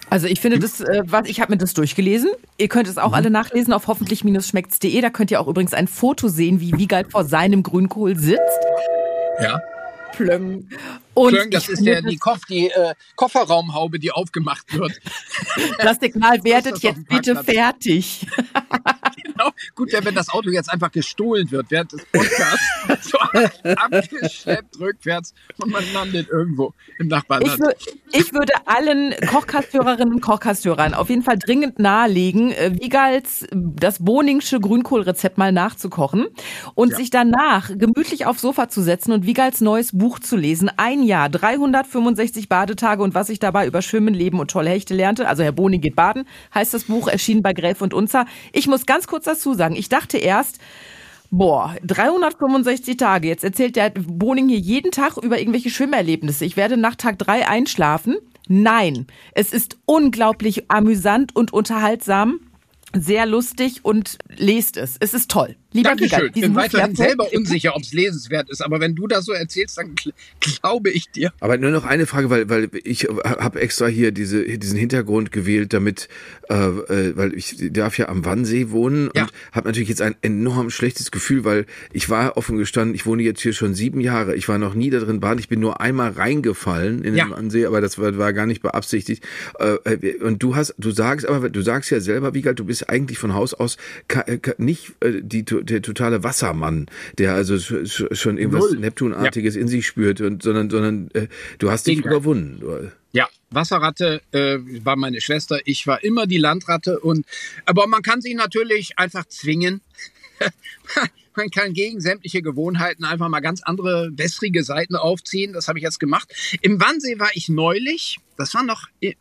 Also 0.10 0.28
ich 0.28 0.40
finde 0.40 0.60
das, 0.60 0.80
äh, 0.80 1.04
was 1.06 1.28
ich 1.28 1.42
habe 1.42 1.52
mir 1.52 1.58
das 1.58 1.74
durchgelesen. 1.74 2.30
Ihr 2.58 2.70
könnt 2.70 2.88
es 2.88 2.98
auch 2.98 3.12
alle 3.12 3.30
nachlesen 3.30 3.74
auf 3.74 3.88
hoffentlich-schmeckt's.de. 3.88 5.02
Da 5.02 5.10
könnt 5.10 5.32
ihr 5.32 5.42
auch 5.42 5.48
übrigens 5.48 5.74
ein 5.74 5.88
Foto 5.88 6.30
sehen, 6.30 6.62
wie 6.62 6.78
Wiegald 6.78 7.12
vor 7.12 7.26
seinem 7.26 7.64
Grünkohl 7.64 8.18
sitzt. 8.18 8.40
Ja. 9.42 9.60
Plöng. 10.14 10.70
Und 11.18 11.36
Schön, 11.36 11.50
das 11.50 11.64
ich 11.64 11.70
ist 11.70 11.84
der, 11.84 12.04
die, 12.04 12.18
Koff, 12.18 12.42
die 12.48 12.70
äh, 12.70 12.94
Kofferraumhaube, 13.16 13.98
die 13.98 14.12
aufgemacht 14.12 14.72
wird. 14.78 14.92
das 15.80 15.98
Signal 16.00 16.44
werdet 16.44 16.78
jetzt 16.84 17.08
bitte 17.08 17.44
fertig. 17.44 18.28
genau. 19.24 19.50
Gut 19.74 19.92
wäre, 19.92 20.06
wenn 20.06 20.14
das 20.14 20.30
Auto 20.30 20.52
jetzt 20.52 20.70
einfach 20.72 20.92
gestohlen 20.92 21.50
wird 21.50 21.72
während 21.72 21.92
des 21.94 22.06
Podcasts. 22.06 22.68
so 23.10 23.18
abgeschleppt 23.18 24.80
rückwärts 24.80 25.34
und 25.58 25.72
man 25.72 25.84
landet 25.92 26.30
irgendwo 26.30 26.74
im 27.00 27.08
Ich, 27.08 27.12
Nachbarland. 27.12 27.60
wür 27.60 27.74
ich 28.12 28.34
würde 28.34 28.54
allen 28.66 29.14
Kochkasthörerinnen 29.28 30.14
und 30.14 30.22
Kochkasthörern 30.22 30.94
auf 30.94 31.10
jeden 31.10 31.24
Fall 31.24 31.38
dringend 31.40 31.80
nahelegen, 31.80 32.52
äh, 32.52 32.74
Wiegalds 32.80 33.44
äh, 33.44 33.48
das 33.54 34.04
Boningsche 34.04 34.60
Grünkohlrezept 34.60 35.38
mal 35.40 35.52
nachzukochen 35.52 36.28
und 36.76 36.96
sich 36.96 37.10
danach 37.10 37.70
gemütlich 37.76 38.28
aufs 38.28 38.42
Sofa 38.42 38.70
zu 38.70 38.84
setzen 38.84 39.14
und 39.14 39.26
Wiegalds 39.26 39.62
neues 39.62 39.98
Buch 39.98 40.20
zu 40.20 40.38
lesen. 40.38 40.70
Ein 40.78 41.07
Jahr, 41.08 41.30
365 41.30 42.50
Badetage 42.50 43.02
und 43.02 43.16
was 43.16 43.30
ich 43.30 43.40
dabei 43.40 43.66
über 43.66 43.82
Schwimmen, 43.82 44.14
Leben 44.14 44.40
und 44.40 44.52
tolle 44.52 44.70
Hechte 44.70 44.94
lernte. 44.94 45.28
Also 45.28 45.44
Herr 45.44 45.52
Boning 45.52 45.82
geht 45.82 45.96
baden, 45.96 46.26
heißt 46.54 46.74
das 46.74 46.84
Buch, 46.84 47.08
erschienen 47.08 47.42
bei 47.42 47.54
Gräf 47.54 47.82
und 47.82 47.94
Unzer. 47.94 48.26
Ich 48.54 48.68
muss 48.68 48.86
ganz 48.86 49.08
kurz 49.08 49.26
dazu 49.26 49.54
sagen, 49.54 49.76
ich 49.76 49.90
dachte 49.90 50.18
erst, 50.18 50.60
Boah, 51.30 51.76
365 51.84 52.96
Tage. 52.96 53.28
Jetzt 53.28 53.44
erzählt 53.44 53.76
der 53.76 53.90
Boning 53.90 54.48
hier 54.48 54.60
jeden 54.60 54.92
Tag 54.92 55.18
über 55.18 55.38
irgendwelche 55.38 55.70
Schwimmerlebnisse. 55.70 56.46
Ich 56.46 56.56
werde 56.56 56.78
nach 56.78 56.96
Tag 56.96 57.20
drei 57.20 57.46
einschlafen. 57.48 58.16
Nein, 58.48 59.08
es 59.34 59.52
ist 59.52 59.78
unglaublich 59.86 60.72
amüsant 60.72 61.36
und 61.36 61.52
unterhaltsam, 61.52 62.40
sehr 62.94 63.26
lustig 63.26 63.84
und 63.84 64.18
lest 64.38 64.78
es. 64.78 64.96
Es 65.02 65.14
ist 65.14 65.30
toll. 65.30 65.58
Lieber 65.78 65.90
Dankeschön. 65.90 66.32
Ich 66.34 66.42
bin 66.42 66.56
weiterhin 66.56 66.96
selber 66.96 67.32
unsicher, 67.34 67.76
ob 67.76 67.84
es 67.84 67.94
lesenswert 67.94 68.50
ist. 68.50 68.62
Aber 68.62 68.80
wenn 68.80 68.96
du 68.96 69.06
das 69.08 69.26
so 69.26 69.32
erzählst, 69.34 69.78
dann 69.78 69.94
gl 69.94 70.12
glaube 70.42 70.90
ich 70.90 71.12
dir. 71.12 71.32
Aber 71.40 71.58
nur 71.58 71.70
noch 71.70 71.86
eine 71.86 72.08
Frage, 72.08 72.30
weil, 72.32 72.50
weil 72.50 72.70
ich 72.84 73.04
habe 73.04 73.62
extra 73.62 73.86
hier 73.88 74.12
diese, 74.12 74.44
diesen 74.58 74.78
Hintergrund 74.78 75.32
gewählt, 75.32 75.74
damit, 75.74 76.08
äh, 76.50 76.56
äh, 76.56 77.16
weil 77.16 77.36
ich 77.36 77.56
darf 77.72 77.98
ja 77.98 78.10
am 78.10 78.26
Wannsee 78.26 78.72
wohnen 78.72 79.12
Ja. 79.16 79.24
und 79.24 79.32
habe 79.52 79.68
natürlich 79.68 79.90
jetzt 79.90 80.02
ein 80.02 80.16
enorm 80.22 80.72
schlechtes 80.72 81.12
Gefühl, 81.12 81.44
weil 81.44 81.66
ich 81.94 82.10
war 82.10 82.38
offen 82.38 82.58
gestanden, 82.58 82.96
ich 82.96 83.06
wohne 83.06 83.22
jetzt 83.22 83.42
hier 83.42 83.54
schon 83.54 83.76
sieben 83.76 84.00
Jahre, 84.02 84.36
ich 84.36 84.48
war 84.50 84.58
noch 84.58 84.74
nie 84.74 84.90
da 84.90 85.00
drin 85.00 85.20
baden, 85.20 85.40
ich 85.40 85.48
bin 85.50 85.60
nur 85.60 85.80
einmal 85.80 86.12
reingefallen 86.12 87.04
in 87.04 87.16
Ja. 87.16 87.26
den 87.26 87.32
Wannsee, 87.32 87.66
aber 87.68 87.82
das 87.82 88.00
war, 88.00 88.18
war 88.18 88.34
gar 88.34 88.48
nicht 88.48 88.62
beabsichtigt. 88.64 89.24
Äh, 89.60 89.76
äh, 89.94 90.24
und 90.24 90.42
du 90.42 90.56
hast, 90.56 90.74
du 90.80 90.90
sagst 90.92 91.28
aber, 91.28 91.50
du 91.50 91.62
sagst 91.62 91.92
ja 91.92 92.00
selber, 92.00 92.34
Wiegald, 92.34 92.58
du 92.58 92.66
bist 92.66 92.90
eigentlich 92.90 93.20
von 93.20 93.34
Haus 93.36 93.54
aus 93.54 93.78
äh, 94.08 94.38
nicht 94.58 94.94
äh, 95.02 95.22
die, 95.22 95.46
der 95.70 95.82
totale 95.82 96.24
Wassermann, 96.24 96.88
der 97.18 97.34
also 97.34 97.58
schon 97.60 98.38
irgendwas 98.38 98.72
Null. 98.72 98.80
Neptunartiges 98.80 99.56
in 99.56 99.68
sich 99.68 99.86
spürt, 99.88 100.22
und, 100.22 100.44
sondern, 100.44 100.70
sondern 100.70 101.10
äh, 101.14 101.28
du 101.60 101.70
hast 101.72 101.88
dich 101.88 101.96
Gegenteil. 101.98 102.14
überwunden. 102.18 102.60
Du- 102.60 102.92
Ja, 103.14 103.28
Wasserratte 103.50 104.22
äh, 104.32 104.58
war 104.84 104.96
meine 104.96 105.22
Schwester, 105.22 105.60
ich 105.66 105.88
war 105.88 106.04
immer 106.04 106.28
die 106.28 106.38
Landratte 106.38 107.00
und 107.00 107.26
aber 107.66 107.88
man 107.88 108.02
kann 108.02 108.22
sich 108.22 108.36
natürlich 108.36 108.98
einfach 109.00 109.26
zwingen. 109.28 109.82
man 111.36 111.50
kann 111.52 111.74
gegen 111.74 112.02
sämtliche 112.02 112.42
Gewohnheiten 112.42 113.04
einfach 113.06 113.30
mal 113.30 113.40
ganz 113.42 113.62
andere 113.64 114.10
wässrige 114.16 114.64
Seiten 114.64 114.96
aufziehen. 114.96 115.54
Das 115.54 115.68
habe 115.68 115.78
ich 115.80 115.84
jetzt 115.84 116.00
gemacht. 116.00 116.34
Im 116.62 116.82
Wannsee 116.82 117.20
war 117.20 117.30
ich 117.34 117.48
neulich. 117.48 118.18
Das 118.38 118.54
war 118.54 118.64
noch 118.64 118.88
i- 119.04 119.16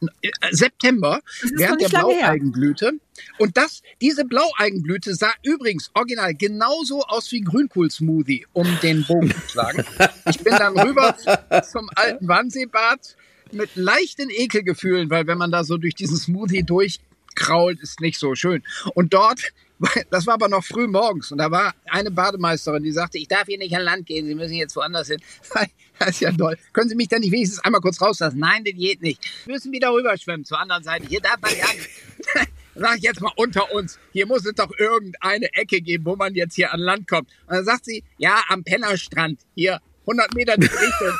September 0.50 1.20
während 1.54 1.80
der. 1.82 1.88
Blaueigenblüte. 1.88 2.92
Und 3.38 3.56
das, 3.56 3.82
diese 4.00 4.24
Blaueigenblüte 4.24 5.14
sah 5.14 5.32
übrigens 5.42 5.90
original 5.94 6.34
genauso 6.34 7.02
aus 7.02 7.30
wie 7.32 7.40
Grünkohl-Smoothie, 7.42 8.46
um 8.52 8.66
den 8.82 9.04
Bogen 9.04 9.30
zu 9.30 9.40
schlagen. 9.50 9.84
Ich 10.28 10.38
bin 10.40 10.52
dann 10.54 10.78
rüber 10.78 11.16
zum 11.70 11.88
alten 11.94 12.28
Wannseebad 12.28 13.16
mit 13.52 13.70
leichten 13.76 14.28
Ekelgefühlen, 14.28 15.08
weil 15.08 15.26
wenn 15.26 15.38
man 15.38 15.50
da 15.50 15.64
so 15.64 15.76
durch 15.78 15.94
diesen 15.94 16.16
Smoothie 16.16 16.62
durchkrault, 17.36 17.80
ist 17.80 18.00
nicht 18.00 18.18
so 18.18 18.34
schön. 18.34 18.62
Und 18.94 19.14
dort, 19.14 19.52
das 20.10 20.26
war 20.26 20.34
aber 20.34 20.48
noch 20.48 20.64
früh 20.64 20.86
morgens 20.86 21.30
und 21.30 21.38
da 21.38 21.50
war 21.50 21.74
eine 21.86 22.10
Bademeisterin, 22.10 22.82
die 22.82 22.92
sagte, 22.92 23.18
ich 23.18 23.28
darf 23.28 23.46
hier 23.46 23.58
nicht 23.58 23.74
an 23.76 23.82
Land 23.82 24.06
gehen, 24.06 24.26
Sie 24.26 24.34
müssen 24.34 24.54
jetzt 24.54 24.76
woanders 24.76 25.08
hin. 25.08 25.20
Das 25.98 26.10
ist 26.10 26.20
ja 26.20 26.30
toll. 26.30 26.58
Können 26.74 26.90
Sie 26.90 26.94
mich 26.94 27.08
denn 27.08 27.20
nicht 27.20 27.32
wenigstens 27.32 27.64
einmal 27.64 27.80
kurz 27.80 28.02
rauslassen? 28.02 28.38
Nein, 28.38 28.64
das 28.64 28.74
geht 28.74 29.00
nicht. 29.00 29.18
Wir 29.46 29.54
müssen 29.54 29.72
wieder 29.72 29.94
rüberschwimmen 29.94 30.44
zur 30.44 30.60
anderen 30.60 30.82
Seite. 30.82 31.06
Hier 31.08 31.22
darf 31.22 31.40
man 31.40 31.52
ja 31.52 31.64
nicht. 31.72 31.88
Sag 32.74 32.98
ich 32.98 33.02
jetzt 33.02 33.22
mal 33.22 33.32
unter 33.36 33.72
uns, 33.72 33.98
hier 34.12 34.26
muss 34.26 34.44
es 34.44 34.52
doch 34.52 34.70
irgendeine 34.78 35.46
Ecke 35.54 35.80
geben, 35.80 36.04
wo 36.04 36.14
man 36.14 36.34
jetzt 36.34 36.54
hier 36.54 36.70
an 36.74 36.80
Land 36.80 37.08
kommt. 37.08 37.30
Und 37.46 37.54
dann 37.54 37.64
sagt 37.64 37.86
sie, 37.86 38.04
ja, 38.18 38.42
am 38.48 38.62
Pennerstrand, 38.62 39.40
hier 39.54 39.80
100 40.02 40.34
Meter 40.34 40.58
die 40.58 40.66
Richtung. 40.66 41.18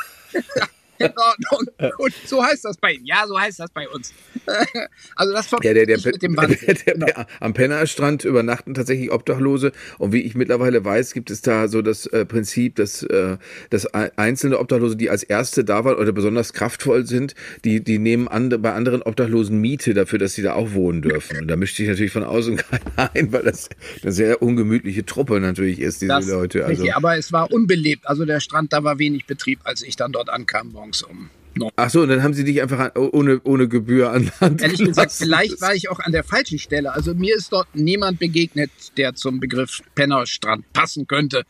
In 0.99 1.13
Ordnung. 1.17 1.91
Gut, 1.97 2.13
so 2.27 2.43
heißt 2.43 2.65
das 2.65 2.77
bei 2.77 2.91
Ihnen. 2.91 3.07
Ja, 3.07 3.25
so 3.25 3.39
heißt 3.39 3.59
das 3.59 3.71
bei 3.71 3.89
uns. 3.89 4.13
Also 5.15 5.33
das 5.33 5.49
Ja, 5.63 5.73
der, 5.73 5.85
der, 5.85 5.99
mit 6.03 6.21
dem 6.21 6.35
Genau. 6.35 6.47
der, 6.47 6.73
der, 6.73 6.97
der, 6.97 7.27
am 7.39 7.53
Pennerstrand 7.53 8.23
übernachten 8.25 8.73
tatsächlich 8.73 9.11
Obdachlose. 9.11 9.71
Und 9.97 10.11
wie 10.13 10.21
ich 10.21 10.35
mittlerweile 10.35 10.83
weiß, 10.83 11.13
gibt 11.13 11.31
es 11.31 11.41
da 11.41 11.67
so 11.67 11.81
das 11.81 12.05
äh, 12.07 12.25
Prinzip, 12.25 12.75
dass, 12.75 13.03
äh, 13.03 13.37
dass 13.69 13.93
ei- 13.93 14.11
einzelne 14.15 14.59
Obdachlose, 14.59 14.95
die 14.95 15.09
als 15.09 15.23
Erste 15.23 15.63
da 15.63 15.83
waren 15.85 15.95
oder 15.97 16.11
besonders 16.11 16.53
kraftvoll 16.53 17.05
sind, 17.05 17.35
die, 17.65 17.83
die 17.83 17.99
nehmen 17.99 18.27
an, 18.27 18.49
bei 18.49 18.73
anderen 18.73 19.01
Obdachlosen 19.01 19.59
Miete 19.59 19.93
dafür, 19.93 20.19
dass 20.19 20.33
sie 20.33 20.41
da 20.41 20.53
auch 20.53 20.73
wohnen 20.73 21.01
dürfen. 21.01 21.41
Und 21.41 21.47
da 21.47 21.55
mischt 21.55 21.77
sich 21.77 21.87
natürlich 21.87 22.11
von 22.11 22.23
außen 22.23 22.57
keiner 22.57 23.11
ein, 23.13 23.31
weil 23.33 23.43
das 23.43 23.69
eine 24.03 24.11
sehr 24.11 24.41
ungemütliche 24.41 25.05
Truppe 25.05 25.39
natürlich 25.39 25.79
ist, 25.79 26.01
diese 26.01 26.09
Das, 26.09 26.27
Leute. 26.27 26.65
Also, 26.65 26.83
richtig, 26.83 26.95
aber 26.95 27.17
es 27.17 27.31
war 27.31 27.51
unbelebt. 27.51 28.07
Also 28.07 28.25
der 28.25 28.39
Strand, 28.39 28.73
da 28.73 28.83
war 28.83 28.99
wenig 28.99 29.25
Betrieb, 29.25 29.59
als 29.63 29.81
ich 29.81 29.95
dann 29.95 30.11
dort 30.11 30.29
ankam 30.29 30.69
morgens 30.71 31.03
um 31.03 31.29
neun. 31.57 31.71
ach 31.75 31.89
so, 31.89 32.01
und 32.01 32.09
dann 32.09 32.23
haben 32.23 32.33
sie 32.33 32.43
dich 32.43 32.61
einfach 32.61 32.79
an, 32.79 32.91
ohne, 32.95 33.41
ohne 33.43 33.67
Gebühr 33.67 34.11
an 34.11 34.31
Land 34.39 34.61
Ehrlich 34.61 34.79
gesagt, 34.79 34.95
gelassen. 34.95 35.23
vielleicht 35.23 35.61
war 35.61 35.73
ich 35.75 35.89
auch 35.89 35.99
an 35.99 36.11
der 36.11 36.23
falschen 36.23 36.59
Stelle. 36.59 36.93
Also 36.93 37.13
mir 37.13 37.35
ist 37.35 37.51
dort 37.51 37.67
niemand 37.73 38.19
begegnet, 38.19 38.71
der 38.97 39.15
zum 39.15 39.39
Begriff 39.39 39.81
Pennerstrand 39.95 40.71
passen 40.73 41.07
könnte. 41.07 41.43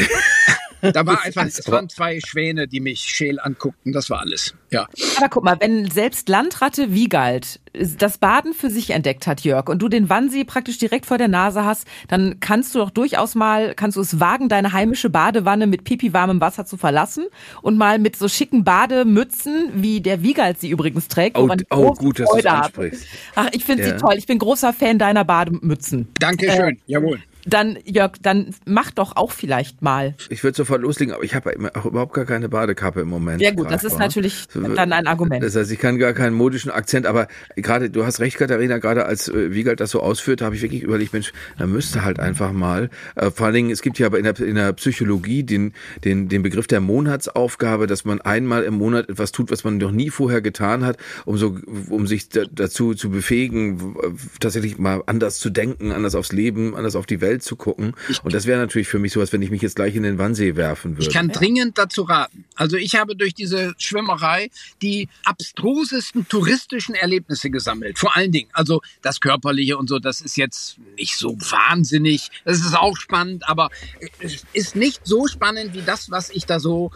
Da 0.92 1.06
war 1.06 1.24
einfach, 1.24 1.46
es 1.46 1.72
waren 1.72 1.88
zwei 1.88 2.20
Schwäne, 2.20 2.68
die 2.68 2.82
mich 2.82 3.00
scheel 3.00 3.40
anguckten. 3.40 3.94
Das 3.94 4.10
war 4.10 4.20
alles. 4.20 4.54
Ja. 4.70 4.88
Aber 5.18 5.30
guck 5.30 5.44
mal, 5.44 5.56
wenn 5.60 5.90
selbst 5.90 6.28
Landratte 6.28 6.94
Wiegald 6.94 7.62
das 7.98 8.18
Baden 8.18 8.54
für 8.54 8.70
sich 8.70 8.90
entdeckt 8.90 9.26
hat, 9.26 9.42
Jörg, 9.42 9.70
und 9.70 9.80
du 9.82 9.88
den 9.88 10.10
Wannsee 10.10 10.44
praktisch 10.44 10.78
direkt 10.78 11.06
vor 11.06 11.18
der 11.18 11.28
Nase 11.28 11.64
hast, 11.64 11.88
dann 12.08 12.40
kannst 12.40 12.76
du 12.76 12.80
doch 12.80 12.90
durchaus 12.90 13.34
mal, 13.36 13.74
kannst 13.76 13.98
du 13.98 14.02
es 14.02 14.20
wagen, 14.20 14.50
deine 14.50 14.74
heimische 14.74 15.10
Badewanne 15.10 15.68
mit 15.68 15.84
pipi-warmem 15.86 16.42
Wasser 16.42 16.66
zu 16.66 16.78
verlassen 16.78 17.26
und 17.62 17.78
mal 17.78 17.98
mit 18.00 18.16
so 18.16 18.28
schicken 18.28 18.64
Bademützen, 18.64 19.70
wie 19.76 20.02
der 20.02 20.22
Wiegald 20.22 20.60
sie 20.60 20.70
übrigens 20.70 21.08
trägt, 21.08 21.38
Oh, 21.38 21.50
oh, 21.72 21.94
gut, 21.94 22.20
dass 22.20 22.30
du 22.30 22.38
es 22.38 22.46
ansprichst. 22.46 23.08
Ach, 23.36 23.50
ich 23.54 23.64
finde 23.66 23.84
Ja. 23.84 23.90
sie 23.90 23.98
toll. 23.98 24.16
Ich 24.18 24.28
bin 24.28 24.38
großer 24.40 24.74
Fan 24.74 25.00
deiner 25.00 25.24
Bademützen. 25.24 26.08
Dankeschön. 26.20 26.80
Jawohl. 26.88 27.20
Dann, 27.46 27.78
Jörg, 27.84 28.14
dann 28.22 28.56
mach 28.66 28.92
doch 28.92 29.16
auch 29.16 29.32
vielleicht 29.32 29.82
mal. 29.82 30.16
Ich 30.30 30.44
würde 30.44 30.56
sofort 30.56 30.82
loslegen, 30.82 31.14
aber 31.14 31.24
ich 31.24 31.36
habe 31.36 31.54
auch 31.74 31.86
überhaupt 31.86 32.14
gar 32.14 32.26
keine 32.26 32.48
Badekappe 32.48 33.02
im 33.02 33.10
Moment. 33.10 33.42
Ja 33.42 33.52
gut, 33.52 33.70
das 33.70 33.84
ist 33.84 34.00
natürlich 34.00 34.48
dann 34.54 34.94
ein 34.94 35.08
Argument. 35.08 35.44
Das 35.44 35.56
heißt, 35.56 35.72
ich 35.72 35.80
kann 35.80 35.98
gar 35.98 36.14
keinen 36.14 36.36
modischen 36.36 36.72
Akzent, 36.72 37.06
aber 37.06 37.28
gerade, 37.56 37.90
du 37.90 38.06
hast 38.06 38.20
recht, 38.20 38.38
Katharina, 38.38 38.78
gerade 38.78 39.06
als 39.06 39.28
äh, 39.28 39.54
Wiegald 39.54 39.80
das 39.80 39.92
so 39.92 40.02
ausführt, 40.02 40.42
habe 40.42 40.56
ich 40.56 40.62
wirklich 40.62 40.84
überlegt, 40.84 41.14
Mensch, 41.14 41.34
da 41.58 41.68
müsste 41.68 42.06
halt 42.06 42.20
einfach 42.20 42.54
mal, 42.54 42.90
äh, 43.16 43.30
vor 43.30 43.48
allen 43.48 43.56
Dingen, 43.56 43.72
es 43.72 43.82
gibt 43.82 44.00
ja 44.00 44.08
aber 44.08 44.20
in 44.20 44.24
der, 44.24 44.40
in 44.40 44.56
der 44.56 44.72
Psychologie 44.74 45.44
den, 45.44 45.74
den, 46.06 46.30
den 46.30 46.44
Begriff 46.44 46.68
der 46.68 46.80
Monatsaufgabe, 46.80 47.88
dass 47.88 48.06
man 48.06 48.22
einmal 48.22 48.64
im 48.64 48.76
Monat 48.76 49.10
etwas 49.10 49.32
tut, 49.32 49.52
was 49.52 49.64
man 49.64 49.78
noch 49.78 49.92
nie 49.92 50.10
vorher 50.10 50.42
getan 50.42 50.86
hat, 50.86 50.98
um 51.26 51.38
so, 51.38 51.58
um 51.90 52.08
sich 52.08 52.30
da, 52.30 52.44
dazu 52.50 52.94
zu 52.94 53.10
befähigen, 53.10 53.96
tatsächlich 54.40 54.78
mal 54.78 55.04
anders 55.08 55.40
zu 55.40 55.50
denken, 55.50 55.92
anders 55.92 56.16
aufs 56.16 56.32
Leben, 56.32 56.76
anders 56.76 56.96
auf 56.96 57.06
die 57.06 57.20
Welt 57.22 57.33
zu 57.42 57.56
gucken. 57.56 57.96
Und 58.24 58.34
das 58.34 58.46
wäre 58.46 58.60
natürlich 58.60 58.88
für 58.88 59.00
mich 59.00 59.14
sowas, 59.14 59.34
wenn 59.34 59.42
ich 59.42 59.52
mich 59.52 59.62
jetzt 59.62 59.76
gleich 59.76 59.96
in 59.96 60.04
den 60.04 60.18
Wannsee 60.18 60.56
werfen 60.56 60.98
würde. 60.98 61.08
Ich 61.08 61.14
kann 61.14 61.30
dringend 61.30 61.78
dazu 61.78 62.04
raten. 62.04 62.46
Also 62.56 62.78
ich 62.78 62.96
habe 62.96 63.16
durch 63.16 63.34
diese 63.34 63.74
Schwimmerei 63.78 64.50
die 64.82 65.10
abstrusesten 65.24 66.28
touristischen 66.28 66.96
Erlebnisse 66.96 67.50
gesammelt. 67.50 67.98
Vor 67.98 68.16
allen 68.16 68.32
Dingen, 68.32 68.50
also 68.54 68.82
das 69.02 69.20
Körperliche 69.20 69.78
und 69.78 69.90
so, 69.90 70.00
das 70.00 70.22
ist 70.22 70.38
jetzt 70.38 70.78
nicht 70.98 71.18
so 71.18 71.36
wahnsinnig. 71.40 72.30
Das 72.46 72.60
ist 72.60 72.76
auch 72.76 72.98
spannend, 72.98 73.48
aber 73.48 73.70
es 74.20 74.44
ist 74.54 74.76
nicht 74.76 75.02
so 75.06 75.28
spannend 75.28 75.74
wie 75.74 75.82
das, 75.82 76.12
was 76.12 76.30
ich 76.30 76.46
da 76.46 76.60
so 76.60 76.92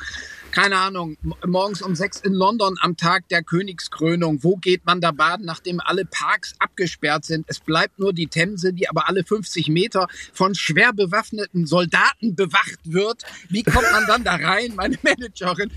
keine 0.58 0.78
Ahnung, 0.80 1.18
morgens 1.46 1.84
um 1.84 1.94
sechs 1.94 2.20
in 2.20 2.34
London 2.34 2.78
am 2.82 2.98
Tag 2.98 3.30
der 3.30 3.44
Königskrönung. 3.44 4.44
Wo 4.44 4.56
geht 4.56 4.88
man 4.88 5.02
da 5.02 5.12
baden, 5.12 5.46
nachdem 5.46 5.80
alle 5.80 6.04
Parks 6.04 6.56
abgesperrt 6.58 7.26
sind? 7.26 7.46
Es 7.48 7.60
bleibt 7.60 8.00
nur 8.00 8.12
die 8.12 8.26
Themse, 8.26 8.74
die 8.74 8.90
aber 8.90 9.08
alle 9.08 9.24
50 9.24 9.68
Meter 9.68 10.08
von 10.34 10.56
schwer 10.56 10.94
bewaffneten 10.94 11.68
Soldaten 11.68 12.36
bewacht 12.36 12.80
wird. 12.86 13.22
Wie 13.50 13.62
kommt 13.62 13.92
man 13.92 14.08
dann 14.08 14.24
da 14.24 14.34
rein? 14.34 14.74
Meine 14.76 14.98
Managerin 15.04 15.70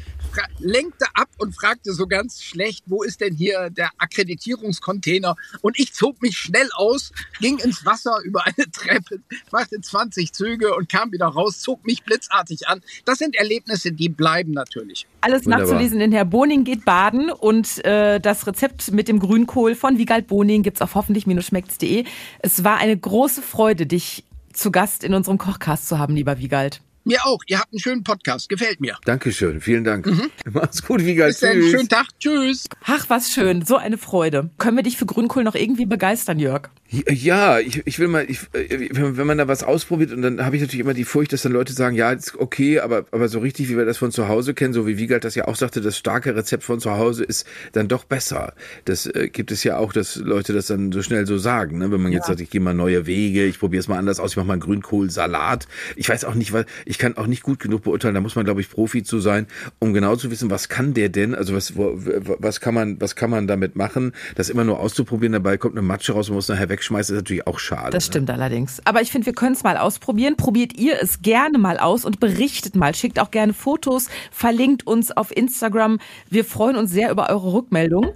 lenkte 0.59 1.07
ab 1.15 1.29
und 1.39 1.55
fragte 1.55 1.93
so 1.93 2.07
ganz 2.07 2.43
schlecht, 2.43 2.85
wo 2.87 3.03
ist 3.03 3.21
denn 3.21 3.35
hier 3.35 3.71
der 3.71 3.91
Akkreditierungscontainer? 3.99 5.37
Und 5.63 5.79
ich 5.79 5.95
zog 5.95 6.21
mich 6.23 6.37
schnell 6.37 6.69
aus, 6.75 7.13
ging 7.41 7.59
ins 7.59 7.85
Wasser 7.85 8.19
über 8.25 8.45
eine 8.47 8.71
Treppe, 8.73 9.21
machte 9.51 9.81
20 9.81 10.33
Züge 10.33 10.75
und 10.75 10.89
kam 10.89 11.13
wieder 11.13 11.27
raus, 11.27 11.61
zog 11.61 11.85
mich 11.87 12.03
blitzartig 12.05 12.69
an. 12.69 12.81
Das 13.05 13.19
sind 13.19 13.37
Erlebnisse, 13.37 13.93
die 13.93 14.09
bleiben 14.09 14.53
natürlich. 14.53 15.07
Alles 15.21 15.45
Wunderbar. 15.45 15.67
nachzulesen 15.67 16.01
in 16.01 16.13
Herr 16.13 16.25
Boning 16.25 16.65
geht 16.65 16.85
baden 16.85 17.31
und 17.31 17.85
äh, 17.85 18.21
das 18.21 18.47
Rezept 18.47 18.93
mit 18.93 19.09
dem 19.09 19.19
Grünkohl 19.19 19.75
von 19.75 19.99
Wiegald 19.99 20.27
Boning 20.27 20.63
gibt's 20.63 20.83
auf 20.83 20.95
hoffentlich-schmeckt's.de. 20.95 22.05
Es 22.41 22.65
war 22.65 22.79
eine 22.79 22.97
große 22.97 23.43
Freude, 23.43 23.87
dich 23.87 24.25
zu 24.53 24.71
Gast 24.71 25.05
in 25.05 25.15
unserem 25.15 25.39
Kochcast 25.39 25.89
zu 25.89 25.99
haben, 25.99 26.15
lieber 26.15 26.39
Wiegald. 26.39 26.81
Mir 27.05 27.25
auch. 27.25 27.41
Ihr 27.47 27.59
habt 27.59 27.73
einen 27.73 27.81
schönen 27.81 28.05
Podcast. 28.05 28.49
Gefällt 28.49 28.81
mir. 28.81 28.97
Dankeschön, 29.05 29.61
vielen 29.61 29.85
Dank. 29.85 30.07
Mach's 30.53 30.83
gut, 30.83 31.05
Wiegald. 31.05 31.33
Bis 31.33 31.41
dann. 31.41 31.63
Schönen 31.63 31.89
Tag. 31.89 32.07
Tschüss. 32.19 32.67
Ach, 32.85 33.07
was 33.09 33.31
schön, 33.31 33.65
so 33.65 33.77
eine 33.77 33.97
Freude. 33.97 34.51
Können 34.59 34.77
wir 34.77 34.83
dich 34.83 34.97
für 34.97 35.07
Grünkohl 35.07 35.45
noch 35.45 35.55
irgendwie 35.55 35.87
begeistern, 35.87 36.39
Jörg? 36.39 36.69
Ja, 36.91 37.61
ich, 37.61 37.87
ich 37.87 38.01
will 38.01 38.09
mal, 38.09 38.29
ich, 38.29 38.41
äh, 38.53 38.89
wenn 38.91 39.17
wenn 39.17 39.27
man 39.27 39.39
da 39.39 39.47
was 39.47 39.63
ausprobiert 39.63 40.11
und 40.11 40.23
dann 40.23 40.45
habe 40.45 40.57
ich 40.57 40.63
natürlich 40.63 40.81
immer 40.81 40.93
die 40.93 41.05
Furcht, 41.05 41.33
dass 41.33 41.43
dann 41.43 41.53
Leute 41.53 41.73
sagen, 41.73 41.95
ja, 41.95 42.11
ist 42.11 42.35
okay, 42.37 42.81
aber, 42.81 43.07
aber 43.13 43.29
so 43.29 43.39
richtig, 43.39 43.69
wie 43.69 43.77
wir 43.77 43.85
das 43.85 43.99
von 43.99 44.11
zu 44.11 44.27
Hause 44.27 44.55
kennen, 44.55 44.75
so 44.75 44.89
wie 44.89 44.99
Wiegald 44.99 45.23
das 45.23 45.37
ja 45.37 45.47
auch 45.47 45.55
sagte, 45.55 45.81
das 45.81 45.97
starke 45.97 46.35
Rezept 46.35 46.65
von 46.65 46.81
zu 46.81 46.91
Hause 46.91 47.23
ist 47.23 47.47
dann 47.73 47.87
doch 47.87 48.05
besser. 48.05 48.55
Das 48.87 49.07
äh, 49.07 49.29
gibt 49.29 49.53
es 49.53 49.63
ja 49.63 49.79
auch, 49.79 49.93
dass 49.93 50.17
Leute 50.17 50.53
das 50.53 50.67
dann 50.67 50.91
so 50.91 51.01
schnell 51.03 51.27
so 51.27 51.39
sagen, 51.39 51.79
ne? 51.79 51.93
wenn 51.93 52.03
man 52.03 52.11
jetzt 52.11 52.27
sagt, 52.27 52.41
ich 52.41 52.51
gehe 52.51 52.61
mal 52.61 52.75
neue 52.75 53.07
Wege, 53.07 53.47
ich 53.47 53.61
probiere 53.61 53.81
es 53.81 53.87
mal 53.87 53.99
anders 53.99 54.19
aus, 54.19 54.33
ich 54.33 54.37
mache 54.37 54.47
mal 54.47 54.55
einen 54.55 54.63
Grünkohlsalat. 54.63 55.69
Ich 55.95 56.09
weiß 56.09 56.25
auch 56.25 56.35
nicht, 56.35 56.53
was, 56.53 56.67
ich 56.91 56.99
kann 56.99 57.17
auch 57.17 57.29
nicht 57.29 57.45
gut 57.45 57.61
genug 57.61 57.85
beurteilen, 57.85 58.15
da 58.15 58.21
muss 58.21 58.35
man, 58.35 58.45
glaube 58.45 58.61
ich, 58.61 58.69
Profi 58.69 59.05
zu 59.05 59.21
sein, 59.21 59.47
um 59.79 59.95
genau 59.95 60.17
zu 60.17 60.33
wissen, 60.33 60.51
was 60.51 60.69
kann 60.69 60.93
der 60.93 61.09
denn, 61.09 61.37
also 61.37 61.55
was, 61.55 61.75
was 61.77 62.61
kann 62.61 62.75
man, 62.75 63.01
was 63.01 63.15
kann 63.15 63.31
man 63.31 63.47
damit 63.47 63.77
machen, 63.77 64.13
das 64.35 64.51
immer 64.51 64.65
nur 64.65 64.81
auszuprobieren, 64.81 65.33
dabei 65.33 65.57
kommt 65.57 65.75
eine 65.75 65.83
Matsche 65.83 66.15
raus 66.15 66.29
und 66.29 66.35
muss 66.35 66.49
nachher 66.49 66.69
wegschmeißen, 66.69 67.15
ist 67.15 67.23
natürlich 67.23 67.47
auch 67.47 67.61
schade. 67.61 67.91
Das 67.93 68.07
stimmt 68.07 68.29
allerdings. 68.29 68.81
Aber 68.85 69.03
ich 69.03 69.13
finde, 69.13 69.27
wir 69.27 69.35
können 69.35 69.53
es 69.53 69.63
mal 69.63 69.77
ausprobieren. 69.77 70.37
Probiert 70.37 70.77
ihr 70.77 71.01
es 71.01 71.23
gerne 71.23 71.59
mal 71.59 71.79
aus 71.79 72.05
und 72.05 72.19
berichtet 72.19 72.75
mal. 72.75 72.93
Schickt 72.93 73.21
auch 73.21 73.31
gerne 73.31 73.55
Fotos, 73.55 74.09
verlinkt 74.33 74.85
uns 74.85 75.13
auf 75.13 75.35
Instagram. 75.35 76.01
Wir 76.29 76.45
freuen 76.45 76.75
uns 76.75 76.91
sehr 76.91 77.13
über 77.13 77.31
eure 77.31 77.53
Rückmeldung. 77.53 78.15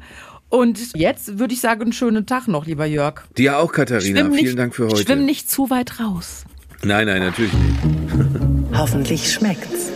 Und 0.49 0.97
jetzt 0.97 1.39
würde 1.39 1.55
ich 1.55 1.61
sagen, 1.61 1.83
einen 1.83 1.93
schönen 1.93 2.27
Tag 2.27 2.49
noch, 2.49 2.67
lieber 2.67 2.87
Jörg. 2.87 3.23
Dir 3.39 3.59
auch, 3.59 3.73
Katharina. 3.73 4.21
Schwimm 4.21 4.33
Vielen 4.33 4.45
nicht, 4.47 4.59
Dank 4.59 4.75
für 4.75 4.87
heute. 4.87 5.03
Schwimm 5.03 5.25
nicht 5.25 5.49
zu 5.49 5.71
weit 5.71 6.01
raus. 6.01 6.45
Nein, 6.83 7.07
nein, 7.07 7.23
natürlich 7.23 7.53
nicht. 7.53 8.45
Hoffentlich 8.77 9.33
schmeckt's. 9.33 9.94